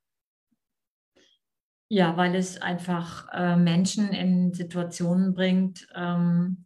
Ja, 1.87 2.17
weil 2.17 2.35
es 2.35 2.61
einfach 2.61 3.27
äh, 3.31 3.55
Menschen 3.55 4.09
in 4.09 4.53
Situationen 4.53 5.33
bringt, 5.35 5.87
ähm, 5.95 6.65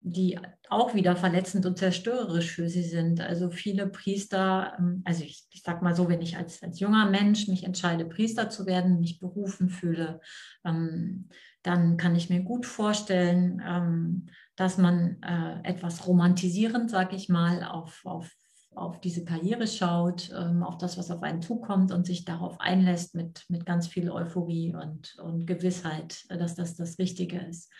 die 0.00 0.38
auch 0.68 0.94
wieder 0.94 1.16
verletzend 1.16 1.66
und 1.66 1.78
zerstörerisch 1.78 2.52
für 2.52 2.68
sie 2.68 2.84
sind. 2.84 3.20
Also 3.20 3.50
viele 3.50 3.88
Priester, 3.88 4.74
ähm, 4.78 5.02
also 5.04 5.24
ich, 5.24 5.44
ich 5.50 5.62
sage 5.62 5.82
mal 5.82 5.96
so, 5.96 6.08
wenn 6.08 6.22
ich 6.22 6.36
als, 6.36 6.62
als 6.62 6.78
junger 6.78 7.10
Mensch 7.10 7.48
mich 7.48 7.64
entscheide, 7.64 8.04
Priester 8.04 8.48
zu 8.48 8.66
werden, 8.66 9.00
mich 9.00 9.18
berufen 9.18 9.68
fühle, 9.68 10.20
ähm, 10.64 11.28
dann 11.62 11.96
kann 11.96 12.14
ich 12.14 12.30
mir 12.30 12.42
gut 12.42 12.64
vorstellen, 12.64 13.60
ähm, 13.66 14.26
dass 14.54 14.78
man 14.78 15.20
äh, 15.22 15.68
etwas 15.68 16.06
romantisierend, 16.06 16.90
sage 16.90 17.16
ich 17.16 17.28
mal, 17.28 17.64
auf, 17.64 18.02
auf, 18.04 18.30
auf 18.76 19.00
diese 19.00 19.24
Karriere 19.24 19.66
schaut, 19.66 20.30
ähm, 20.36 20.62
auf 20.62 20.78
das, 20.78 20.98
was 20.98 21.10
auf 21.10 21.22
einen 21.22 21.42
zukommt 21.42 21.92
und 21.92 22.06
sich 22.06 22.24
darauf 22.24 22.60
einlässt 22.60 23.14
mit, 23.14 23.44
mit 23.48 23.64
ganz 23.64 23.86
viel 23.88 24.10
Euphorie 24.10 24.74
und, 24.74 25.16
und 25.22 25.46
Gewissheit, 25.46 26.24
dass 26.28 26.54
das 26.54 26.76
das 26.76 26.98
Richtige 26.98 27.38
ist. 27.38 27.72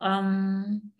Ähm, 0.00 0.92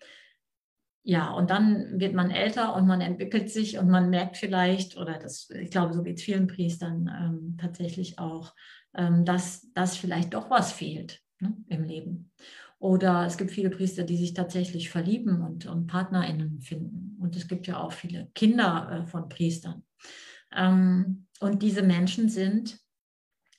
ja, 1.04 1.32
und 1.32 1.50
dann 1.50 1.98
wird 1.98 2.14
man 2.14 2.30
älter 2.30 2.76
und 2.76 2.86
man 2.86 3.00
entwickelt 3.00 3.50
sich 3.50 3.78
und 3.78 3.88
man 3.88 4.08
merkt 4.10 4.36
vielleicht, 4.36 4.96
oder 4.96 5.18
das, 5.18 5.50
ich 5.50 5.70
glaube, 5.70 5.92
so 5.92 6.04
geht 6.04 6.18
es 6.18 6.22
vielen 6.22 6.46
Priestern 6.46 7.08
ähm, 7.08 7.56
tatsächlich 7.60 8.20
auch, 8.20 8.54
ähm, 8.94 9.24
dass, 9.24 9.72
dass 9.72 9.96
vielleicht 9.96 10.34
doch 10.34 10.48
was 10.48 10.72
fehlt 10.72 11.20
ne, 11.40 11.56
im 11.68 11.82
Leben. 11.82 12.30
Oder 12.82 13.26
es 13.26 13.36
gibt 13.36 13.52
viele 13.52 13.70
Priester, 13.70 14.02
die 14.02 14.16
sich 14.16 14.34
tatsächlich 14.34 14.90
verlieben 14.90 15.40
und, 15.40 15.66
und 15.66 15.86
PartnerInnen 15.86 16.62
finden. 16.62 17.16
Und 17.20 17.36
es 17.36 17.46
gibt 17.46 17.68
ja 17.68 17.78
auch 17.78 17.92
viele 17.92 18.28
Kinder 18.34 19.04
äh, 19.04 19.06
von 19.06 19.28
Priestern. 19.28 19.84
Ähm, 20.52 21.28
und 21.38 21.62
diese 21.62 21.82
Menschen 21.82 22.28
sind 22.28 22.80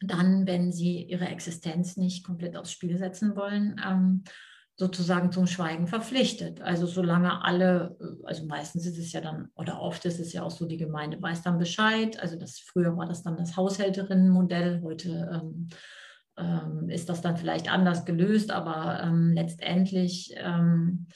dann, 0.01 0.45
wenn 0.45 0.73
sie 0.73 1.03
ihre 1.03 1.29
Existenz 1.29 1.95
nicht 1.95 2.25
komplett 2.25 2.57
aufs 2.57 2.73
Spiel 2.73 2.97
setzen 2.97 3.37
wollen, 3.37 3.79
ähm, 3.87 4.25
sozusagen 4.75 5.31
zum 5.31 5.47
Schweigen 5.47 5.87
verpflichtet. 5.87 6.59
Also 6.59 6.85
solange 6.85 7.45
alle, 7.45 7.95
äh, 8.01 8.25
also 8.25 8.45
meistens 8.45 8.85
ist 8.85 8.97
es 8.97 9.13
ja 9.13 9.21
dann, 9.21 9.47
oder 9.55 9.79
oft 9.79 10.03
ist 10.03 10.19
es 10.19 10.33
ja 10.33 10.43
auch 10.43 10.51
so, 10.51 10.65
die 10.65 10.75
Gemeinde 10.75 11.21
weiß 11.21 11.43
dann 11.43 11.59
Bescheid. 11.59 12.19
Also 12.19 12.35
das 12.35 12.59
früher 12.59 12.97
war 12.97 13.05
das 13.05 13.23
dann 13.23 13.37
das 13.37 13.55
Haushälterinnenmodell, 13.55 14.81
heute 14.81 15.31
ähm, 15.33 15.69
ist 16.87 17.09
das 17.09 17.21
dann 17.21 17.37
vielleicht 17.37 17.71
anders 17.71 18.05
gelöst, 18.05 18.51
aber 18.51 19.01
ähm, 19.03 19.33
letztendlich 19.33 20.33
ähm, 20.37 21.07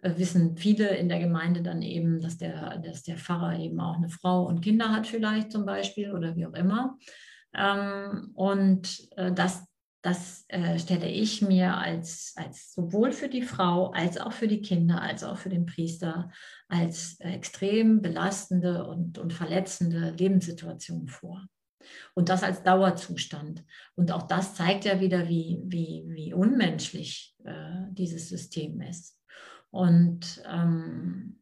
äh, 0.00 0.12
wissen 0.16 0.56
viele 0.56 0.88
in 0.96 1.08
der 1.08 1.18
Gemeinde 1.18 1.62
dann 1.62 1.82
eben, 1.82 2.20
dass 2.20 2.36
der, 2.36 2.78
dass 2.78 3.02
der 3.02 3.16
Pfarrer 3.16 3.58
eben 3.58 3.80
auch 3.80 3.96
eine 3.96 4.10
Frau 4.10 4.44
und 4.44 4.60
Kinder 4.60 4.92
hat 4.92 5.06
vielleicht 5.06 5.50
zum 5.52 5.64
Beispiel 5.64 6.12
oder 6.12 6.36
wie 6.36 6.46
auch 6.46 6.54
immer. 6.54 6.96
Ähm, 7.54 8.30
und 8.34 9.08
äh, 9.16 9.32
das 9.32 9.64
das 10.02 10.44
äh, 10.48 10.78
stelle 10.78 11.08
ich 11.08 11.42
mir 11.42 11.76
als, 11.76 12.32
als 12.36 12.72
sowohl 12.72 13.10
für 13.10 13.28
die 13.28 13.42
Frau 13.42 13.90
als 13.90 14.16
auch 14.16 14.32
für 14.32 14.46
die 14.46 14.62
Kinder, 14.62 15.02
als 15.02 15.24
auch 15.24 15.36
für 15.36 15.48
den 15.48 15.66
Priester 15.66 16.30
als 16.68 17.18
extrem 17.18 18.00
belastende 18.00 18.86
und, 18.86 19.18
und 19.18 19.32
verletzende 19.32 20.10
Lebenssituation 20.10 21.08
vor. 21.08 21.44
Und 22.14 22.28
das 22.28 22.42
als 22.42 22.62
Dauerzustand. 22.62 23.64
Und 23.94 24.12
auch 24.12 24.22
das 24.22 24.54
zeigt 24.54 24.84
ja 24.84 25.00
wieder, 25.00 25.28
wie, 25.28 25.60
wie, 25.64 26.04
wie 26.08 26.34
unmenschlich 26.34 27.36
äh, 27.44 27.86
dieses 27.90 28.28
System 28.28 28.80
ist. 28.80 29.18
Und 29.70 30.42
ähm, 30.46 31.40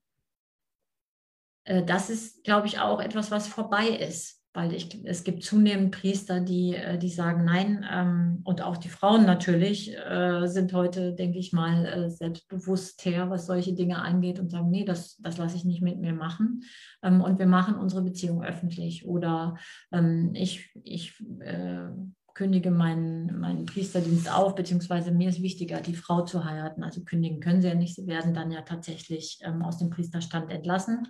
äh, 1.64 1.84
das 1.84 2.10
ist, 2.10 2.44
glaube 2.44 2.66
ich, 2.66 2.78
auch 2.78 3.00
etwas, 3.00 3.30
was 3.30 3.46
vorbei 3.46 3.88
ist 3.88 4.35
weil 4.56 4.72
ich, 4.72 5.04
es 5.04 5.22
gibt 5.22 5.44
zunehmend 5.44 5.90
Priester, 5.90 6.40
die, 6.40 6.74
äh, 6.74 6.96
die 6.96 7.10
sagen 7.10 7.44
nein. 7.44 7.84
Ähm, 7.92 8.40
und 8.42 8.62
auch 8.62 8.78
die 8.78 8.88
Frauen 8.88 9.26
natürlich 9.26 9.94
äh, 9.94 10.46
sind 10.46 10.72
heute, 10.72 11.12
denke 11.12 11.38
ich 11.38 11.52
mal, 11.52 11.84
äh, 11.84 12.10
selbstbewusster, 12.10 13.28
was 13.28 13.44
solche 13.44 13.74
Dinge 13.74 14.00
angeht 14.00 14.40
und 14.40 14.50
sagen, 14.50 14.70
nee, 14.70 14.86
das, 14.86 15.18
das 15.18 15.36
lasse 15.36 15.56
ich 15.56 15.66
nicht 15.66 15.82
mit 15.82 16.00
mir 16.00 16.14
machen. 16.14 16.62
Ähm, 17.02 17.20
und 17.20 17.38
wir 17.38 17.46
machen 17.46 17.74
unsere 17.74 18.02
Beziehung 18.02 18.42
öffentlich. 18.42 19.06
Oder 19.06 19.56
ähm, 19.92 20.30
ich, 20.34 20.70
ich 20.82 21.22
äh, 21.40 21.88
kündige 22.32 22.70
meinen, 22.70 23.38
meinen 23.38 23.66
Priesterdienst 23.66 24.32
auf, 24.32 24.54
beziehungsweise 24.54 25.10
mir 25.10 25.28
ist 25.28 25.42
wichtiger, 25.42 25.82
die 25.82 25.94
Frau 25.94 26.22
zu 26.22 26.46
heiraten. 26.46 26.82
Also 26.82 27.04
kündigen 27.04 27.40
können 27.40 27.60
sie 27.60 27.68
ja 27.68 27.74
nicht, 27.74 27.94
sie 27.94 28.06
werden 28.06 28.32
dann 28.32 28.50
ja 28.50 28.62
tatsächlich 28.62 29.38
ähm, 29.42 29.60
aus 29.60 29.76
dem 29.76 29.90
Priesterstand 29.90 30.50
entlassen 30.50 31.06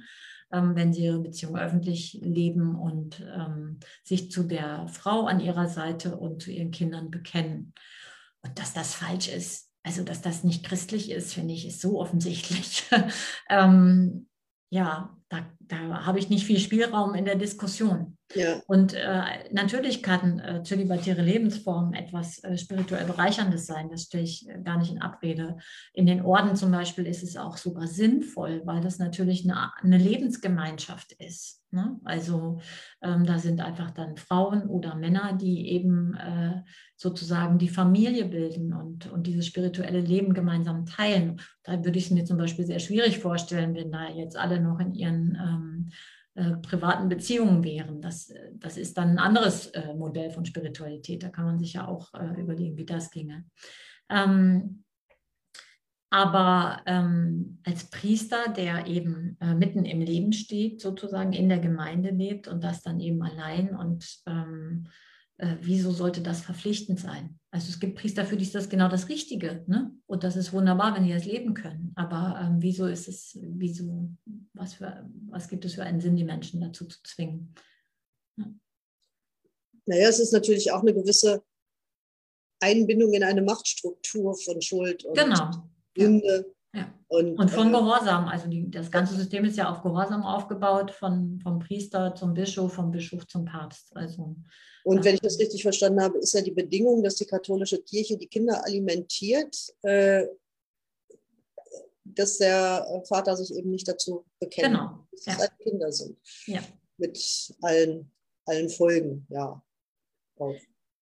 wenn 0.50 0.92
sie 0.92 1.04
ihre 1.04 1.20
Beziehung 1.20 1.56
öffentlich 1.56 2.18
leben 2.22 2.76
und 2.76 3.20
ähm, 3.34 3.80
sich 4.04 4.30
zu 4.30 4.44
der 4.44 4.88
Frau 4.88 5.26
an 5.26 5.40
ihrer 5.40 5.68
Seite 5.68 6.16
und 6.16 6.42
zu 6.42 6.50
ihren 6.50 6.70
Kindern 6.70 7.10
bekennen. 7.10 7.74
Und 8.42 8.58
dass 8.58 8.72
das 8.72 8.94
falsch 8.94 9.28
ist, 9.28 9.70
also 9.82 10.02
dass 10.02 10.20
das 10.20 10.44
nicht 10.44 10.64
christlich 10.64 11.10
ist, 11.10 11.34
finde 11.34 11.54
ich, 11.54 11.66
ist 11.66 11.80
so 11.80 12.00
offensichtlich. 12.00 12.84
ähm, 13.50 14.28
ja, 14.70 15.16
da, 15.28 15.46
da 15.60 16.06
habe 16.06 16.18
ich 16.18 16.28
nicht 16.28 16.46
viel 16.46 16.58
Spielraum 16.58 17.14
in 17.14 17.24
der 17.24 17.36
Diskussion. 17.36 18.15
Ja. 18.34 18.60
Und 18.66 18.92
äh, 18.94 19.48
natürlich 19.52 20.02
kann 20.02 20.40
äh, 20.40 20.62
zölibatäre 20.62 21.22
Lebensform 21.22 21.94
etwas 21.94 22.42
äh, 22.42 22.58
spirituell 22.58 23.04
Bereicherndes 23.04 23.66
sein. 23.66 23.88
Das 23.88 24.04
stelle 24.04 24.24
ich 24.24 24.48
äh, 24.48 24.60
gar 24.62 24.78
nicht 24.78 24.90
in 24.90 25.00
Abrede. 25.00 25.58
In 25.92 26.06
den 26.06 26.22
Orden 26.22 26.56
zum 26.56 26.72
Beispiel 26.72 27.06
ist 27.06 27.22
es 27.22 27.36
auch 27.36 27.56
sogar 27.56 27.86
sinnvoll, 27.86 28.62
weil 28.64 28.80
das 28.80 28.98
natürlich 28.98 29.44
eine, 29.44 29.72
eine 29.80 29.98
Lebensgemeinschaft 29.98 31.12
ist. 31.12 31.62
Ne? 31.70 32.00
Also 32.04 32.60
ähm, 33.02 33.24
da 33.26 33.38
sind 33.38 33.60
einfach 33.60 33.90
dann 33.90 34.16
Frauen 34.16 34.68
oder 34.68 34.94
Männer, 34.94 35.34
die 35.34 35.68
eben 35.68 36.14
äh, 36.14 36.62
sozusagen 36.96 37.58
die 37.58 37.68
Familie 37.68 38.24
bilden 38.24 38.72
und, 38.72 39.10
und 39.10 39.26
dieses 39.26 39.46
spirituelle 39.46 40.00
Leben 40.00 40.34
gemeinsam 40.34 40.86
teilen. 40.86 41.40
Da 41.62 41.84
würde 41.84 41.98
ich 41.98 42.06
es 42.06 42.10
mir 42.10 42.24
zum 42.24 42.38
Beispiel 42.38 42.66
sehr 42.66 42.78
schwierig 42.78 43.18
vorstellen, 43.18 43.74
wenn 43.74 43.92
da 43.92 44.08
jetzt 44.08 44.36
alle 44.36 44.60
noch 44.60 44.80
in 44.80 44.94
ihren 44.94 45.38
ähm, 45.40 45.90
äh, 46.36 46.56
privaten 46.58 47.08
Beziehungen 47.08 47.64
wären. 47.64 48.00
Das, 48.00 48.30
äh, 48.30 48.50
das 48.54 48.76
ist 48.76 48.98
dann 48.98 49.12
ein 49.12 49.18
anderes 49.18 49.68
äh, 49.68 49.94
Modell 49.94 50.30
von 50.30 50.44
Spiritualität. 50.44 51.22
Da 51.22 51.30
kann 51.30 51.46
man 51.46 51.58
sich 51.58 51.72
ja 51.72 51.88
auch 51.88 52.12
äh, 52.14 52.40
überlegen, 52.40 52.76
wie 52.76 52.84
das 52.84 53.10
ginge. 53.10 53.44
Ähm, 54.10 54.84
aber 56.10 56.82
ähm, 56.86 57.58
als 57.64 57.90
Priester, 57.90 58.52
der 58.54 58.86
eben 58.86 59.36
äh, 59.40 59.54
mitten 59.54 59.84
im 59.84 60.00
Leben 60.00 60.32
steht, 60.32 60.80
sozusagen 60.80 61.32
in 61.32 61.48
der 61.48 61.58
Gemeinde 61.58 62.10
lebt 62.10 62.48
und 62.48 62.62
das 62.62 62.82
dann 62.82 63.00
eben 63.00 63.22
allein 63.22 63.74
und 63.74 64.06
ähm, 64.26 64.88
äh, 65.38 65.56
wieso 65.60 65.90
sollte 65.90 66.22
das 66.22 66.40
verpflichtend 66.40 66.98
sein? 66.98 67.38
Also 67.50 67.68
es 67.68 67.80
gibt 67.80 67.98
Priester, 67.98 68.24
für 68.24 68.36
die 68.36 68.44
ist 68.44 68.54
das 68.54 68.68
genau 68.68 68.88
das 68.88 69.08
Richtige. 69.08 69.64
Ne? 69.66 69.94
Und 70.06 70.24
das 70.24 70.36
ist 70.36 70.52
wunderbar, 70.52 70.94
wenn 70.94 71.04
die 71.04 71.12
das 71.12 71.24
leben 71.24 71.54
können. 71.54 71.92
Aber 71.94 72.40
ähm, 72.42 72.56
wieso 72.60 72.86
ist 72.86 73.08
es, 73.08 73.38
wieso, 73.40 74.10
was, 74.54 74.74
für, 74.74 75.08
was 75.28 75.48
gibt 75.48 75.64
es 75.64 75.74
für 75.74 75.82
einen 75.82 76.00
Sinn, 76.00 76.16
die 76.16 76.24
Menschen 76.24 76.60
dazu 76.60 76.86
zu 76.86 77.02
zwingen? 77.02 77.54
Ja. 78.36 78.46
Naja, 79.86 80.08
es 80.08 80.20
ist 80.20 80.32
natürlich 80.32 80.72
auch 80.72 80.82
eine 80.82 80.94
gewisse 80.94 81.42
Einbindung 82.60 83.12
in 83.12 83.22
eine 83.22 83.42
Machtstruktur 83.42 84.34
von 84.34 84.60
Schuld 84.62 85.04
und 85.04 85.16
genau. 85.16 85.50
Sünde. 85.96 86.55
Ja. 86.76 86.92
Und, 87.08 87.38
und, 87.38 87.50
von 87.50 87.68
äh, 87.68 87.70
Gehorsam. 87.70 88.28
Also 88.28 88.48
die, 88.48 88.70
das 88.70 88.90
ganze 88.90 89.14
System 89.14 89.44
ist 89.46 89.56
ja 89.56 89.70
auf 89.70 89.82
Gehorsam 89.82 90.22
aufgebaut, 90.22 90.90
von, 90.90 91.40
vom 91.42 91.58
Priester 91.58 92.14
zum 92.14 92.34
Bischof, 92.34 92.74
vom 92.74 92.90
Bischof 92.90 93.26
zum 93.26 93.46
Papst. 93.46 93.96
Also 93.96 94.36
und 94.84 95.04
wenn 95.04 95.14
ich 95.14 95.20
das 95.20 95.38
richtig 95.38 95.62
verstanden 95.62 96.02
habe, 96.02 96.18
ist 96.18 96.34
ja 96.34 96.42
die 96.42 96.52
Bedingung, 96.52 97.02
dass 97.02 97.16
die 97.16 97.24
katholische 97.24 97.82
Kirche 97.82 98.18
die 98.18 98.28
Kinder 98.28 98.62
alimentiert, 98.64 99.56
äh, 99.82 100.26
dass 102.04 102.38
der 102.38 103.02
Vater 103.08 103.36
sich 103.36 103.56
eben 103.56 103.70
nicht 103.70 103.88
dazu 103.88 104.26
bekennt, 104.38 104.74
genau. 104.74 105.06
dass 105.10 105.26
es 105.26 105.42
ja. 105.42 105.48
Kinder 105.58 105.90
sind. 105.90 106.18
Ja. 106.46 106.60
Mit 106.98 107.18
allen, 107.62 108.12
allen 108.44 108.68
Folgen, 108.68 109.26
ja. 109.30 109.62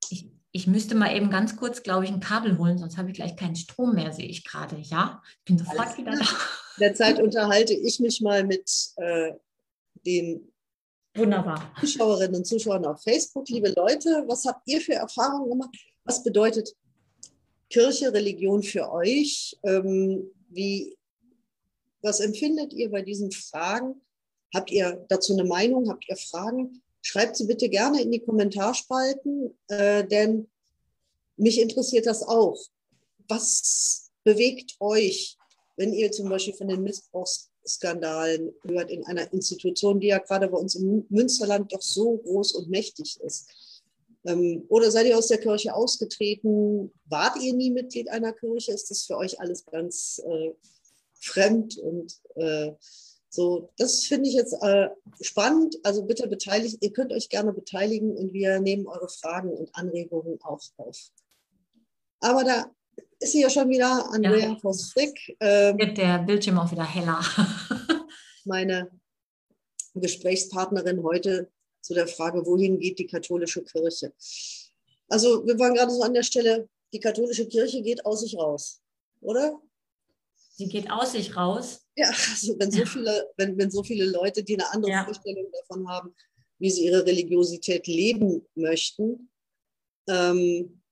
Ich, 0.08 0.30
ich 0.56 0.68
müsste 0.68 0.94
mal 0.94 1.14
eben 1.14 1.30
ganz 1.30 1.56
kurz, 1.56 1.82
glaube 1.82 2.04
ich, 2.04 2.12
ein 2.12 2.20
Kabel 2.20 2.56
holen, 2.58 2.78
sonst 2.78 2.96
habe 2.96 3.10
ich 3.10 3.16
gleich 3.16 3.34
keinen 3.34 3.56
Strom 3.56 3.92
mehr, 3.96 4.12
sehe 4.12 4.28
ich 4.28 4.44
gerade. 4.44 4.76
Ja, 4.78 5.20
ich 5.40 5.44
bin 5.46 5.58
sofort 5.58 5.80
Alles 5.80 5.98
wieder 5.98 6.12
da. 6.12 6.20
In 6.20 6.80
der 6.80 6.94
Zeit 6.94 7.20
unterhalte 7.20 7.74
ich 7.74 7.98
mich 7.98 8.20
mal 8.20 8.44
mit 8.44 8.70
äh, 8.96 9.32
den 10.06 10.52
Wunderbar. 11.16 11.72
Zuschauerinnen 11.80 12.36
und 12.36 12.44
Zuschauern 12.44 12.84
auf 12.84 13.02
Facebook. 13.02 13.48
Liebe 13.48 13.74
Leute, 13.76 14.24
was 14.28 14.44
habt 14.44 14.62
ihr 14.66 14.80
für 14.80 14.94
Erfahrungen 14.94 15.50
gemacht? 15.50 15.76
Was 16.04 16.22
bedeutet 16.22 16.72
Kirche, 17.68 18.12
Religion 18.12 18.62
für 18.62 18.92
euch? 18.92 19.56
Ähm, 19.64 20.30
wie, 20.50 20.96
was 22.00 22.20
empfindet 22.20 22.72
ihr 22.72 22.92
bei 22.92 23.02
diesen 23.02 23.32
Fragen? 23.32 24.00
Habt 24.54 24.70
ihr 24.70 25.04
dazu 25.08 25.32
eine 25.32 25.44
Meinung? 25.44 25.90
Habt 25.90 26.08
ihr 26.08 26.16
Fragen? 26.16 26.80
Schreibt 27.06 27.36
sie 27.36 27.44
bitte 27.44 27.68
gerne 27.68 28.00
in 28.00 28.10
die 28.10 28.20
Kommentarspalten, 28.20 29.54
äh, 29.68 30.06
denn 30.06 30.48
mich 31.36 31.60
interessiert 31.60 32.06
das 32.06 32.22
auch. 32.22 32.58
Was 33.28 34.10
bewegt 34.24 34.76
euch, 34.80 35.36
wenn 35.76 35.92
ihr 35.92 36.10
zum 36.12 36.30
Beispiel 36.30 36.54
von 36.54 36.68
den 36.68 36.82
Missbrauchs 36.82 37.50
Skandalen 37.66 38.54
hört 38.62 38.90
in 38.90 39.04
einer 39.04 39.30
Institution, 39.34 40.00
die 40.00 40.08
ja 40.08 40.18
gerade 40.18 40.48
bei 40.48 40.56
uns 40.56 40.76
im 40.76 41.04
Münsterland 41.10 41.72
doch 41.72 41.82
so 41.82 42.16
groß 42.18 42.52
und 42.52 42.70
mächtig 42.70 43.20
ist. 43.20 43.48
Ähm, 44.24 44.64
oder 44.68 44.90
seid 44.90 45.06
ihr 45.06 45.18
aus 45.18 45.28
der 45.28 45.38
Kirche 45.38 45.74
ausgetreten? 45.74 46.90
Wart 47.04 47.36
ihr 47.42 47.52
nie 47.52 47.70
Mitglied 47.70 48.08
einer 48.08 48.32
Kirche? 48.32 48.72
Ist 48.72 48.90
das 48.90 49.02
für 49.02 49.18
euch 49.18 49.40
alles 49.40 49.66
ganz 49.66 50.22
äh, 50.26 50.52
fremd 51.20 51.76
und 51.78 52.18
äh, 52.36 52.72
so? 53.34 53.70
Das 53.76 54.04
finde 54.04 54.28
ich 54.28 54.34
jetzt 54.34 54.54
äh, 54.62 54.88
spannend. 55.20 55.76
Also 55.82 56.04
bitte 56.04 56.28
beteiligt, 56.28 56.78
ihr 56.80 56.92
könnt 56.92 57.12
euch 57.12 57.28
gerne 57.28 57.52
beteiligen 57.52 58.16
und 58.16 58.32
wir 58.32 58.60
nehmen 58.60 58.86
eure 58.86 59.08
Fragen 59.08 59.50
und 59.50 59.74
Anregungen 59.74 60.38
auch 60.42 60.60
auf. 60.76 61.10
Aber 62.20 62.44
da 62.44 62.70
ist 63.18 63.32
hier 63.32 63.50
schon 63.50 63.68
wieder 63.70 64.10
Andrea 64.10 64.50
ja. 64.50 64.58
Voss-Frick. 64.60 65.36
Ähm, 65.40 65.78
Wird 65.78 65.98
der 65.98 66.18
Bildschirm 66.20 66.58
auch 66.58 66.70
wieder 66.70 66.84
heller. 66.84 67.20
meine 68.44 68.90
Gesprächspartnerin 69.94 71.02
heute 71.02 71.50
zu 71.80 71.94
der 71.94 72.06
Frage, 72.06 72.44
wohin 72.46 72.78
geht 72.78 72.98
die 72.98 73.06
katholische 73.06 73.62
Kirche? 73.62 74.12
Also 75.08 75.46
wir 75.46 75.58
waren 75.58 75.74
gerade 75.74 75.92
so 75.92 76.02
an 76.02 76.14
der 76.14 76.22
Stelle, 76.22 76.68
die 76.92 77.00
katholische 77.00 77.46
Kirche 77.46 77.82
geht 77.82 78.04
aus 78.06 78.20
sich 78.20 78.36
raus, 78.36 78.80
oder? 79.20 79.60
Sie 80.56 80.68
geht 80.68 80.90
aus 80.90 81.12
sich 81.12 81.36
raus. 81.36 81.83
Ja, 81.96 82.08
also 82.08 82.58
wenn 82.58 82.70
so 82.70 82.84
viele, 82.84 83.32
wenn, 83.36 83.56
wenn 83.56 83.70
so 83.70 83.82
viele 83.82 84.06
Leute, 84.06 84.42
die 84.42 84.54
eine 84.54 84.70
andere 84.72 84.90
ja. 84.90 85.04
Vorstellung 85.04 85.50
davon 85.52 85.88
haben, 85.88 86.14
wie 86.58 86.70
sie 86.70 86.86
ihre 86.86 87.04
Religiosität 87.06 87.86
leben 87.86 88.46
möchten, 88.54 89.30
ähm, 90.08 90.82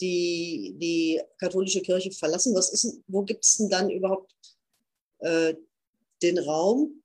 die, 0.00 0.74
die 0.78 1.20
katholische 1.38 1.80
Kirche 1.80 2.10
verlassen, 2.10 2.54
was 2.54 2.72
ist, 2.72 3.02
wo 3.06 3.22
gibt 3.22 3.44
es 3.44 3.56
denn 3.56 3.68
dann 3.68 3.90
überhaupt 3.90 4.34
äh, 5.18 5.54
den 6.22 6.38
Raum 6.38 7.02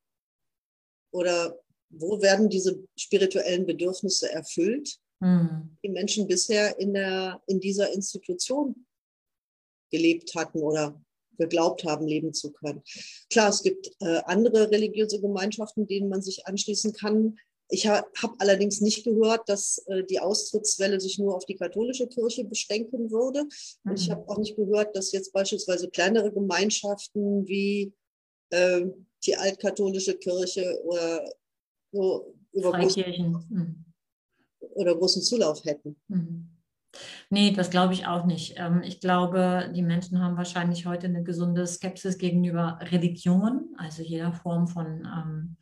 oder 1.12 1.58
wo 1.90 2.20
werden 2.20 2.48
diese 2.48 2.82
spirituellen 2.96 3.66
Bedürfnisse 3.66 4.30
erfüllt, 4.32 4.98
mhm. 5.20 5.76
die 5.82 5.88
Menschen 5.88 6.26
bisher 6.26 6.78
in, 6.78 6.94
der, 6.94 7.42
in 7.46 7.60
dieser 7.60 7.92
Institution 7.92 8.86
gelebt 9.90 10.34
hatten 10.34 10.62
oder 10.62 11.00
geglaubt 11.38 11.84
haben, 11.84 12.06
leben 12.06 12.34
zu 12.34 12.52
können. 12.52 12.82
Klar, 13.30 13.48
es 13.50 13.62
gibt 13.62 13.90
äh, 14.00 14.20
andere 14.26 14.70
religiöse 14.70 15.20
Gemeinschaften, 15.20 15.86
denen 15.86 16.08
man 16.08 16.22
sich 16.22 16.46
anschließen 16.46 16.92
kann. 16.92 17.38
Ich 17.70 17.86
ha, 17.86 18.04
habe 18.20 18.34
allerdings 18.38 18.80
nicht 18.80 19.04
gehört, 19.04 19.48
dass 19.48 19.78
äh, 19.86 20.04
die 20.04 20.20
Austrittswelle 20.20 21.00
sich 21.00 21.18
nur 21.18 21.36
auf 21.36 21.44
die 21.46 21.56
katholische 21.56 22.08
Kirche 22.08 22.44
beschränken 22.44 23.10
würde. 23.10 23.46
Und 23.84 23.98
ich 23.98 24.08
mhm. 24.08 24.12
habe 24.12 24.28
auch 24.28 24.38
nicht 24.38 24.56
gehört, 24.56 24.96
dass 24.96 25.12
jetzt 25.12 25.32
beispielsweise 25.32 25.88
kleinere 25.88 26.32
Gemeinschaften 26.32 27.46
wie 27.46 27.92
äh, 28.50 28.86
die 29.24 29.36
altkatholische 29.36 30.14
Kirche 30.16 30.80
oder 30.84 31.24
so 31.92 32.34
über 32.52 32.72
großen, 32.72 33.04
mhm. 33.50 33.84
oder 34.74 34.94
großen 34.96 35.22
Zulauf 35.22 35.64
hätten. 35.64 35.96
Mhm. 36.08 36.57
Nee, 37.30 37.52
das 37.52 37.70
glaube 37.70 37.94
ich 37.94 38.06
auch 38.06 38.26
nicht. 38.26 38.54
Ähm, 38.56 38.82
ich 38.82 39.00
glaube, 39.00 39.70
die 39.74 39.82
Menschen 39.82 40.22
haben 40.22 40.36
wahrscheinlich 40.36 40.86
heute 40.86 41.06
eine 41.06 41.22
gesunde 41.22 41.66
Skepsis 41.66 42.18
gegenüber 42.18 42.78
Religion, 42.82 43.74
also 43.76 44.02
jeder 44.02 44.32
Form 44.32 44.68
von 44.68 45.06
ähm, 45.06 45.56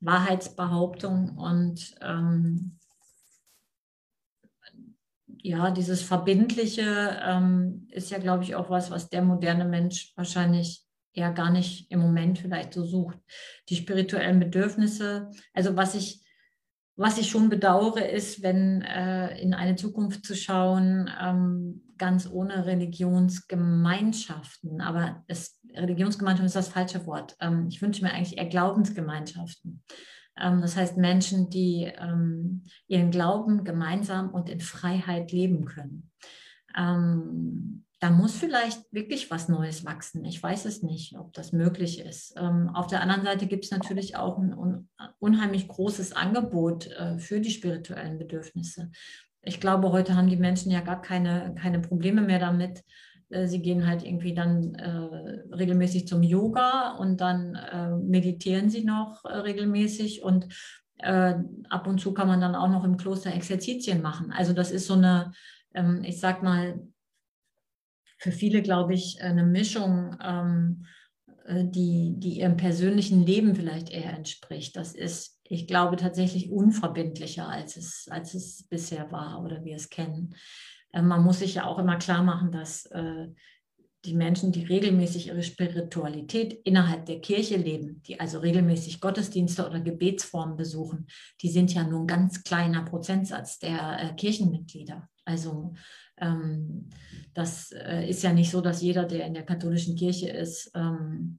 Wahrheitsbehauptung 0.00 1.36
und 1.36 1.94
ähm, 2.02 2.78
ja, 5.42 5.70
dieses 5.70 6.02
Verbindliche 6.02 7.20
ähm, 7.24 7.86
ist 7.90 8.10
ja, 8.10 8.18
glaube 8.18 8.42
ich, 8.42 8.56
auch 8.56 8.68
was, 8.68 8.90
was 8.90 9.08
der 9.10 9.22
moderne 9.22 9.64
Mensch 9.64 10.12
wahrscheinlich 10.16 10.82
eher 11.12 11.32
gar 11.32 11.50
nicht 11.50 11.90
im 11.90 12.00
Moment 12.00 12.40
vielleicht 12.40 12.74
so 12.74 12.84
sucht. 12.84 13.18
Die 13.68 13.76
spirituellen 13.76 14.38
Bedürfnisse, 14.38 15.30
also 15.54 15.76
was 15.76 15.94
ich 15.94 16.25
was 16.96 17.18
ich 17.18 17.30
schon 17.30 17.50
bedauere, 17.50 18.08
ist, 18.08 18.42
wenn 18.42 18.82
äh, 18.82 19.38
in 19.38 19.54
eine 19.54 19.76
Zukunft 19.76 20.24
zu 20.24 20.34
schauen, 20.34 21.08
ähm, 21.22 21.82
ganz 21.98 22.28
ohne 22.30 22.66
Religionsgemeinschaften. 22.66 24.80
Aber 24.80 25.22
es, 25.26 25.60
Religionsgemeinschaften 25.74 26.46
ist 26.46 26.56
das 26.56 26.68
falsche 26.68 27.06
Wort. 27.06 27.36
Ähm, 27.40 27.66
ich 27.68 27.82
wünsche 27.82 28.02
mir 28.02 28.12
eigentlich 28.12 28.38
eher 28.38 28.48
Glaubensgemeinschaften. 28.48 29.82
Ähm, 30.40 30.62
das 30.62 30.76
heißt 30.76 30.96
Menschen, 30.96 31.50
die 31.50 31.92
ähm, 31.98 32.62
ihren 32.88 33.10
Glauben 33.10 33.64
gemeinsam 33.64 34.30
und 34.30 34.48
in 34.48 34.60
Freiheit 34.60 35.32
leben 35.32 35.66
können. 35.66 36.10
Da 38.06 38.12
muss 38.12 38.36
vielleicht 38.36 38.84
wirklich 38.92 39.32
was 39.32 39.48
Neues 39.48 39.84
wachsen. 39.84 40.24
Ich 40.24 40.40
weiß 40.40 40.66
es 40.66 40.80
nicht, 40.80 41.18
ob 41.18 41.32
das 41.32 41.50
möglich 41.50 41.98
ist. 41.98 42.34
Ähm, 42.36 42.70
auf 42.72 42.86
der 42.86 43.00
anderen 43.00 43.24
Seite 43.24 43.48
gibt 43.48 43.64
es 43.64 43.72
natürlich 43.72 44.14
auch 44.14 44.38
ein 44.38 44.86
unheimlich 45.18 45.66
großes 45.66 46.12
Angebot 46.12 46.86
äh, 46.86 47.18
für 47.18 47.40
die 47.40 47.50
spirituellen 47.50 48.16
Bedürfnisse. 48.16 48.92
Ich 49.42 49.58
glaube, 49.58 49.90
heute 49.90 50.14
haben 50.14 50.28
die 50.28 50.36
Menschen 50.36 50.70
ja 50.70 50.82
gar 50.82 51.02
keine, 51.02 51.52
keine 51.60 51.80
Probleme 51.80 52.22
mehr 52.22 52.38
damit. 52.38 52.84
Äh, 53.30 53.48
sie 53.48 53.60
gehen 53.60 53.88
halt 53.88 54.04
irgendwie 54.04 54.34
dann 54.34 54.76
äh, 54.76 55.52
regelmäßig 55.52 56.06
zum 56.06 56.22
Yoga 56.22 56.92
und 56.98 57.20
dann 57.20 57.56
äh, 57.56 57.90
meditieren 57.90 58.70
sie 58.70 58.84
noch 58.84 59.24
äh, 59.24 59.34
regelmäßig 59.34 60.22
und 60.22 60.46
äh, 60.98 61.34
ab 61.70 61.88
und 61.88 62.00
zu 62.00 62.14
kann 62.14 62.28
man 62.28 62.40
dann 62.40 62.54
auch 62.54 62.68
noch 62.68 62.84
im 62.84 62.98
Kloster 62.98 63.34
Exerzitien 63.34 64.00
machen. 64.00 64.30
Also 64.30 64.52
das 64.52 64.70
ist 64.70 64.86
so 64.86 64.94
eine, 64.94 65.32
ähm, 65.74 66.04
ich 66.04 66.20
sag 66.20 66.44
mal, 66.44 66.78
für 68.18 68.32
viele, 68.32 68.62
glaube 68.62 68.94
ich, 68.94 69.20
eine 69.22 69.44
Mischung, 69.44 70.16
ähm, 70.22 70.86
äh, 71.46 71.64
die, 71.64 72.14
die 72.16 72.38
ihrem 72.40 72.56
persönlichen 72.56 73.24
Leben 73.24 73.54
vielleicht 73.54 73.90
eher 73.90 74.12
entspricht. 74.12 74.76
Das 74.76 74.94
ist, 74.94 75.40
ich 75.44 75.66
glaube, 75.66 75.96
tatsächlich 75.96 76.50
unverbindlicher, 76.50 77.48
als 77.48 77.76
es, 77.76 78.08
als 78.10 78.34
es 78.34 78.64
bisher 78.68 79.10
war 79.12 79.42
oder 79.42 79.64
wir 79.64 79.76
es 79.76 79.90
kennen. 79.90 80.34
Äh, 80.92 81.02
man 81.02 81.22
muss 81.22 81.40
sich 81.40 81.54
ja 81.54 81.66
auch 81.66 81.78
immer 81.78 81.96
klar 81.96 82.22
machen, 82.22 82.50
dass 82.50 82.86
äh, 82.86 83.28
die 84.04 84.14
Menschen, 84.14 84.52
die 84.52 84.64
regelmäßig 84.64 85.28
ihre 85.28 85.42
Spiritualität 85.42 86.52
innerhalb 86.64 87.06
der 87.06 87.20
Kirche 87.20 87.56
leben, 87.56 88.02
die 88.06 88.20
also 88.20 88.38
regelmäßig 88.38 89.00
Gottesdienste 89.00 89.66
oder 89.66 89.80
Gebetsformen 89.80 90.56
besuchen, 90.56 91.06
die 91.42 91.48
sind 91.48 91.74
ja 91.74 91.82
nur 91.82 92.00
ein 92.00 92.06
ganz 92.06 92.44
kleiner 92.44 92.84
Prozentsatz 92.84 93.58
der 93.58 93.98
äh, 94.00 94.14
Kirchenmitglieder. 94.14 95.08
Also 95.24 95.50
ähm, 95.50 95.76
das 97.34 97.72
äh, 97.72 98.08
ist 98.08 98.22
ja 98.22 98.32
nicht 98.32 98.50
so, 98.50 98.60
dass 98.60 98.82
jeder, 98.82 99.04
der 99.04 99.26
in 99.26 99.34
der 99.34 99.44
katholischen 99.44 99.96
Kirche 99.96 100.30
ist, 100.30 100.70
ähm, 100.74 101.38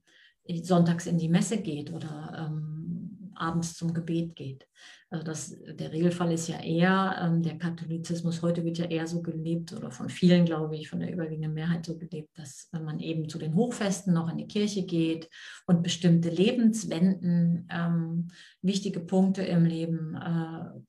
sonntags 0.63 1.07
in 1.07 1.17
die 1.17 1.29
Messe 1.29 1.57
geht 1.57 1.91
oder 1.91 2.47
ähm, 2.47 3.31
abends 3.35 3.75
zum 3.75 3.93
Gebet 3.93 4.35
geht. 4.35 4.67
Also 5.09 5.23
das, 5.23 5.55
der 5.65 5.91
Regelfall 5.91 6.33
ist 6.33 6.49
ja 6.49 6.59
eher, 6.59 7.17
ähm, 7.21 7.41
der 7.41 7.57
Katholizismus 7.57 8.41
heute 8.41 8.65
wird 8.65 8.77
ja 8.77 8.85
eher 8.85 9.07
so 9.07 9.21
gelebt 9.21 9.71
oder 9.73 9.89
von 9.89 10.09
vielen, 10.09 10.43
glaube 10.43 10.75
ich, 10.75 10.89
von 10.89 10.99
der 10.99 11.13
überwiegenden 11.13 11.53
Mehrheit 11.53 11.85
so 11.85 11.97
gelebt, 11.97 12.37
dass 12.37 12.69
man 12.73 12.99
eben 12.99 13.29
zu 13.29 13.37
den 13.37 13.55
Hochfesten 13.55 14.13
noch 14.13 14.29
in 14.29 14.37
die 14.37 14.47
Kirche 14.47 14.85
geht 14.85 15.29
und 15.65 15.81
bestimmte 15.81 16.29
Lebenswenden, 16.29 17.67
ähm, 17.71 18.27
wichtige 18.61 18.99
Punkte 18.99 19.43
im 19.43 19.65
Leben 19.65 20.15
äh, 20.15 20.79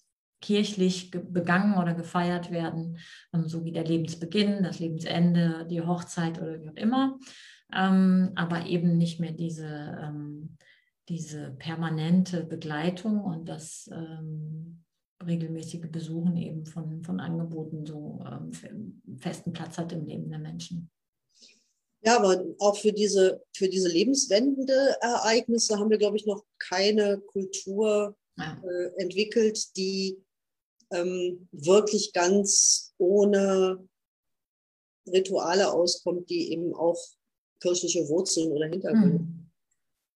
kirchlich 0.40 1.10
begangen 1.10 1.78
oder 1.78 1.94
gefeiert 1.94 2.50
werden, 2.50 2.98
ähm, 3.32 3.48
so 3.48 3.64
wie 3.64 3.72
der 3.72 3.84
Lebensbeginn, 3.84 4.62
das 4.62 4.78
Lebensende, 4.78 5.66
die 5.70 5.80
Hochzeit 5.80 6.40
oder 6.40 6.62
wie 6.62 6.68
auch 6.68 6.76
immer, 6.76 7.18
ähm, 7.74 8.32
aber 8.34 8.66
eben 8.66 8.96
nicht 8.96 9.20
mehr 9.20 9.32
diese, 9.32 9.98
ähm, 10.00 10.56
diese 11.08 11.52
permanente 11.58 12.44
Begleitung 12.44 13.22
und 13.22 13.48
das 13.48 13.90
regelmäßige 15.26 15.90
Besuchen 15.90 16.36
eben 16.36 16.66
von, 16.66 17.02
von 17.02 17.18
Angeboten 17.18 17.86
so 17.86 18.22
festen 19.16 19.54
Platz 19.54 19.78
hat 19.78 19.90
im 19.92 20.04
Leben 20.04 20.28
der 20.28 20.38
Menschen. 20.38 20.90
Ja, 22.02 22.18
aber 22.18 22.44
auch 22.60 22.76
für 22.76 22.92
diese, 22.92 23.42
für 23.56 23.68
diese 23.68 23.88
lebenswendende 23.88 24.96
Ereignisse 25.00 25.78
haben 25.78 25.90
wir, 25.90 25.98
glaube 25.98 26.16
ich, 26.16 26.26
noch 26.26 26.44
keine 26.58 27.18
Kultur 27.18 28.16
ja. 28.36 28.62
äh, 28.62 29.02
entwickelt, 29.02 29.76
die 29.76 30.22
ähm, 30.90 31.48
wirklich 31.52 32.12
ganz 32.12 32.94
ohne 32.98 33.88
Rituale 35.06 35.72
auskommt, 35.72 36.28
die 36.30 36.52
eben 36.52 36.74
auch 36.74 36.98
kirchliche 37.60 38.08
Wurzeln 38.08 38.52
oder 38.52 38.66
Hintergründe. 38.66 39.18
Hm. 39.18 39.50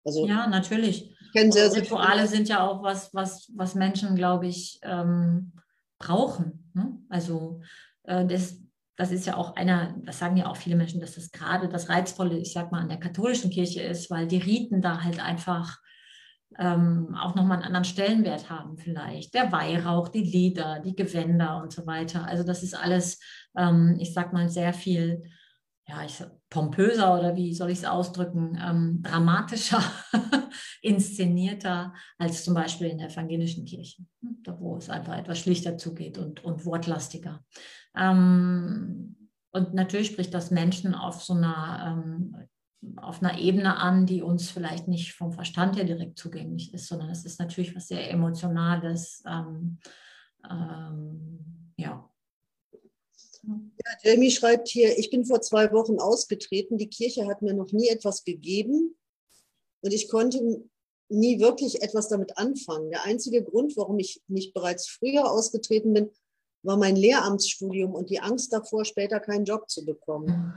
Also, 0.03 0.27
ja, 0.27 0.47
natürlich. 0.47 1.13
Sehr, 1.33 1.51
sehr 1.51 1.75
Rituale 1.75 2.27
sind 2.27 2.49
ja 2.49 2.67
auch 2.67 2.81
was, 2.81 3.13
was, 3.13 3.51
was 3.55 3.75
Menschen, 3.75 4.15
glaube 4.15 4.47
ich, 4.47 4.79
ähm, 4.81 5.53
brauchen. 5.99 6.71
Ne? 6.73 6.97
Also 7.09 7.61
äh, 8.03 8.25
das, 8.25 8.57
das 8.95 9.11
ist 9.11 9.27
ja 9.27 9.37
auch 9.37 9.55
einer, 9.55 9.95
das 10.03 10.17
sagen 10.17 10.37
ja 10.37 10.47
auch 10.47 10.57
viele 10.57 10.75
Menschen, 10.75 11.01
dass 11.01 11.15
das 11.15 11.31
gerade 11.31 11.69
das 11.69 11.89
Reizvolle, 11.89 12.37
ich 12.37 12.53
sag 12.53 12.71
mal, 12.71 12.81
an 12.81 12.89
der 12.89 12.99
katholischen 12.99 13.51
Kirche 13.51 13.83
ist, 13.83 14.09
weil 14.09 14.27
die 14.27 14.37
Riten 14.37 14.81
da 14.81 15.03
halt 15.03 15.19
einfach 15.19 15.77
ähm, 16.57 17.15
auch 17.15 17.35
nochmal 17.35 17.57
einen 17.57 17.65
anderen 17.65 17.85
Stellenwert 17.85 18.49
haben 18.49 18.77
vielleicht. 18.77 19.33
Der 19.33 19.51
Weihrauch, 19.51 20.07
die 20.07 20.23
Lieder, 20.23 20.79
die 20.79 20.95
Gewänder 20.95 21.61
und 21.61 21.71
so 21.71 21.85
weiter. 21.85 22.25
Also 22.25 22.43
das 22.43 22.63
ist 22.63 22.73
alles, 22.73 23.19
ähm, 23.57 23.97
ich 23.99 24.13
sag 24.13 24.33
mal, 24.33 24.49
sehr 24.49 24.73
viel, 24.73 25.23
ja, 25.87 26.03
ich, 26.03 26.23
pompöser 26.49 27.17
oder 27.17 27.35
wie 27.35 27.53
soll 27.53 27.69
ich 27.69 27.79
es 27.79 27.85
ausdrücken, 27.85 28.59
ähm, 28.61 29.01
dramatischer, 29.03 29.81
inszenierter 30.81 31.93
als 32.17 32.43
zum 32.43 32.55
Beispiel 32.55 32.87
in 32.87 32.97
der 32.97 33.09
evangelischen 33.09 33.65
Kirche, 33.65 34.03
hm, 34.21 34.41
wo 34.59 34.77
es 34.77 34.89
einfach 34.89 35.17
etwas 35.17 35.39
schlichter 35.39 35.77
zugeht 35.77 36.17
und, 36.17 36.43
und 36.43 36.65
wortlastiger. 36.65 37.43
Ähm, 37.95 39.29
und 39.51 39.73
natürlich 39.73 40.07
spricht 40.07 40.33
das 40.33 40.51
Menschen 40.51 40.95
auf 40.95 41.23
so 41.23 41.33
einer 41.33 42.03
ähm, 42.03 42.35
auf 42.95 43.21
einer 43.21 43.37
Ebene 43.37 43.77
an, 43.77 44.05
die 44.05 44.21
uns 44.21 44.49
vielleicht 44.49 44.87
nicht 44.87 45.13
vom 45.13 45.33
Verstand 45.33 45.75
her 45.75 45.83
direkt 45.83 46.17
zugänglich 46.17 46.73
ist, 46.73 46.87
sondern 46.87 47.09
es 47.09 47.25
ist 47.25 47.39
natürlich 47.39 47.75
was 47.75 47.87
sehr 47.87 48.09
Emotionales. 48.09 49.21
Ähm, 49.27 49.79
ähm, 50.49 51.73
ja. 51.77 52.09
ja. 53.43 53.59
Jamie 54.03 54.31
schreibt 54.31 54.69
hier, 54.69 54.97
ich 54.97 55.09
bin 55.09 55.25
vor 55.25 55.41
zwei 55.41 55.71
Wochen 55.73 55.99
ausgetreten. 55.99 56.77
Die 56.77 56.89
Kirche 56.89 57.27
hat 57.27 57.41
mir 57.41 57.53
noch 57.53 57.71
nie 57.71 57.89
etwas 57.89 58.23
gegeben 58.23 58.95
und 59.81 59.93
ich 59.93 60.09
konnte 60.09 60.63
nie 61.09 61.39
wirklich 61.39 61.81
etwas 61.81 62.07
damit 62.07 62.37
anfangen. 62.37 62.91
Der 62.91 63.03
einzige 63.03 63.43
Grund, 63.43 63.75
warum 63.75 63.99
ich 63.99 64.21
nicht 64.27 64.53
bereits 64.53 64.87
früher 64.87 65.29
ausgetreten 65.29 65.93
bin, 65.93 66.11
war 66.61 66.77
mein 66.77 66.95
Lehramtsstudium 66.95 67.93
und 67.93 68.09
die 68.09 68.19
Angst 68.19 68.53
davor, 68.53 68.85
später 68.85 69.19
keinen 69.19 69.45
Job 69.45 69.69
zu 69.69 69.85
bekommen. 69.85 70.53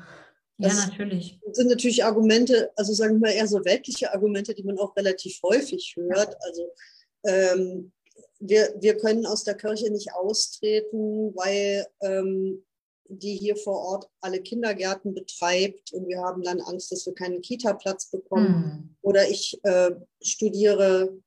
Ja, 0.58 0.68
das 0.68 0.88
natürlich. 0.88 1.40
sind 1.52 1.68
natürlich 1.68 2.04
Argumente, 2.04 2.70
also 2.76 2.92
sagen 2.92 3.14
wir 3.14 3.28
mal 3.28 3.34
eher 3.34 3.48
so 3.48 3.64
weltliche 3.64 4.12
Argumente, 4.12 4.54
die 4.54 4.62
man 4.62 4.78
auch 4.78 4.94
relativ 4.96 5.40
häufig 5.42 5.94
hört. 5.96 6.36
Also 6.40 6.70
ähm, 7.24 7.92
wir, 8.38 8.74
wir 8.80 8.96
können 8.96 9.26
aus 9.26 9.44
der 9.44 9.54
Kirche 9.54 9.90
nicht 9.90 10.12
austreten, 10.14 11.34
weil 11.34 11.86
ähm, 12.00 12.64
die 13.08 13.36
hier 13.36 13.56
vor 13.56 13.78
Ort 13.78 14.10
alle 14.20 14.40
Kindergärten 14.40 15.14
betreibt 15.14 15.92
und 15.92 16.08
wir 16.08 16.20
haben 16.20 16.42
dann 16.42 16.60
Angst, 16.60 16.92
dass 16.92 17.06
wir 17.06 17.14
keinen 17.14 17.42
Kita-Platz 17.42 18.10
bekommen. 18.10 18.48
Mhm. 18.48 18.96
Oder 19.02 19.28
ich 19.28 19.60
äh, 19.64 19.90
studiere 20.22 21.18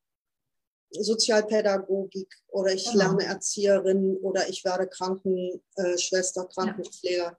Sozialpädagogik 0.90 2.28
oder 2.48 2.72
ich 2.72 2.90
genau. 2.90 3.04
lerne 3.04 3.24
Erzieherin 3.24 4.16
oder 4.16 4.48
ich 4.48 4.64
werde 4.64 4.86
Krankenschwester, 4.86 6.46
Krankenpfleger, 6.46 7.36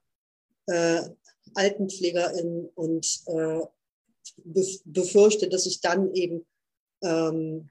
ja. 0.68 0.98
äh, 0.98 1.10
Altenpflegerin 1.56 2.70
und 2.76 3.22
äh, 3.28 3.62
befürchte, 4.86 5.50
dass 5.50 5.66
ich 5.66 5.82
dann 5.82 6.14
eben 6.14 6.46
ähm, 7.04 7.70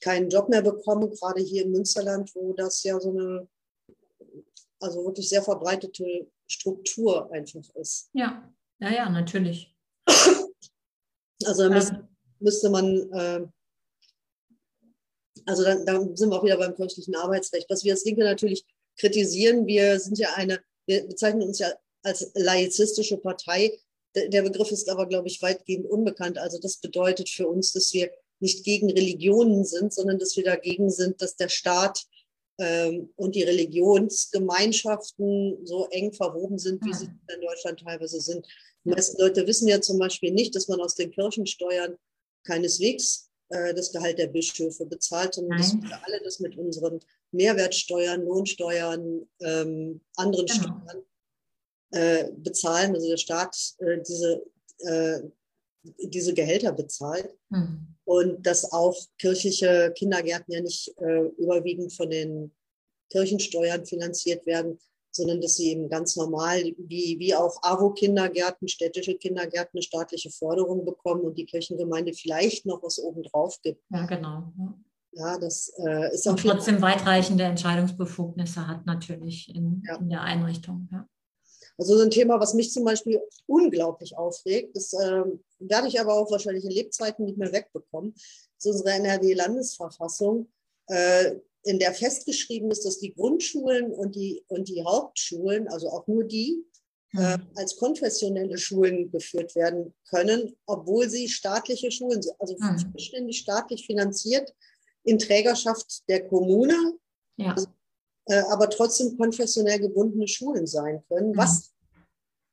keinen 0.00 0.30
Job 0.30 0.48
mehr 0.48 0.62
bekomme, 0.62 1.08
gerade 1.08 1.42
hier 1.42 1.64
im 1.64 1.72
Münsterland, 1.72 2.34
wo 2.34 2.52
das 2.54 2.82
ja 2.82 2.98
so 3.00 3.10
eine 3.10 3.48
also 4.80 5.04
wirklich 5.04 5.28
sehr 5.28 5.42
verbreitete 5.42 6.26
Struktur 6.46 7.30
einfach 7.32 7.68
ist. 7.74 8.10
Ja, 8.12 8.52
ja, 8.80 8.90
ja, 8.90 9.10
natürlich. 9.10 9.74
Also 11.46 11.62
da 11.62 11.74
müsste, 11.74 11.94
ähm. 11.94 12.08
müsste 12.38 12.68
man, 12.68 13.12
äh, 13.12 13.46
also 15.46 15.64
dann, 15.64 15.86
dann, 15.86 16.14
sind 16.14 16.28
wir 16.28 16.38
auch 16.38 16.44
wieder 16.44 16.58
beim 16.58 16.74
kirchlichen 16.74 17.16
Arbeitsrecht. 17.16 17.68
Was 17.70 17.82
wir 17.82 17.92
als 17.92 18.04
Linke 18.04 18.24
natürlich 18.24 18.66
kritisieren, 18.98 19.66
wir 19.66 19.98
sind 20.00 20.18
ja 20.18 20.34
eine, 20.34 20.60
wir 20.86 21.06
bezeichnen 21.06 21.42
uns 21.42 21.58
ja 21.58 21.72
als 22.02 22.30
laizistische 22.34 23.16
Partei. 23.16 23.78
Der 24.14 24.42
Begriff 24.42 24.70
ist 24.72 24.88
aber, 24.88 25.06
glaube 25.06 25.28
ich, 25.28 25.40
weitgehend 25.40 25.86
unbekannt. 25.86 26.36
Also 26.38 26.58
das 26.58 26.78
bedeutet 26.78 27.28
für 27.28 27.46
uns, 27.46 27.72
dass 27.72 27.92
wir 27.92 28.10
nicht 28.40 28.64
gegen 28.64 28.90
Religionen 28.90 29.64
sind, 29.64 29.92
sondern 29.92 30.18
dass 30.18 30.36
wir 30.36 30.42
dagegen 30.44 30.90
sind, 30.90 31.22
dass 31.22 31.36
der 31.36 31.48
Staat 31.48 32.06
ähm, 32.58 33.12
und 33.16 33.36
die 33.36 33.42
Religionsgemeinschaften 33.42 35.64
so 35.64 35.86
eng 35.90 36.12
verwoben 36.12 36.58
sind, 36.58 36.84
wie 36.84 36.94
sie 36.94 37.06
in 37.06 37.40
Deutschland 37.40 37.80
teilweise 37.80 38.20
sind. 38.20 38.46
Die 38.84 38.90
meisten 38.90 39.20
Leute 39.20 39.46
wissen 39.46 39.68
ja 39.68 39.80
zum 39.80 39.98
Beispiel 39.98 40.32
nicht, 40.32 40.56
dass 40.56 40.68
man 40.68 40.80
aus 40.80 40.94
den 40.94 41.10
Kirchensteuern 41.10 41.96
keineswegs 42.44 43.30
äh, 43.50 43.74
das 43.74 43.92
Gehalt 43.92 44.18
der 44.18 44.28
Bischöfe 44.28 44.86
bezahlt, 44.86 45.34
sondern 45.34 45.58
dass 45.58 45.74
wir 45.74 46.00
alle 46.04 46.22
das 46.24 46.40
mit 46.40 46.56
unseren 46.56 47.00
Mehrwertsteuern, 47.32 48.24
Lohnsteuern, 48.24 49.28
ähm, 49.40 50.00
anderen 50.16 50.46
genau. 50.46 50.62
Steuern 50.62 51.04
äh, 51.90 52.30
bezahlen. 52.32 52.94
Also 52.94 53.08
der 53.08 53.16
Staat 53.16 53.56
äh, 53.78 53.98
diese, 54.06 54.42
äh, 54.78 55.20
diese 55.82 56.34
Gehälter 56.34 56.72
bezahlt. 56.72 57.30
Mhm 57.48 57.90
und 58.10 58.44
dass 58.44 58.72
auch 58.72 58.96
kirchliche 59.18 59.92
Kindergärten 59.96 60.52
ja 60.52 60.60
nicht 60.60 60.92
äh, 60.98 61.26
überwiegend 61.38 61.92
von 61.92 62.10
den 62.10 62.50
Kirchensteuern 63.10 63.86
finanziert 63.86 64.46
werden, 64.46 64.80
sondern 65.12 65.40
dass 65.40 65.54
sie 65.54 65.70
eben 65.70 65.88
ganz 65.88 66.16
normal, 66.16 66.60
wie, 66.76 67.20
wie 67.20 67.36
auch 67.36 67.62
AWO-Kindergärten, 67.62 68.66
städtische 68.66 69.14
Kindergärten, 69.14 69.78
eine 69.78 69.82
staatliche 69.82 70.30
Förderung 70.30 70.84
bekommen 70.84 71.20
und 71.20 71.38
die 71.38 71.46
Kirchengemeinde 71.46 72.12
vielleicht 72.12 72.66
noch 72.66 72.82
was 72.82 72.98
obendrauf 72.98 73.62
gibt. 73.62 73.80
Ja, 73.90 74.06
genau. 74.06 74.52
Ja, 75.12 75.38
das 75.38 75.72
äh, 75.78 76.12
ist 76.12 76.26
auch. 76.26 76.32
Und 76.32 76.40
trotzdem 76.40 76.82
weitreichende 76.82 77.44
Entscheidungsbefugnisse 77.44 78.66
hat 78.66 78.86
natürlich 78.86 79.54
in, 79.54 79.84
ja. 79.86 79.98
in 79.98 80.08
der 80.08 80.22
Einrichtung. 80.22 80.88
Ja. 80.90 81.06
Also 81.80 81.96
so 81.96 82.02
ein 82.02 82.10
Thema, 82.10 82.38
was 82.38 82.52
mich 82.52 82.70
zum 82.72 82.84
Beispiel 82.84 83.22
unglaublich 83.46 84.14
aufregt, 84.14 84.76
das 84.76 84.92
äh, 84.92 85.22
werde 85.60 85.88
ich 85.88 85.98
aber 85.98 86.12
auch 86.12 86.30
wahrscheinlich 86.30 86.64
in 86.64 86.70
Lebzeiten 86.70 87.24
nicht 87.24 87.38
mehr 87.38 87.52
wegbekommen, 87.54 88.12
ist 88.14 88.66
unsere 88.66 88.90
NRW-Landesverfassung, 88.90 90.46
äh, 90.88 91.36
in 91.62 91.78
der 91.78 91.94
festgeschrieben 91.94 92.70
ist, 92.70 92.84
dass 92.84 92.98
die 92.98 93.14
Grundschulen 93.14 93.94
und 93.94 94.14
die, 94.14 94.44
und 94.48 94.68
die 94.68 94.84
Hauptschulen, 94.84 95.68
also 95.68 95.88
auch 95.88 96.06
nur 96.06 96.24
die, 96.24 96.62
äh, 97.14 97.38
mhm. 97.38 97.46
als 97.54 97.76
konfessionelle 97.76 98.58
Schulen 98.58 99.10
geführt 99.10 99.54
werden 99.54 99.94
können, 100.10 100.54
obwohl 100.66 101.08
sie 101.08 101.30
staatliche 101.30 101.90
Schulen 101.90 102.20
sind, 102.20 102.38
also 102.38 102.58
vollständig 102.58 103.38
staatlich 103.38 103.86
finanziert 103.86 104.54
in 105.04 105.18
Trägerschaft 105.18 106.06
der 106.10 106.28
Kommune. 106.28 106.76
Ja. 107.36 107.54
Also 107.54 107.68
äh, 108.30 108.42
aber 108.48 108.70
trotzdem 108.70 109.16
konfessionell 109.18 109.80
gebundene 109.80 110.28
Schulen 110.28 110.66
sein 110.66 111.02
können, 111.08 111.32
mhm. 111.32 111.36
was 111.36 111.72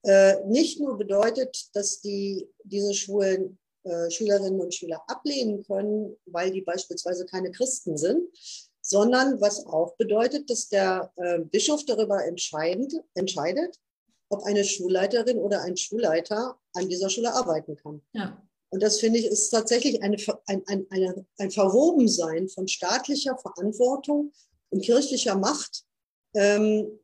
äh, 0.03 0.43
nicht 0.45 0.79
nur 0.79 0.97
bedeutet, 0.97 1.69
dass 1.73 2.01
die, 2.01 2.49
diese 2.63 2.93
Schulen 2.93 3.59
äh, 3.83 4.09
Schülerinnen 4.09 4.59
und 4.59 4.73
Schüler 4.73 5.03
ablehnen 5.07 5.63
können, 5.63 6.17
weil 6.25 6.51
die 6.51 6.61
beispielsweise 6.61 7.25
keine 7.25 7.51
Christen 7.51 7.95
sind, 7.95 8.27
sondern 8.81 9.39
was 9.39 9.65
auch 9.67 9.95
bedeutet, 9.97 10.49
dass 10.49 10.67
der 10.67 11.11
äh, 11.17 11.39
Bischof 11.39 11.85
darüber 11.85 12.25
entscheidend, 12.25 12.93
entscheidet, 13.13 13.77
ob 14.29 14.43
eine 14.43 14.63
Schulleiterin 14.63 15.37
oder 15.37 15.61
ein 15.61 15.77
Schulleiter 15.77 16.57
an 16.73 16.89
dieser 16.89 17.09
Schule 17.09 17.33
arbeiten 17.33 17.75
kann. 17.75 18.01
Ja. 18.13 18.41
Und 18.69 18.81
das 18.81 18.99
finde 18.99 19.19
ich 19.19 19.25
ist 19.25 19.49
tatsächlich 19.49 20.01
eine, 20.01 20.17
ein, 20.47 20.63
ein, 20.65 20.87
eine, 20.89 21.25
ein 21.37 21.51
Verwobensein 21.51 22.49
von 22.49 22.67
staatlicher 22.67 23.37
Verantwortung 23.37 24.33
und 24.69 24.83
kirchlicher 24.83 25.37
Macht, 25.37 25.83
ähm, 26.35 26.99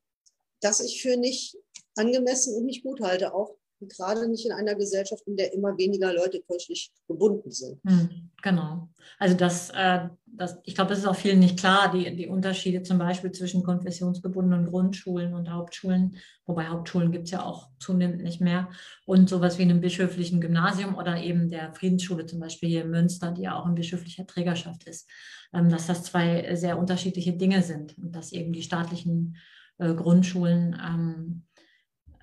das 0.62 0.80
ich 0.80 1.02
für 1.02 1.18
nicht 1.18 1.58
angemessen 1.96 2.56
und 2.56 2.66
nicht 2.66 2.84
gut 2.84 3.02
halte, 3.02 3.34
auch 3.34 3.56
gerade 3.90 4.28
nicht 4.28 4.46
in 4.46 4.52
einer 4.52 4.76
Gesellschaft, 4.76 5.24
in 5.28 5.36
der 5.36 5.54
immer 5.54 5.78
weniger 5.78 6.14
Leute 6.14 6.42
kirchlich 6.42 6.92
gebunden 7.08 7.52
sind. 7.52 7.80
Hm, 7.86 8.30
genau. 8.42 8.90
Also 9.20 9.36
das, 9.36 9.70
äh, 9.72 10.08
das 10.26 10.58
ich 10.64 10.76
glaube, 10.76 10.90
das 10.90 11.00
ist 11.00 11.06
auch 11.06 11.16
vielen 11.16 11.40
nicht 11.40 11.60
klar, 11.60 11.92
die, 11.92 12.16
die 12.16 12.28
Unterschiede 12.28 12.84
zum 12.84 12.98
Beispiel 12.98 13.32
zwischen 13.32 13.64
konfessionsgebundenen 13.64 14.68
Grundschulen 14.68 15.34
und 15.34 15.52
Hauptschulen, 15.52 16.18
wobei 16.46 16.68
Hauptschulen 16.68 17.12
gibt 17.12 17.26
es 17.26 17.32
ja 17.32 17.44
auch 17.44 17.70
zunehmend 17.80 18.24
nicht 18.24 18.42
mehr, 18.42 18.70
und 19.06 19.30
sowas 19.30 19.58
wie 19.58 19.64
einem 19.64 19.82
bischöflichen 19.82 20.42
Gymnasium 20.42 20.96
oder 20.96 21.22
eben 21.22 21.50
der 21.50 21.74
Friedensschule 21.74 22.26
zum 22.26 22.40
Beispiel 22.40 22.70
hier 22.70 22.84
in 22.84 22.92
Münster, 22.92 23.32
die 23.32 23.44
ja 23.44 23.56
auch 23.56 23.68
in 23.68 23.76
bischöflicher 23.76 24.26
Trägerschaft 24.26 24.84
ist. 24.86 25.08
Ähm, 25.54 25.70
dass 25.70 25.86
das 25.86 26.04
zwei 26.04 26.56
sehr 26.56 26.80
unterschiedliche 26.80 27.34
Dinge 27.34 27.62
sind 27.62 27.96
und 28.00 28.16
dass 28.16 28.32
eben 28.32 28.54
die 28.54 28.64
staatlichen 28.64 29.38
äh, 29.78 29.94
Grundschulen 29.94 30.76
ähm, 30.84 31.44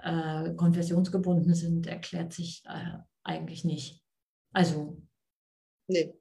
äh, 0.03 0.55
konfessionsgebunden 0.55 1.55
sind, 1.55 1.86
erklärt 1.86 2.32
sich 2.32 2.62
äh, 2.66 2.98
eigentlich 3.22 3.64
nicht. 3.64 4.03
Also. 4.53 4.96
Nee, 5.88 6.14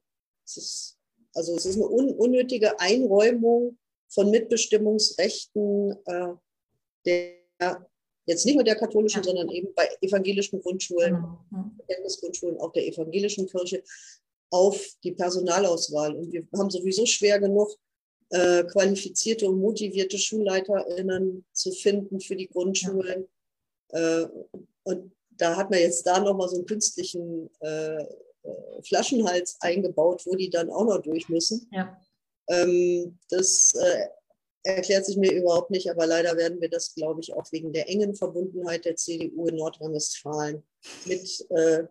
es 0.44 0.56
ist, 0.56 0.98
also 1.34 1.54
es 1.56 1.66
ist 1.66 1.76
eine 1.76 1.88
un 1.88 2.10
unnötige 2.10 2.78
Einräumung 2.80 3.78
von 4.08 4.30
Mitbestimmungsrechten 4.30 5.96
äh, 6.06 6.34
der 7.06 7.40
jetzt 8.26 8.46
nicht 8.46 8.54
nur 8.54 8.64
der 8.64 8.76
katholischen, 8.76 9.22
ja. 9.22 9.24
sondern 9.24 9.48
eben 9.50 9.74
bei 9.74 9.88
evangelischen 10.00 10.60
Grundschulen, 10.60 11.14
genau. 11.14 11.44
ja. 11.50 12.58
auch 12.58 12.72
der 12.72 12.86
evangelischen 12.86 13.46
Kirche, 13.46 13.82
auf 14.50 14.84
die 15.04 15.12
Personalauswahl. 15.12 16.14
Und 16.14 16.32
wir 16.32 16.46
haben 16.56 16.70
sowieso 16.70 17.06
schwer 17.06 17.38
genug, 17.38 17.76
äh, 18.30 18.64
qualifizierte 18.64 19.48
und 19.48 19.60
motivierte 19.60 20.18
SchulleiterInnen 20.18 21.44
zu 21.52 21.72
finden 21.72 22.20
für 22.20 22.36
die 22.36 22.48
Grundschulen. 22.48 23.22
Ja. 23.22 23.28
Äh, 23.92 24.26
und 24.84 25.12
da 25.30 25.56
hat 25.56 25.70
man 25.70 25.80
jetzt 25.80 26.06
da 26.06 26.20
nochmal 26.20 26.48
so 26.48 26.56
einen 26.56 26.66
künstlichen 26.66 27.50
äh, 27.60 28.02
äh, 28.42 28.82
Flaschenhals 28.82 29.56
eingebaut, 29.60 30.22
wo 30.26 30.34
die 30.34 30.50
dann 30.50 30.70
auch 30.70 30.84
noch 30.84 31.02
durch 31.02 31.28
müssen. 31.28 31.68
Ja. 31.72 31.96
Ähm, 32.48 33.18
das 33.28 33.72
äh, 33.74 34.08
erklärt 34.62 35.06
sich 35.06 35.16
mir 35.16 35.32
überhaupt 35.32 35.70
nicht, 35.70 35.90
aber 35.90 36.06
leider 36.06 36.36
werden 36.36 36.60
wir 36.60 36.68
das, 36.68 36.94
glaube 36.94 37.20
ich, 37.20 37.34
auch 37.34 37.50
wegen 37.52 37.72
der 37.72 37.88
engen 37.88 38.14
Verbundenheit 38.14 38.84
der 38.84 38.96
CDU 38.96 39.46
in 39.46 39.56
Nordrhein-Westfalen 39.56 40.62
mit 41.06 41.46
äh, 41.50 41.84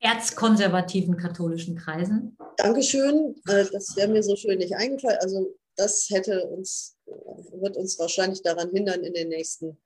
erzkonservativen 0.00 1.16
katholischen 1.16 1.76
Kreisen. 1.76 2.36
Dankeschön. 2.56 3.36
Äh, 3.48 3.66
das 3.72 3.96
wäre 3.96 4.08
mir 4.08 4.22
so 4.22 4.36
schön 4.36 4.58
nicht 4.58 4.74
eingefallen. 4.74 5.18
Also 5.20 5.56
das 5.76 6.08
hätte 6.10 6.46
uns, 6.46 6.96
wird 7.52 7.76
uns 7.76 7.98
wahrscheinlich 7.98 8.42
daran 8.42 8.70
hindern, 8.70 9.04
in 9.04 9.14
den 9.14 9.28
nächsten 9.28 9.78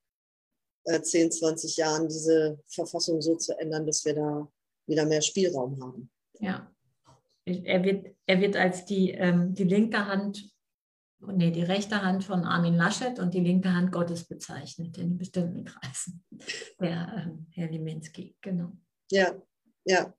10, 0.85 1.27
äh, 1.27 1.31
20 1.31 1.77
Jahren 1.77 2.09
diese 2.09 2.59
Verfassung 2.69 3.21
so 3.21 3.37
zu 3.37 3.59
ändern, 3.59 3.87
dass 3.87 4.05
wir 4.05 4.15
da 4.15 4.49
wieder 4.87 5.07
mehr 5.07 5.23
Spielraum 5.23 5.83
haben. 5.83 6.11
Ja. 6.41 6.71
Er 7.47 7.85
wird, 7.85 8.15
er 8.27 8.41
wird 8.41 8.57
als 8.57 8.87
die, 8.87 9.11
ähm, 9.11 9.55
die 9.55 9.65
linke 9.65 10.07
Hand 10.07 10.55
nee, 11.33 11.51
die 11.51 11.63
rechte 11.63 12.03
Hand 12.03 12.25
von 12.25 12.45
Armin 12.45 12.77
Laschet 12.77 13.19
und 13.19 13.35
die 13.35 13.41
linke 13.41 13.73
Hand 13.73 13.93
Gottes 13.93 14.25
bezeichnet 14.25 14.99
in 14.99 15.17
bestimmten 15.17 15.65
Kreisen. 15.65 16.25
Der 16.81 17.27
äh, 17.27 17.55
Herr 17.55 17.71
Liminski, 17.71 18.37
genau. 18.41 18.73
Ja, 19.11 19.35
ja. 19.85 20.15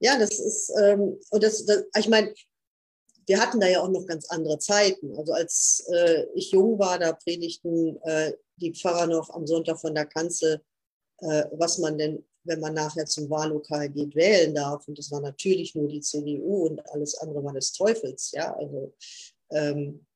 Ja, 0.00 0.18
das 0.18 0.40
ist, 0.40 0.72
ähm, 0.82 1.18
und 1.30 1.42
das, 1.42 1.64
das, 1.64 1.84
ich 1.96 2.08
meine, 2.08 2.34
wir 3.26 3.40
hatten 3.40 3.60
da 3.60 3.68
ja 3.68 3.80
auch 3.80 3.88
noch 3.88 4.04
ganz 4.04 4.28
andere 4.30 4.58
Zeiten. 4.58 5.16
Also 5.16 5.32
als 5.32 5.86
äh, 5.92 6.24
ich 6.34 6.50
jung 6.50 6.76
war, 6.78 6.98
da 6.98 7.12
predigten 7.12 8.02
äh, 8.02 8.32
die 8.62 8.72
Pfarrer 8.72 9.06
noch 9.06 9.30
am 9.30 9.46
Sonntag 9.46 9.80
von 9.80 9.94
der 9.94 10.06
Kanzel, 10.06 10.62
äh, 11.18 11.44
was 11.52 11.78
man 11.78 11.98
denn, 11.98 12.24
wenn 12.44 12.60
man 12.60 12.74
nachher 12.74 13.06
zum 13.06 13.30
Wahllokal 13.30 13.88
geht, 13.90 14.14
wählen 14.14 14.54
darf. 14.54 14.86
Und 14.88 14.98
das 14.98 15.10
war 15.10 15.20
natürlich 15.20 15.74
nur 15.74 15.88
die 15.88 16.00
CDU 16.00 16.66
und 16.66 16.80
alles 16.92 17.16
andere 17.18 17.44
war 17.44 17.52
des 17.52 17.72
Teufels. 17.72 18.32
Ja, 18.32 18.54
also 18.54 18.94
ähm, 19.50 20.06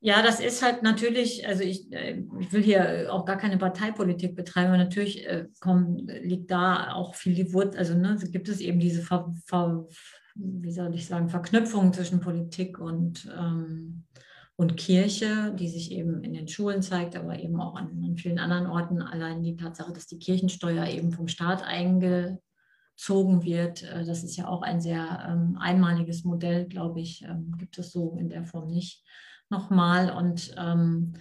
ja, 0.00 0.22
das 0.22 0.38
ist 0.38 0.62
halt 0.62 0.82
natürlich, 0.82 1.46
also 1.46 1.62
ich, 1.64 1.92
äh, 1.92 2.22
ich 2.38 2.52
will 2.52 2.62
hier 2.62 3.12
auch 3.12 3.24
gar 3.24 3.36
keine 3.36 3.58
Parteipolitik 3.58 4.36
betreiben, 4.36 4.68
aber 4.68 4.78
natürlich 4.78 5.26
äh, 5.26 5.46
kommt, 5.60 6.08
liegt 6.22 6.50
da 6.50 6.92
auch 6.94 7.14
viel 7.14 7.34
die 7.34 7.52
Wurzel, 7.52 7.78
also 7.78 7.94
ne, 7.94 8.16
gibt 8.30 8.48
es 8.48 8.60
eben 8.60 8.78
diese, 8.78 9.02
Ver, 9.02 9.34
Ver, 9.46 9.88
wie 10.36 10.70
soll 10.70 10.94
ich 10.94 11.06
sagen, 11.06 11.28
Verknüpfung 11.28 11.92
zwischen 11.92 12.20
Politik 12.20 12.78
und, 12.78 13.28
ähm, 13.36 14.04
und 14.58 14.76
Kirche, 14.76 15.54
die 15.58 15.68
sich 15.68 15.92
eben 15.92 16.22
in 16.24 16.34
den 16.34 16.48
Schulen 16.48 16.82
zeigt, 16.82 17.16
aber 17.16 17.38
eben 17.38 17.60
auch 17.60 17.76
an, 17.76 18.02
an 18.04 18.16
vielen 18.16 18.38
anderen 18.38 18.66
Orten. 18.66 19.00
Allein 19.00 19.42
die 19.42 19.56
Tatsache, 19.56 19.92
dass 19.92 20.06
die 20.06 20.18
Kirchensteuer 20.18 20.86
eben 20.86 21.12
vom 21.12 21.28
Staat 21.28 21.62
einge, 21.62 22.40
gezogen 22.98 23.44
wird. 23.44 23.84
Äh, 23.84 24.04
das 24.04 24.24
ist 24.24 24.36
ja 24.36 24.48
auch 24.48 24.62
ein 24.62 24.80
sehr 24.80 25.26
ähm, 25.28 25.56
einmaliges 25.58 26.24
Modell, 26.24 26.66
glaube 26.66 27.00
ich, 27.00 27.22
ähm, 27.22 27.54
gibt 27.56 27.78
es 27.78 27.92
so 27.92 28.16
in 28.18 28.28
der 28.28 28.44
Form 28.44 28.68
nicht 28.68 29.04
nochmal. 29.48 30.10
Und 30.10 30.54
ähm, 30.58 31.14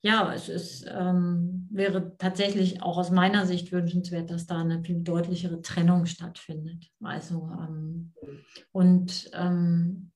ja, 0.00 0.32
es 0.32 0.48
ist, 0.48 0.86
ähm, 0.88 1.66
wäre 1.72 2.16
tatsächlich 2.18 2.82
auch 2.82 2.98
aus 2.98 3.10
meiner 3.10 3.46
Sicht 3.46 3.72
wünschenswert, 3.72 4.30
dass 4.30 4.46
da 4.46 4.58
eine 4.58 4.84
viel 4.84 5.02
deutlichere 5.02 5.60
Trennung 5.60 6.06
stattfindet. 6.06 6.86
Also 7.02 7.50
ähm, 7.60 8.12
und 8.70 9.28
ähm, 9.34 10.07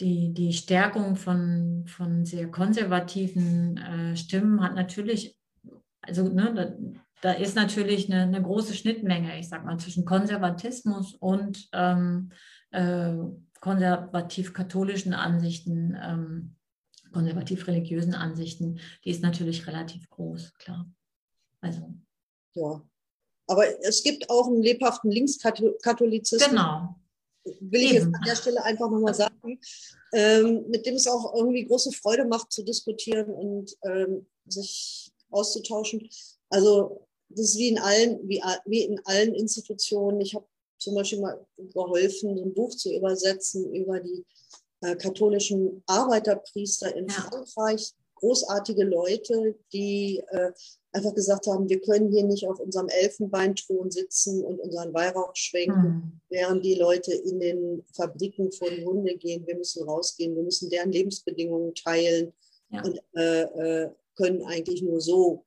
die, 0.00 0.32
die 0.32 0.52
Stärkung 0.52 1.16
von, 1.16 1.84
von 1.86 2.24
sehr 2.24 2.50
konservativen 2.50 3.76
äh, 3.76 4.16
Stimmen 4.16 4.62
hat 4.62 4.74
natürlich, 4.74 5.36
also 6.00 6.28
ne, 6.28 6.94
da 7.20 7.32
ist 7.32 7.54
natürlich 7.54 8.10
eine, 8.10 8.22
eine, 8.22 8.42
große 8.42 8.74
Schnittmenge, 8.74 9.38
ich 9.38 9.48
sag 9.48 9.64
mal, 9.64 9.78
zwischen 9.78 10.04
Konservatismus 10.04 11.14
und 11.14 11.68
ähm, 11.72 12.30
äh, 12.70 13.12
konservativ-katholischen 13.60 15.12
Ansichten, 15.12 15.96
ähm, 16.02 16.56
konservativ-religiösen 17.12 18.14
Ansichten, 18.14 18.80
die 19.04 19.10
ist 19.10 19.22
natürlich 19.22 19.66
relativ 19.66 20.08
groß, 20.08 20.54
klar. 20.54 20.90
Also. 21.60 21.94
Ja. 22.54 22.82
Aber 23.46 23.64
es 23.82 24.02
gibt 24.02 24.30
auch 24.30 24.46
einen 24.46 24.62
lebhaften 24.62 25.10
Linkskatholizismus. 25.10 26.48
Genau. 26.48 26.99
Will 27.44 27.82
ich 27.82 27.92
jetzt 27.92 28.06
an 28.06 28.22
der 28.26 28.36
Stelle 28.36 28.62
einfach 28.62 28.90
nochmal 28.90 29.14
sagen, 29.14 29.58
ähm, 30.12 30.64
mit 30.68 30.84
dem 30.84 30.96
es 30.96 31.06
auch 31.06 31.34
irgendwie 31.34 31.64
große 31.64 31.92
Freude 31.92 32.24
macht 32.24 32.52
zu 32.52 32.62
diskutieren 32.62 33.30
und 33.30 33.76
ähm, 33.84 34.26
sich 34.46 35.10
auszutauschen. 35.30 36.08
Also 36.50 37.06
das 37.28 37.50
ist 37.50 37.58
wie 37.58 37.68
in 37.68 37.78
allen, 37.78 38.28
wie, 38.28 38.42
wie 38.66 38.82
in 38.82 39.00
allen 39.04 39.34
Institutionen. 39.34 40.20
Ich 40.20 40.34
habe 40.34 40.46
zum 40.78 40.94
Beispiel 40.94 41.20
mal 41.20 41.46
geholfen, 41.56 42.38
ein 42.38 42.54
Buch 42.54 42.74
zu 42.74 42.92
übersetzen 42.92 43.72
über 43.74 44.00
die 44.00 44.24
äh, 44.82 44.96
katholischen 44.96 45.82
Arbeiterpriester 45.86 46.94
in 46.96 47.06
ja. 47.06 47.14
Frankreich. 47.14 47.92
Großartige 48.20 48.84
Leute, 48.84 49.56
die 49.72 50.22
äh, 50.28 50.52
einfach 50.92 51.14
gesagt 51.14 51.46
haben, 51.46 51.68
wir 51.68 51.80
können 51.80 52.10
hier 52.10 52.24
nicht 52.24 52.46
auf 52.46 52.60
unserem 52.60 52.88
Elfenbeinthron 52.88 53.90
sitzen 53.90 54.44
und 54.44 54.60
unseren 54.60 54.92
Weihrauch 54.94 55.34
schwenken, 55.34 55.82
mhm. 55.82 56.20
während 56.28 56.64
die 56.64 56.74
Leute 56.74 57.12
in 57.12 57.40
den 57.40 57.84
Fabriken 57.94 58.52
vor 58.52 58.70
die 58.70 58.84
Hunde 58.84 59.16
gehen. 59.16 59.46
Wir 59.46 59.56
müssen 59.56 59.88
rausgehen, 59.88 60.36
wir 60.36 60.42
müssen 60.42 60.70
deren 60.70 60.92
Lebensbedingungen 60.92 61.74
teilen 61.74 62.32
ja. 62.70 62.82
und 62.82 63.00
äh, 63.16 63.42
äh 63.42 63.90
können 64.16 64.44
eigentlich 64.44 64.82
nur 64.82 65.00
so 65.00 65.46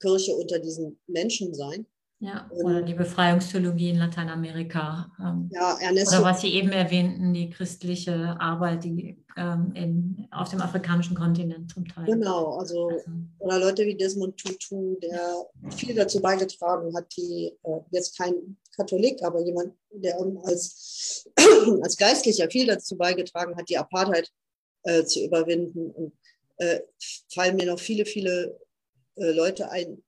Kirche 0.00 0.34
unter 0.34 0.58
diesen 0.58 0.98
Menschen 1.06 1.54
sein. 1.54 1.86
Ja, 2.22 2.50
oder 2.50 2.82
die 2.82 2.92
Befreiungstheologie 2.92 3.90
in 3.90 3.96
Lateinamerika. 3.96 5.10
Ähm, 5.18 5.48
ja, 5.52 5.78
Ernesto. 5.80 6.16
Oder 6.16 6.26
was 6.26 6.42
Sie 6.42 6.52
eben 6.52 6.70
erwähnten, 6.70 7.32
die 7.32 7.48
christliche 7.48 8.36
Arbeit 8.38 8.84
die, 8.84 9.24
ähm, 9.38 9.72
in, 9.74 10.28
auf 10.30 10.50
dem 10.50 10.60
afrikanischen 10.60 11.16
Kontinent 11.16 11.70
zum 11.72 11.88
Teil. 11.88 12.04
Genau, 12.04 12.58
also, 12.58 12.88
also, 12.88 13.10
oder 13.38 13.58
Leute 13.58 13.86
wie 13.86 13.96
Desmond 13.96 14.36
Tutu, 14.36 14.96
der 15.00 15.46
viel 15.70 15.94
dazu 15.94 16.20
beigetragen 16.20 16.94
hat, 16.94 17.06
die 17.16 17.56
äh, 17.62 17.80
jetzt 17.90 18.18
kein 18.18 18.58
Katholik, 18.76 19.22
aber 19.22 19.40
jemand, 19.40 19.72
der 19.90 20.18
als, 20.44 21.26
als 21.82 21.96
Geistlicher 21.96 22.50
viel 22.50 22.66
dazu 22.66 22.98
beigetragen 22.98 23.56
hat, 23.56 23.70
die 23.70 23.78
Apartheid 23.78 24.30
äh, 24.82 25.04
zu 25.04 25.24
überwinden. 25.24 25.90
Und 25.90 26.12
äh, 26.58 26.80
fallen 27.32 27.56
mir 27.56 27.64
noch 27.66 27.80
viele, 27.80 28.04
viele 28.04 28.60
äh, 29.16 29.30
Leute 29.32 29.70
ein. 29.70 30.02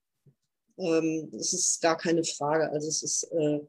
Ähm, 0.78 1.28
das 1.32 1.52
ist 1.52 1.80
gar 1.80 1.96
keine 1.96 2.24
Frage. 2.24 2.70
Also 2.70 2.88
es 2.88 3.02
ist 3.02 3.24
äh, 3.32 3.60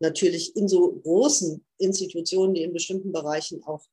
natürlich 0.00 0.56
in 0.56 0.68
so 0.68 0.92
großen 0.92 1.64
Institutionen, 1.78 2.54
die 2.54 2.62
in 2.62 2.72
bestimmten 2.72 3.12
Bereichen 3.12 3.62
auch 3.64 3.84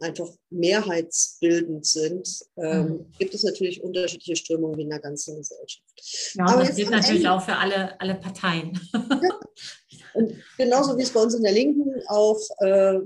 einfach 0.00 0.28
mehrheitsbildend 0.50 1.84
sind, 1.84 2.44
ähm, 2.56 2.86
mhm. 2.86 3.06
gibt 3.18 3.34
es 3.34 3.42
natürlich 3.42 3.82
unterschiedliche 3.82 4.36
Strömungen 4.36 4.76
wie 4.76 4.82
in 4.82 4.90
der 4.90 5.00
ganzen 5.00 5.36
Gesellschaft. 5.36 6.34
Ja, 6.34 6.46
Aber 6.46 6.64
das 6.64 6.76
gilt 6.76 6.90
natürlich 6.90 7.24
Ende, 7.24 7.32
auch 7.32 7.44
für 7.44 7.56
alle, 7.56 8.00
alle 8.00 8.14
Parteien. 8.14 8.78
Ja. 8.92 9.40
Und 10.14 10.34
genauso 10.56 10.96
wie 10.96 11.02
es 11.02 11.12
bei 11.12 11.20
uns 11.20 11.34
in 11.34 11.42
der 11.42 11.52
Linken 11.52 11.92
auch 12.06 12.38
äh, 12.58 13.00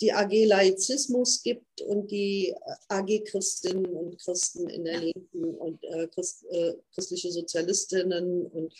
die 0.00 0.12
AG 0.12 0.44
Laizismus 0.46 1.42
gibt 1.42 1.80
und 1.82 2.10
die 2.10 2.54
AG 2.88 3.24
Christinnen 3.24 3.86
und 3.86 4.18
Christen 4.18 4.68
in 4.68 4.84
der 4.84 5.00
Linken 5.00 5.54
und 5.56 5.82
äh, 5.84 6.06
Christ, 6.08 6.44
äh, 6.50 6.74
christliche 6.94 7.32
Sozialistinnen 7.32 8.46
und 8.46 8.72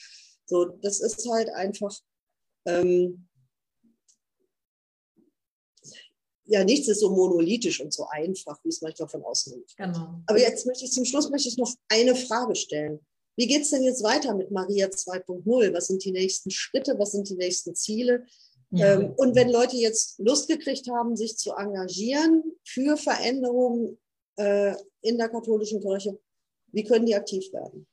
so. 0.46 0.66
Das 0.80 1.00
ist 1.00 1.28
halt 1.28 1.50
einfach, 1.50 1.94
ähm, 2.66 3.28
ja, 6.44 6.64
nichts 6.64 6.88
ist 6.88 7.00
so 7.00 7.10
monolithisch 7.10 7.80
und 7.80 7.92
so 7.92 8.06
einfach, 8.10 8.58
wie 8.64 8.70
es 8.70 8.80
manchmal 8.80 9.08
von 9.08 9.22
außen 9.22 9.62
ist. 9.62 9.76
Genau. 9.76 10.22
Aber 10.26 10.38
jetzt 10.38 10.66
möchte 10.66 10.84
ich 10.84 10.92
zum 10.92 11.04
Schluss 11.04 11.28
möchte 11.30 11.48
ich 11.48 11.58
noch 11.58 11.74
eine 11.88 12.14
Frage 12.14 12.54
stellen. 12.54 13.00
Wie 13.36 13.46
geht 13.46 13.62
es 13.62 13.70
denn 13.70 13.84
jetzt 13.84 14.02
weiter 14.02 14.34
mit 14.34 14.50
Maria 14.50 14.88
2.0? 14.88 15.72
Was 15.72 15.88
sind 15.88 16.04
die 16.04 16.10
nächsten 16.10 16.50
Schritte? 16.50 16.98
Was 16.98 17.12
sind 17.12 17.28
die 17.28 17.36
nächsten 17.36 17.74
Ziele? 17.74 18.26
Ja. 18.70 18.94
Ähm, 18.94 19.12
und 19.16 19.34
wenn 19.34 19.50
Leute 19.50 19.76
jetzt 19.76 20.18
Lust 20.18 20.48
gekriegt 20.48 20.88
haben, 20.90 21.16
sich 21.16 21.36
zu 21.36 21.52
engagieren 21.52 22.42
für 22.64 22.96
Veränderungen 22.96 23.98
äh, 24.36 24.74
in 25.00 25.16
der 25.18 25.28
katholischen 25.28 25.80
Kirche, 25.80 26.18
wie 26.72 26.84
können 26.84 27.06
die 27.06 27.14
aktiv 27.14 27.52
werden? 27.52 27.86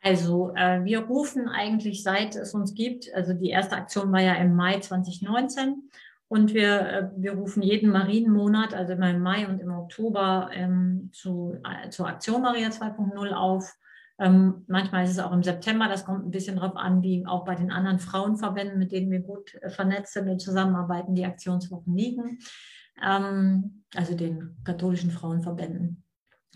Also 0.00 0.52
äh, 0.54 0.84
wir 0.84 1.00
rufen 1.00 1.48
eigentlich, 1.48 2.02
seit 2.02 2.36
es 2.36 2.54
uns 2.54 2.74
gibt, 2.74 3.12
also 3.14 3.32
die 3.32 3.50
erste 3.50 3.76
Aktion 3.76 4.12
war 4.12 4.20
ja 4.20 4.34
im 4.34 4.54
Mai 4.54 4.78
2019 4.78 5.90
und 6.28 6.54
wir, 6.54 6.80
äh, 6.80 7.10
wir 7.16 7.32
rufen 7.32 7.62
jeden 7.62 7.90
Marienmonat, 7.90 8.74
also 8.74 8.92
immer 8.92 9.10
im 9.10 9.20
Mai 9.20 9.48
und 9.48 9.60
im 9.60 9.72
Oktober, 9.72 10.50
ähm, 10.52 11.10
zu, 11.12 11.56
äh, 11.64 11.90
zur 11.90 12.06
Aktion 12.06 12.42
Maria 12.42 12.68
2.0 12.68 13.32
auf. 13.32 13.74
Ähm, 14.18 14.64
manchmal 14.66 15.04
ist 15.04 15.12
es 15.12 15.18
auch 15.18 15.32
im 15.32 15.42
September, 15.42 15.88
das 15.88 16.04
kommt 16.04 16.26
ein 16.26 16.30
bisschen 16.30 16.56
darauf 16.56 16.76
an, 16.76 17.02
wie 17.02 17.24
auch 17.26 17.44
bei 17.44 17.54
den 17.54 17.70
anderen 17.70 18.00
Frauenverbänden, 18.00 18.78
mit 18.78 18.90
denen 18.90 19.10
wir 19.10 19.20
gut 19.20 19.54
äh, 19.62 19.70
vernetzt 19.70 20.14
sind 20.14 20.28
und 20.28 20.40
zusammenarbeiten, 20.40 21.14
die 21.14 21.24
Aktionswochen 21.24 21.94
liegen, 21.94 22.38
ähm, 23.02 23.84
also 23.94 24.14
den 24.14 24.56
katholischen 24.64 25.10
Frauenverbänden. 25.10 26.02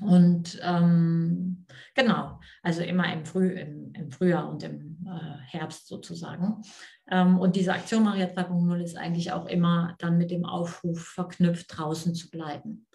Und 0.01 0.59
ähm, 0.63 1.67
genau, 1.95 2.41
also 2.63 2.83
immer 2.83 3.13
im, 3.13 3.25
Früh, 3.25 3.51
im, 3.51 3.93
im 3.95 4.11
Frühjahr 4.11 4.49
und 4.49 4.63
im 4.65 5.07
äh, 5.07 5.39
Herbst 5.47 5.87
sozusagen. 5.87 6.63
Ähm, 7.09 7.39
und 7.39 7.55
diese 7.55 7.73
Aktion 7.75 8.03
Maria 8.03 8.27
2.0 8.27 8.83
ist 8.83 8.97
eigentlich 8.97 9.33
auch 9.33 9.47
immer 9.47 9.95
dann 9.99 10.19
mit 10.19 10.31
dem 10.31 10.45
Aufruf 10.45 11.01
verknüpft, 11.01 11.67
draußen 11.69 12.15
zu 12.15 12.31
bleiben. 12.31 12.87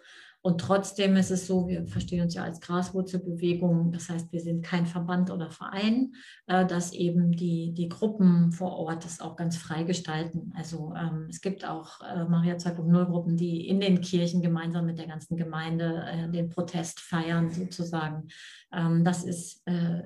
Und 0.48 0.62
trotzdem 0.62 1.18
ist 1.18 1.30
es 1.30 1.45
so, 1.45 1.68
wir 1.68 1.86
verstehen 1.88 2.22
uns 2.22 2.34
ja 2.34 2.43
als 2.43 2.62
Graswurzelbewegung, 2.62 3.91
das 3.91 4.08
heißt, 4.08 4.32
wir 4.32 4.39
sind 4.39 4.64
kein 4.64 4.86
Verband 4.86 5.30
oder 5.30 5.52
Verein, 5.52 6.14
äh, 6.45 6.66
dass 6.66 6.93
eben 6.93 7.34
die, 7.34 7.74
die 7.74 7.89
Gruppen 7.89 8.54
vor 8.54 8.72
Ort 8.78 9.04
das 9.04 9.20
auch 9.20 9.36
ganz 9.36 9.58
frei 9.58 9.84
gestalten. 9.84 10.54
Also 10.56 10.93
ähm, 10.95 11.28
es 11.30 11.41
gibt 11.41 11.68
auch 11.68 12.00
äh, 12.00 12.24
Maria 12.24 12.56
2.0 12.56 13.06
Gruppen, 13.08 13.36
die 13.36 13.68
in 13.68 13.82
den 13.82 14.00
Kirchen 14.00 14.41
gemeinsam 14.41 14.86
mit 14.86 15.00
der 15.00 15.08
ganzen 15.08 15.36
Gemeinde 15.36 16.06
äh, 16.08 16.32
den 16.32 16.48
Protest 16.48 17.02
feiern 17.02 17.50
sozusagen. 17.50 18.30
Ähm, 18.72 19.04
das 19.04 19.26
ist 19.26 19.66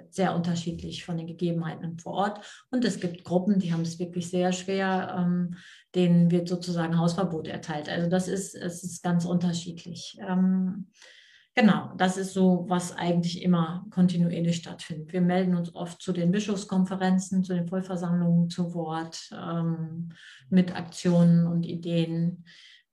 sehr 0.10 0.36
unterschiedlich 0.36 1.06
von 1.06 1.18
den 1.18 1.28
Gegebenheiten 1.28 2.00
vor 2.00 2.14
Ort. 2.14 2.66
Und 2.72 2.84
es 2.84 3.00
gibt 3.00 3.24
Gruppen, 3.24 3.60
die 3.60 3.74
haben 3.74 3.82
es 3.82 4.00
wirklich 4.00 4.30
sehr 4.30 4.52
schwer, 4.54 5.16
ähm, 5.20 5.56
denen 5.96 6.32
wird 6.32 6.48
sozusagen 6.48 6.98
Hausverbot 6.98 7.48
erteilt. 7.48 7.90
Also 7.90 8.10
das 8.10 8.28
ist, 8.28 8.56
es 8.56 8.84
ist 8.84 9.04
ganz 9.04 9.26
unterschiedlich. 9.26 10.18
Ähm, 10.26 10.88
genau, 11.54 11.92
das 11.98 12.18
ist 12.18 12.34
so, 12.34 12.66
was 12.68 12.96
eigentlich 12.96 13.42
immer 13.42 13.86
kontinuierlich 13.92 14.58
stattfindet. 14.58 15.12
Wir 15.12 15.22
melden 15.22 15.56
uns 15.56 15.76
oft 15.76 16.02
zu 16.02 16.14
den 16.14 16.32
Bischofskonferenzen, 16.32 17.44
zu 17.44 17.54
den 17.54 17.68
Vollversammlungen 17.68 18.50
zu 18.50 18.74
Wort 18.74 19.30
ähm, 19.34 20.10
mit 20.50 20.76
Aktionen 20.76 21.46
und 21.48 21.64
Ideen. 21.64 22.46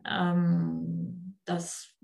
Ähm, 0.04 1.36
das 1.44 1.94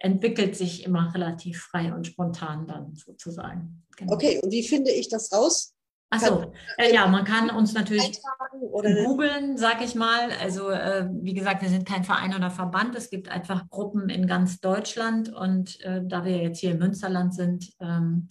entwickelt 0.00 0.54
sich 0.54 0.84
immer 0.84 1.14
relativ 1.14 1.62
frei 1.62 1.94
und 1.94 2.06
spontan 2.06 2.66
dann 2.66 2.94
sozusagen. 2.94 3.84
Genau. 3.96 4.12
Okay, 4.12 4.40
und 4.42 4.50
wie 4.50 4.62
finde 4.62 4.90
ich 4.90 5.08
das 5.08 5.32
raus? 5.32 5.74
Achso, 6.10 6.52
äh, 6.78 6.94
ja, 6.94 7.06
man 7.08 7.24
kann 7.24 7.50
uns 7.50 7.72
natürlich 7.72 8.20
googeln, 8.50 9.56
sag 9.56 9.82
ich 9.82 9.94
mal. 9.94 10.30
Also 10.40 10.70
äh, 10.70 11.08
wie 11.10 11.34
gesagt, 11.34 11.62
wir 11.62 11.68
sind 11.68 11.86
kein 11.86 12.04
Verein 12.04 12.34
oder 12.34 12.50
Verband. 12.50 12.94
Es 12.94 13.10
gibt 13.10 13.28
einfach 13.28 13.68
Gruppen 13.68 14.08
in 14.08 14.26
ganz 14.26 14.60
Deutschland 14.60 15.32
und 15.32 15.80
äh, 15.80 16.02
da 16.04 16.24
wir 16.24 16.36
jetzt 16.36 16.60
hier 16.60 16.72
im 16.72 16.78
Münsterland 16.78 17.34
sind, 17.34 17.72
ähm, 17.80 18.28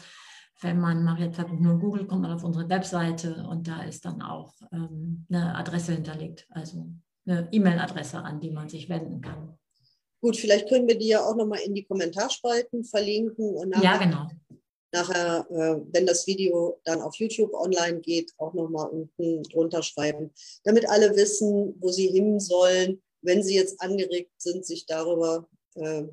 wenn 0.62 0.80
man 0.80 1.04
Marietta 1.04 1.46
nur 1.52 1.78
googelt, 1.78 2.08
kommt 2.08 2.22
man 2.22 2.32
auf 2.32 2.44
unsere 2.46 2.70
Webseite 2.70 3.46
und 3.50 3.68
da 3.68 3.84
ist 3.84 4.06
dann 4.06 4.22
auch 4.22 4.54
ähm, 4.72 5.26
eine 5.30 5.56
Adresse 5.56 5.92
hinterlegt, 5.92 6.48
also 6.52 6.88
eine 7.26 7.50
E-Mail-Adresse, 7.52 8.20
an 8.20 8.40
die 8.40 8.52
man 8.52 8.70
sich 8.70 8.88
wenden 8.88 9.20
kann. 9.20 9.58
Gut, 10.22 10.38
vielleicht 10.38 10.70
können 10.70 10.88
wir 10.88 10.98
die 10.98 11.10
ja 11.10 11.20
auch 11.20 11.36
nochmal 11.36 11.60
in 11.66 11.76
die 11.76 11.84
Kommentarspalten 11.84 12.86
verlinken. 12.86 13.56
Und 13.56 13.76
ja, 13.84 13.98
genau 13.98 14.30
nachher, 14.94 15.46
äh, 15.50 15.82
wenn 15.92 16.06
das 16.06 16.28
Video 16.28 16.80
dann 16.86 17.02
auf 17.02 17.16
YouTube 17.16 17.54
online 17.54 18.00
geht, 18.00 18.32
auch 18.38 18.54
nochmal 18.54 18.90
unten 18.90 19.44
drunter 19.44 19.84
schreiben, 19.84 20.32
damit 20.64 20.88
alle 20.90 21.16
wissen, 21.16 21.76
wo 21.80 21.90
sie 21.90 22.08
hin 22.08 22.40
sollen, 22.40 23.02
wenn 23.22 23.44
sie 23.44 23.56
jetzt 23.56 23.82
angeregt 23.82 24.32
sind, 24.38 24.66
sich 24.66 24.86
darüber 24.86 25.48
äh, 25.76 26.04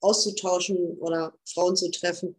auszutauschen 0.00 0.98
oder 0.98 1.34
Frauen 1.44 1.76
zu 1.76 1.90
treffen, 1.90 2.36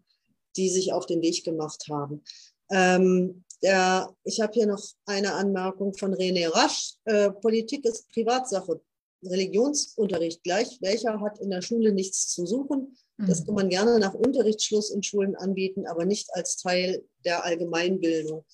die 0.55 0.69
sich 0.69 0.93
auf 0.93 1.05
den 1.05 1.21
Weg 1.21 1.43
gemacht 1.43 1.86
haben. 1.89 2.23
Ähm, 2.71 3.43
der, 3.63 4.15
ich 4.23 4.39
habe 4.39 4.53
hier 4.53 4.67
noch 4.67 4.84
eine 5.05 5.34
Anmerkung 5.34 5.93
von 5.95 6.13
René 6.13 6.49
Rasch. 6.53 6.93
Äh, 7.05 7.32
Politik 7.32 7.86
ist 7.86 8.09
Privatsache. 8.09 8.82
Religionsunterricht 9.23 10.43
gleich. 10.43 10.80
Welcher 10.82 11.19
hat 11.21 11.39
in 11.39 11.49
der 11.49 11.63
Schule 11.63 11.91
nichts 11.91 12.30
zu 12.30 12.45
suchen? 12.45 12.95
Das 13.18 13.45
kann 13.45 13.53
mhm. 13.53 13.61
man 13.61 13.70
gerne 13.70 13.99
nach 13.99 14.13
Unterrichtsschluss 14.13 14.91
in 14.91 15.01
Schulen 15.01 15.36
anbieten, 15.36 15.88
aber 15.88 16.05
nicht 16.05 16.34
als 16.34 16.57
Teil 16.57 17.03
der 17.26 17.43
Allgemeinbildung. 17.43 18.45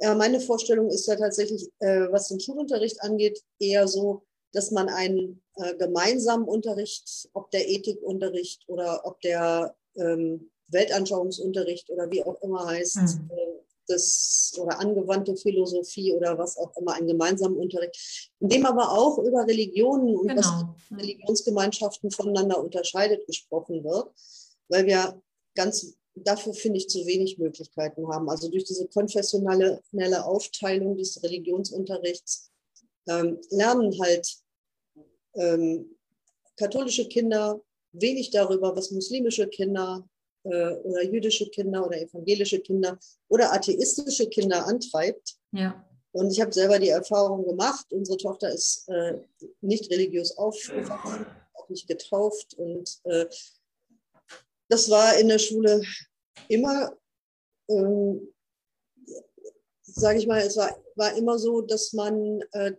Ja, 0.00 0.14
meine 0.14 0.40
Vorstellung 0.40 0.88
ist 0.88 1.06
ja 1.06 1.16
tatsächlich, 1.16 1.68
äh, 1.80 2.10
was 2.10 2.28
den 2.28 2.40
Schulunterricht 2.40 3.02
angeht, 3.02 3.42
eher 3.58 3.86
so, 3.86 4.22
dass 4.52 4.70
man 4.70 4.88
einen 4.88 5.42
äh, 5.56 5.76
gemeinsamen 5.76 6.44
Unterricht, 6.44 7.28
ob 7.34 7.50
der 7.50 7.68
Ethikunterricht 7.68 8.64
oder 8.66 9.04
ob 9.04 9.20
der 9.20 9.76
ähm, 9.96 10.50
Weltanschauungsunterricht 10.68 11.90
oder 11.90 12.10
wie 12.10 12.24
auch 12.24 12.40
immer 12.42 12.66
heißt, 12.66 12.96
mhm. 12.96 13.30
äh, 13.30 13.60
das 13.90 14.52
oder 14.58 14.80
angewandte 14.80 15.36
Philosophie 15.36 16.12
oder 16.12 16.38
was 16.38 16.56
auch 16.56 16.76
immer, 16.76 16.94
einen 16.94 17.08
gemeinsamen 17.08 17.56
Unterricht, 17.56 18.30
in 18.40 18.48
dem 18.48 18.66
aber 18.66 18.92
auch 18.92 19.18
über 19.18 19.46
Religionen 19.46 20.16
und 20.16 20.28
genau. 20.28 20.40
was 20.40 20.98
Religionsgemeinschaften 20.98 22.10
voneinander 22.10 22.62
unterscheidet 22.62 23.26
gesprochen 23.26 23.84
wird, 23.84 24.10
weil 24.68 24.86
wir 24.86 25.20
ganz 25.54 25.94
dafür 26.14 26.54
finde 26.54 26.78
ich 26.78 26.88
zu 26.88 27.06
wenig 27.06 27.38
Möglichkeiten 27.38 28.08
haben. 28.08 28.28
Also 28.28 28.48
durch 28.50 28.64
diese 28.64 28.86
konfessionelle 28.88 30.24
Aufteilung 30.24 30.96
des 30.96 31.22
Religionsunterrichts 31.22 32.50
ähm, 33.08 33.38
lernen 33.50 33.98
halt 34.00 34.36
ähm, 35.34 35.96
katholische 36.56 37.08
Kinder 37.08 37.60
wenig 37.92 38.30
darüber, 38.30 38.76
was 38.76 38.90
muslimische 38.90 39.48
Kinder 39.48 40.08
oder 40.42 41.02
jüdische 41.04 41.48
Kinder 41.50 41.86
oder 41.86 42.00
evangelische 42.00 42.60
Kinder 42.60 42.98
oder 43.28 43.52
atheistische 43.52 44.28
Kinder 44.28 44.66
antreibt. 44.66 45.36
Ja. 45.52 45.84
Und 46.12 46.32
ich 46.32 46.40
habe 46.40 46.52
selber 46.52 46.78
die 46.78 46.88
Erfahrung 46.88 47.46
gemacht, 47.46 47.86
unsere 47.92 48.18
Tochter 48.18 48.52
ist 48.52 48.88
äh, 48.88 49.20
nicht 49.60 49.90
religiös 49.90 50.36
aufgewachsen, 50.36 51.26
auch 51.54 51.68
nicht 51.68 51.86
getauft. 51.86 52.54
Und 52.54 53.00
äh, 53.04 53.26
das 54.68 54.90
war 54.90 55.18
in 55.18 55.28
der 55.28 55.38
Schule 55.38 55.82
immer, 56.48 56.96
ähm, 57.68 58.32
sage 59.82 60.18
ich 60.18 60.26
mal, 60.26 60.40
es 60.40 60.56
war, 60.56 60.76
war 60.96 61.16
immer 61.16 61.38
so, 61.38 61.60
dass 61.60 61.92
man 61.92 62.42
äh, 62.52 62.72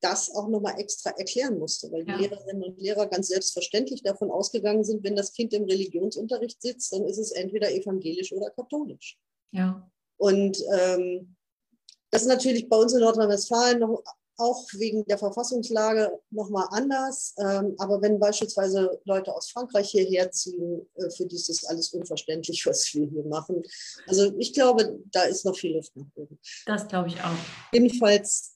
das 0.00 0.34
auch 0.34 0.48
nochmal 0.48 0.78
extra 0.78 1.10
erklären 1.10 1.58
musste, 1.58 1.90
weil 1.90 2.04
die 2.04 2.12
ja. 2.12 2.18
Lehrerinnen 2.18 2.62
und 2.62 2.80
Lehrer 2.80 3.06
ganz 3.06 3.28
selbstverständlich 3.28 4.02
davon 4.02 4.30
ausgegangen 4.30 4.84
sind, 4.84 5.02
wenn 5.04 5.16
das 5.16 5.32
Kind 5.32 5.52
im 5.54 5.64
Religionsunterricht 5.64 6.60
sitzt, 6.60 6.92
dann 6.92 7.04
ist 7.06 7.18
es 7.18 7.32
entweder 7.32 7.72
evangelisch 7.72 8.32
oder 8.32 8.50
katholisch. 8.50 9.18
Ja. 9.52 9.90
Und 10.18 10.58
ähm, 10.72 11.36
das 12.10 12.22
ist 12.22 12.28
natürlich 12.28 12.68
bei 12.68 12.76
uns 12.76 12.92
in 12.92 13.00
Nordrhein-Westfalen 13.00 13.80
noch 13.80 14.02
auch 14.38 14.66
wegen 14.72 15.04
der 15.06 15.18
Verfassungslage 15.18 16.12
nochmal 16.30 16.66
anders. 16.70 17.34
Ähm, 17.38 17.74
aber 17.78 18.02
wenn 18.02 18.18
beispielsweise 18.18 19.00
Leute 19.04 19.34
aus 19.34 19.50
Frankreich 19.50 19.90
hierher 19.90 20.30
ziehen, 20.30 20.86
äh, 20.96 21.10
für 21.10 21.26
die 21.26 21.36
ist 21.36 21.48
das 21.48 21.64
alles 21.64 21.92
unverständlich, 21.94 22.66
was 22.66 22.92
wir 22.94 23.06
hier 23.06 23.24
machen. 23.24 23.62
Also 24.06 24.34
ich 24.38 24.52
glaube, 24.52 24.98
da 25.10 25.22
ist 25.22 25.44
noch 25.44 25.56
viel 25.56 25.74
Luft 25.74 25.96
nach 25.96 26.06
oben. 26.14 26.38
Das 26.66 26.86
glaube 26.86 27.08
ich 27.08 27.20
auch. 27.22 27.36
Jedenfalls 27.72 28.55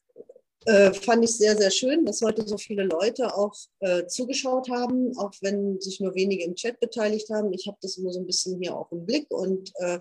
äh, 0.66 0.92
fand 0.92 1.24
ich 1.24 1.36
sehr, 1.36 1.56
sehr 1.56 1.70
schön, 1.70 2.04
dass 2.04 2.20
heute 2.20 2.46
so 2.46 2.58
viele 2.58 2.84
Leute 2.84 3.34
auch 3.34 3.54
äh, 3.80 4.06
zugeschaut 4.06 4.68
haben, 4.68 5.16
auch 5.16 5.32
wenn 5.40 5.80
sich 5.80 6.00
nur 6.00 6.14
wenige 6.14 6.44
im 6.44 6.54
Chat 6.54 6.78
beteiligt 6.80 7.30
haben. 7.30 7.52
Ich 7.52 7.66
habe 7.66 7.78
das 7.80 7.96
immer 7.96 8.12
so 8.12 8.20
ein 8.20 8.26
bisschen 8.26 8.60
hier 8.60 8.76
auch 8.76 8.92
im 8.92 9.06
Blick 9.06 9.30
und 9.30 9.72
äh, 9.76 10.00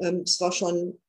ähm, 0.00 0.22
es 0.24 0.40
war 0.40 0.52
schon, 0.52 1.00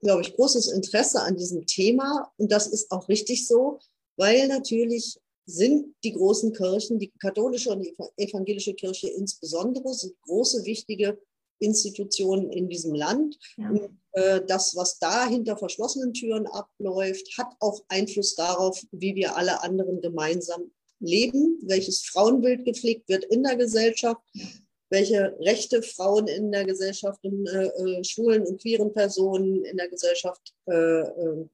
glaube 0.00 0.22
ich, 0.22 0.34
großes 0.34 0.72
Interesse 0.72 1.22
an 1.22 1.36
diesem 1.36 1.66
Thema 1.66 2.30
und 2.36 2.52
das 2.52 2.66
ist 2.66 2.90
auch 2.90 3.08
richtig 3.08 3.46
so, 3.46 3.78
weil 4.16 4.48
natürlich 4.48 5.18
sind 5.46 5.94
die 6.02 6.12
großen 6.12 6.52
Kirchen, 6.52 6.98
die 6.98 7.12
katholische 7.20 7.70
und 7.70 7.80
die 7.80 7.96
evangelische 8.16 8.74
Kirche 8.74 9.08
insbesondere, 9.08 9.94
sind 9.94 10.20
große, 10.22 10.64
wichtige 10.64 11.18
Institutionen 11.58 12.50
in 12.50 12.68
diesem 12.68 12.94
Land. 12.94 13.38
Ja. 13.56 13.70
Und, 13.70 13.98
äh, 14.12 14.42
das, 14.46 14.74
was 14.76 14.98
da 14.98 15.28
hinter 15.28 15.56
verschlossenen 15.56 16.12
Türen 16.14 16.46
abläuft, 16.46 17.36
hat 17.38 17.54
auch 17.60 17.84
Einfluss 17.88 18.34
darauf, 18.34 18.82
wie 18.92 19.14
wir 19.14 19.36
alle 19.36 19.62
anderen 19.62 20.00
gemeinsam 20.00 20.70
leben, 21.00 21.58
welches 21.62 22.02
Frauenbild 22.02 22.64
gepflegt 22.64 23.08
wird 23.08 23.24
in 23.24 23.42
der 23.42 23.56
Gesellschaft, 23.56 24.22
ja. 24.32 24.46
welche 24.90 25.36
Rechte 25.40 25.82
Frauen 25.82 26.28
in 26.28 26.50
der 26.52 26.64
Gesellschaft, 26.64 27.20
in, 27.22 27.46
äh, 27.46 27.66
äh 27.66 28.04
schwulen 28.04 28.46
und 28.46 28.60
queeren 28.60 28.92
Personen 28.92 29.64
in 29.64 29.76
der 29.76 29.88
Gesellschaft 29.88 30.54
äh, 30.66 31.00
äh, 31.00 31.46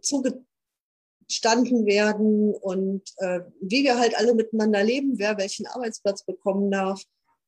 zugestanden 0.00 1.86
werden 1.86 2.54
und 2.54 3.02
äh, 3.18 3.40
wie 3.60 3.84
wir 3.84 3.98
halt 3.98 4.16
alle 4.16 4.34
miteinander 4.34 4.82
leben, 4.82 5.18
wer 5.18 5.38
welchen 5.38 5.66
Arbeitsplatz 5.66 6.24
bekommen 6.24 6.70
darf 6.70 7.02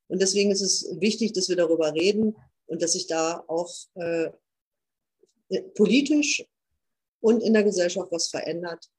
und 0.09 0.21
deswegen 0.21 0.51
ist 0.51 0.61
es 0.61 0.89
wichtig, 0.99 1.33
dass 1.33 1.49
wir 1.49 1.55
darüber 1.55 1.93
reden 1.93 2.35
und 2.65 2.81
dass 2.81 2.93
sich 2.93 3.07
da 3.07 3.43
auch 3.47 3.71
äh, 3.93 4.31
politisch 5.75 6.45
und 7.21 7.41
in 7.41 7.53
der 7.53 7.63
Gesellschaft 7.63 8.11
was 8.11 8.27
verändert. 8.27 8.89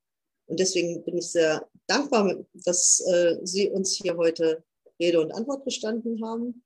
Und 0.46 0.58
deswegen 0.58 1.04
bin 1.04 1.18
ich 1.18 1.28
sehr 1.28 1.68
dankbar, 1.86 2.44
dass 2.64 3.00
äh, 3.00 3.36
Sie 3.42 3.68
uns 3.70 3.96
hier 3.96 4.16
heute 4.16 4.64
Rede 5.00 5.20
und 5.20 5.32
Antwort 5.32 5.64
gestanden 5.64 6.24
haben. 6.24 6.64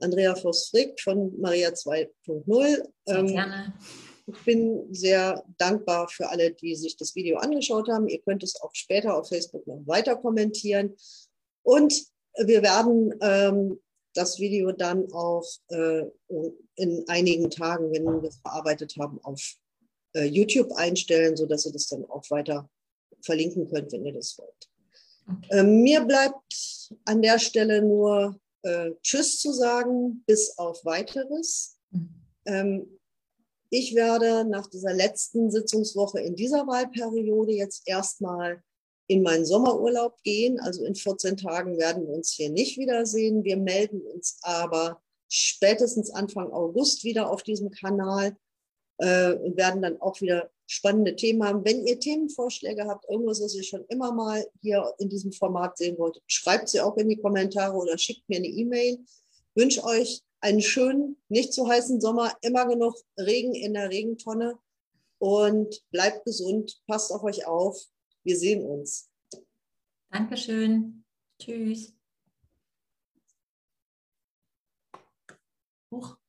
Andrea 0.00 0.34
Voss-Frick 0.34 1.00
von 1.00 1.38
Maria 1.40 1.70
2.0. 1.70 2.88
Ähm, 3.06 3.26
gerne. 3.26 3.74
Ich 4.26 4.44
bin 4.44 4.92
sehr 4.94 5.44
dankbar 5.58 6.08
für 6.08 6.28
alle, 6.28 6.52
die 6.52 6.74
sich 6.76 6.96
das 6.96 7.14
Video 7.14 7.38
angeschaut 7.38 7.88
haben. 7.88 8.08
Ihr 8.08 8.20
könnt 8.22 8.42
es 8.42 8.60
auch 8.60 8.74
später 8.74 9.16
auf 9.16 9.28
Facebook 9.28 9.66
noch 9.66 9.86
weiter 9.86 10.16
kommentieren. 10.16 10.96
Und 11.62 12.11
wir 12.38 12.62
werden 12.62 13.14
ähm, 13.20 13.80
das 14.14 14.38
Video 14.38 14.72
dann 14.72 15.10
auch 15.12 15.46
äh, 15.68 16.04
in 16.76 17.04
einigen 17.08 17.50
Tagen, 17.50 17.92
wenn 17.92 18.04
wir 18.04 18.28
es 18.28 18.38
bearbeitet 18.38 18.96
haben, 18.98 19.18
auf 19.22 19.40
äh, 20.14 20.24
YouTube 20.24 20.72
einstellen, 20.72 21.36
sodass 21.36 21.66
ihr 21.66 21.72
das 21.72 21.88
dann 21.88 22.04
auch 22.04 22.30
weiter 22.30 22.68
verlinken 23.22 23.68
könnt, 23.70 23.92
wenn 23.92 24.04
ihr 24.04 24.12
das 24.12 24.36
wollt. 24.38 24.68
Okay. 25.28 25.60
Ähm, 25.60 25.82
mir 25.82 26.00
bleibt 26.02 26.92
an 27.04 27.22
der 27.22 27.38
Stelle 27.38 27.82
nur 27.82 28.38
äh, 28.62 28.90
Tschüss 29.02 29.38
zu 29.38 29.52
sagen, 29.52 30.22
bis 30.26 30.58
auf 30.58 30.84
weiteres. 30.84 31.78
Mhm. 31.90 32.08
Ähm, 32.46 32.98
ich 33.70 33.94
werde 33.94 34.44
nach 34.44 34.66
dieser 34.66 34.92
letzten 34.92 35.50
Sitzungswoche 35.50 36.20
in 36.20 36.36
dieser 36.36 36.66
Wahlperiode 36.66 37.52
jetzt 37.52 37.82
erstmal 37.86 38.62
in 39.06 39.22
meinen 39.22 39.44
Sommerurlaub 39.44 40.22
gehen. 40.22 40.60
Also 40.60 40.84
in 40.84 40.94
14 40.94 41.36
Tagen 41.36 41.78
werden 41.78 42.06
wir 42.06 42.14
uns 42.14 42.32
hier 42.32 42.50
nicht 42.50 42.78
wiedersehen. 42.78 43.44
Wir 43.44 43.56
melden 43.56 44.00
uns 44.02 44.38
aber 44.42 45.00
spätestens 45.28 46.10
Anfang 46.10 46.52
August 46.52 47.04
wieder 47.04 47.30
auf 47.30 47.42
diesem 47.42 47.70
Kanal 47.70 48.36
äh, 48.98 49.32
und 49.32 49.56
werden 49.56 49.82
dann 49.82 50.00
auch 50.00 50.20
wieder 50.20 50.50
spannende 50.66 51.16
Themen 51.16 51.42
haben. 51.44 51.64
Wenn 51.64 51.86
ihr 51.86 51.98
Themenvorschläge 51.98 52.86
habt, 52.86 53.08
irgendwas, 53.08 53.42
was 53.42 53.54
ihr 53.54 53.62
schon 53.62 53.84
immer 53.88 54.12
mal 54.12 54.46
hier 54.60 54.92
in 54.98 55.08
diesem 55.08 55.32
Format 55.32 55.76
sehen 55.76 55.98
wolltet, 55.98 56.22
schreibt 56.26 56.68
sie 56.68 56.80
auch 56.80 56.96
in 56.96 57.08
die 57.08 57.18
Kommentare 57.18 57.76
oder 57.76 57.98
schickt 57.98 58.28
mir 58.28 58.38
eine 58.38 58.48
E-Mail. 58.48 58.98
Wünsche 59.54 59.84
euch 59.84 60.22
einen 60.40 60.62
schönen, 60.62 61.16
nicht 61.28 61.52
zu 61.52 61.68
heißen 61.68 62.00
Sommer, 62.00 62.32
immer 62.40 62.66
genug 62.66 62.94
Regen 63.18 63.54
in 63.54 63.74
der 63.74 63.90
Regentonne 63.90 64.58
und 65.18 65.82
bleibt 65.90 66.24
gesund, 66.24 66.82
passt 66.86 67.12
auf 67.12 67.22
euch 67.22 67.46
auf. 67.46 67.80
Wir 68.24 68.36
sehen 68.36 68.64
uns. 68.64 69.10
Dankeschön. 70.10 71.04
Tschüss. 71.38 71.94
Huch. 75.90 76.21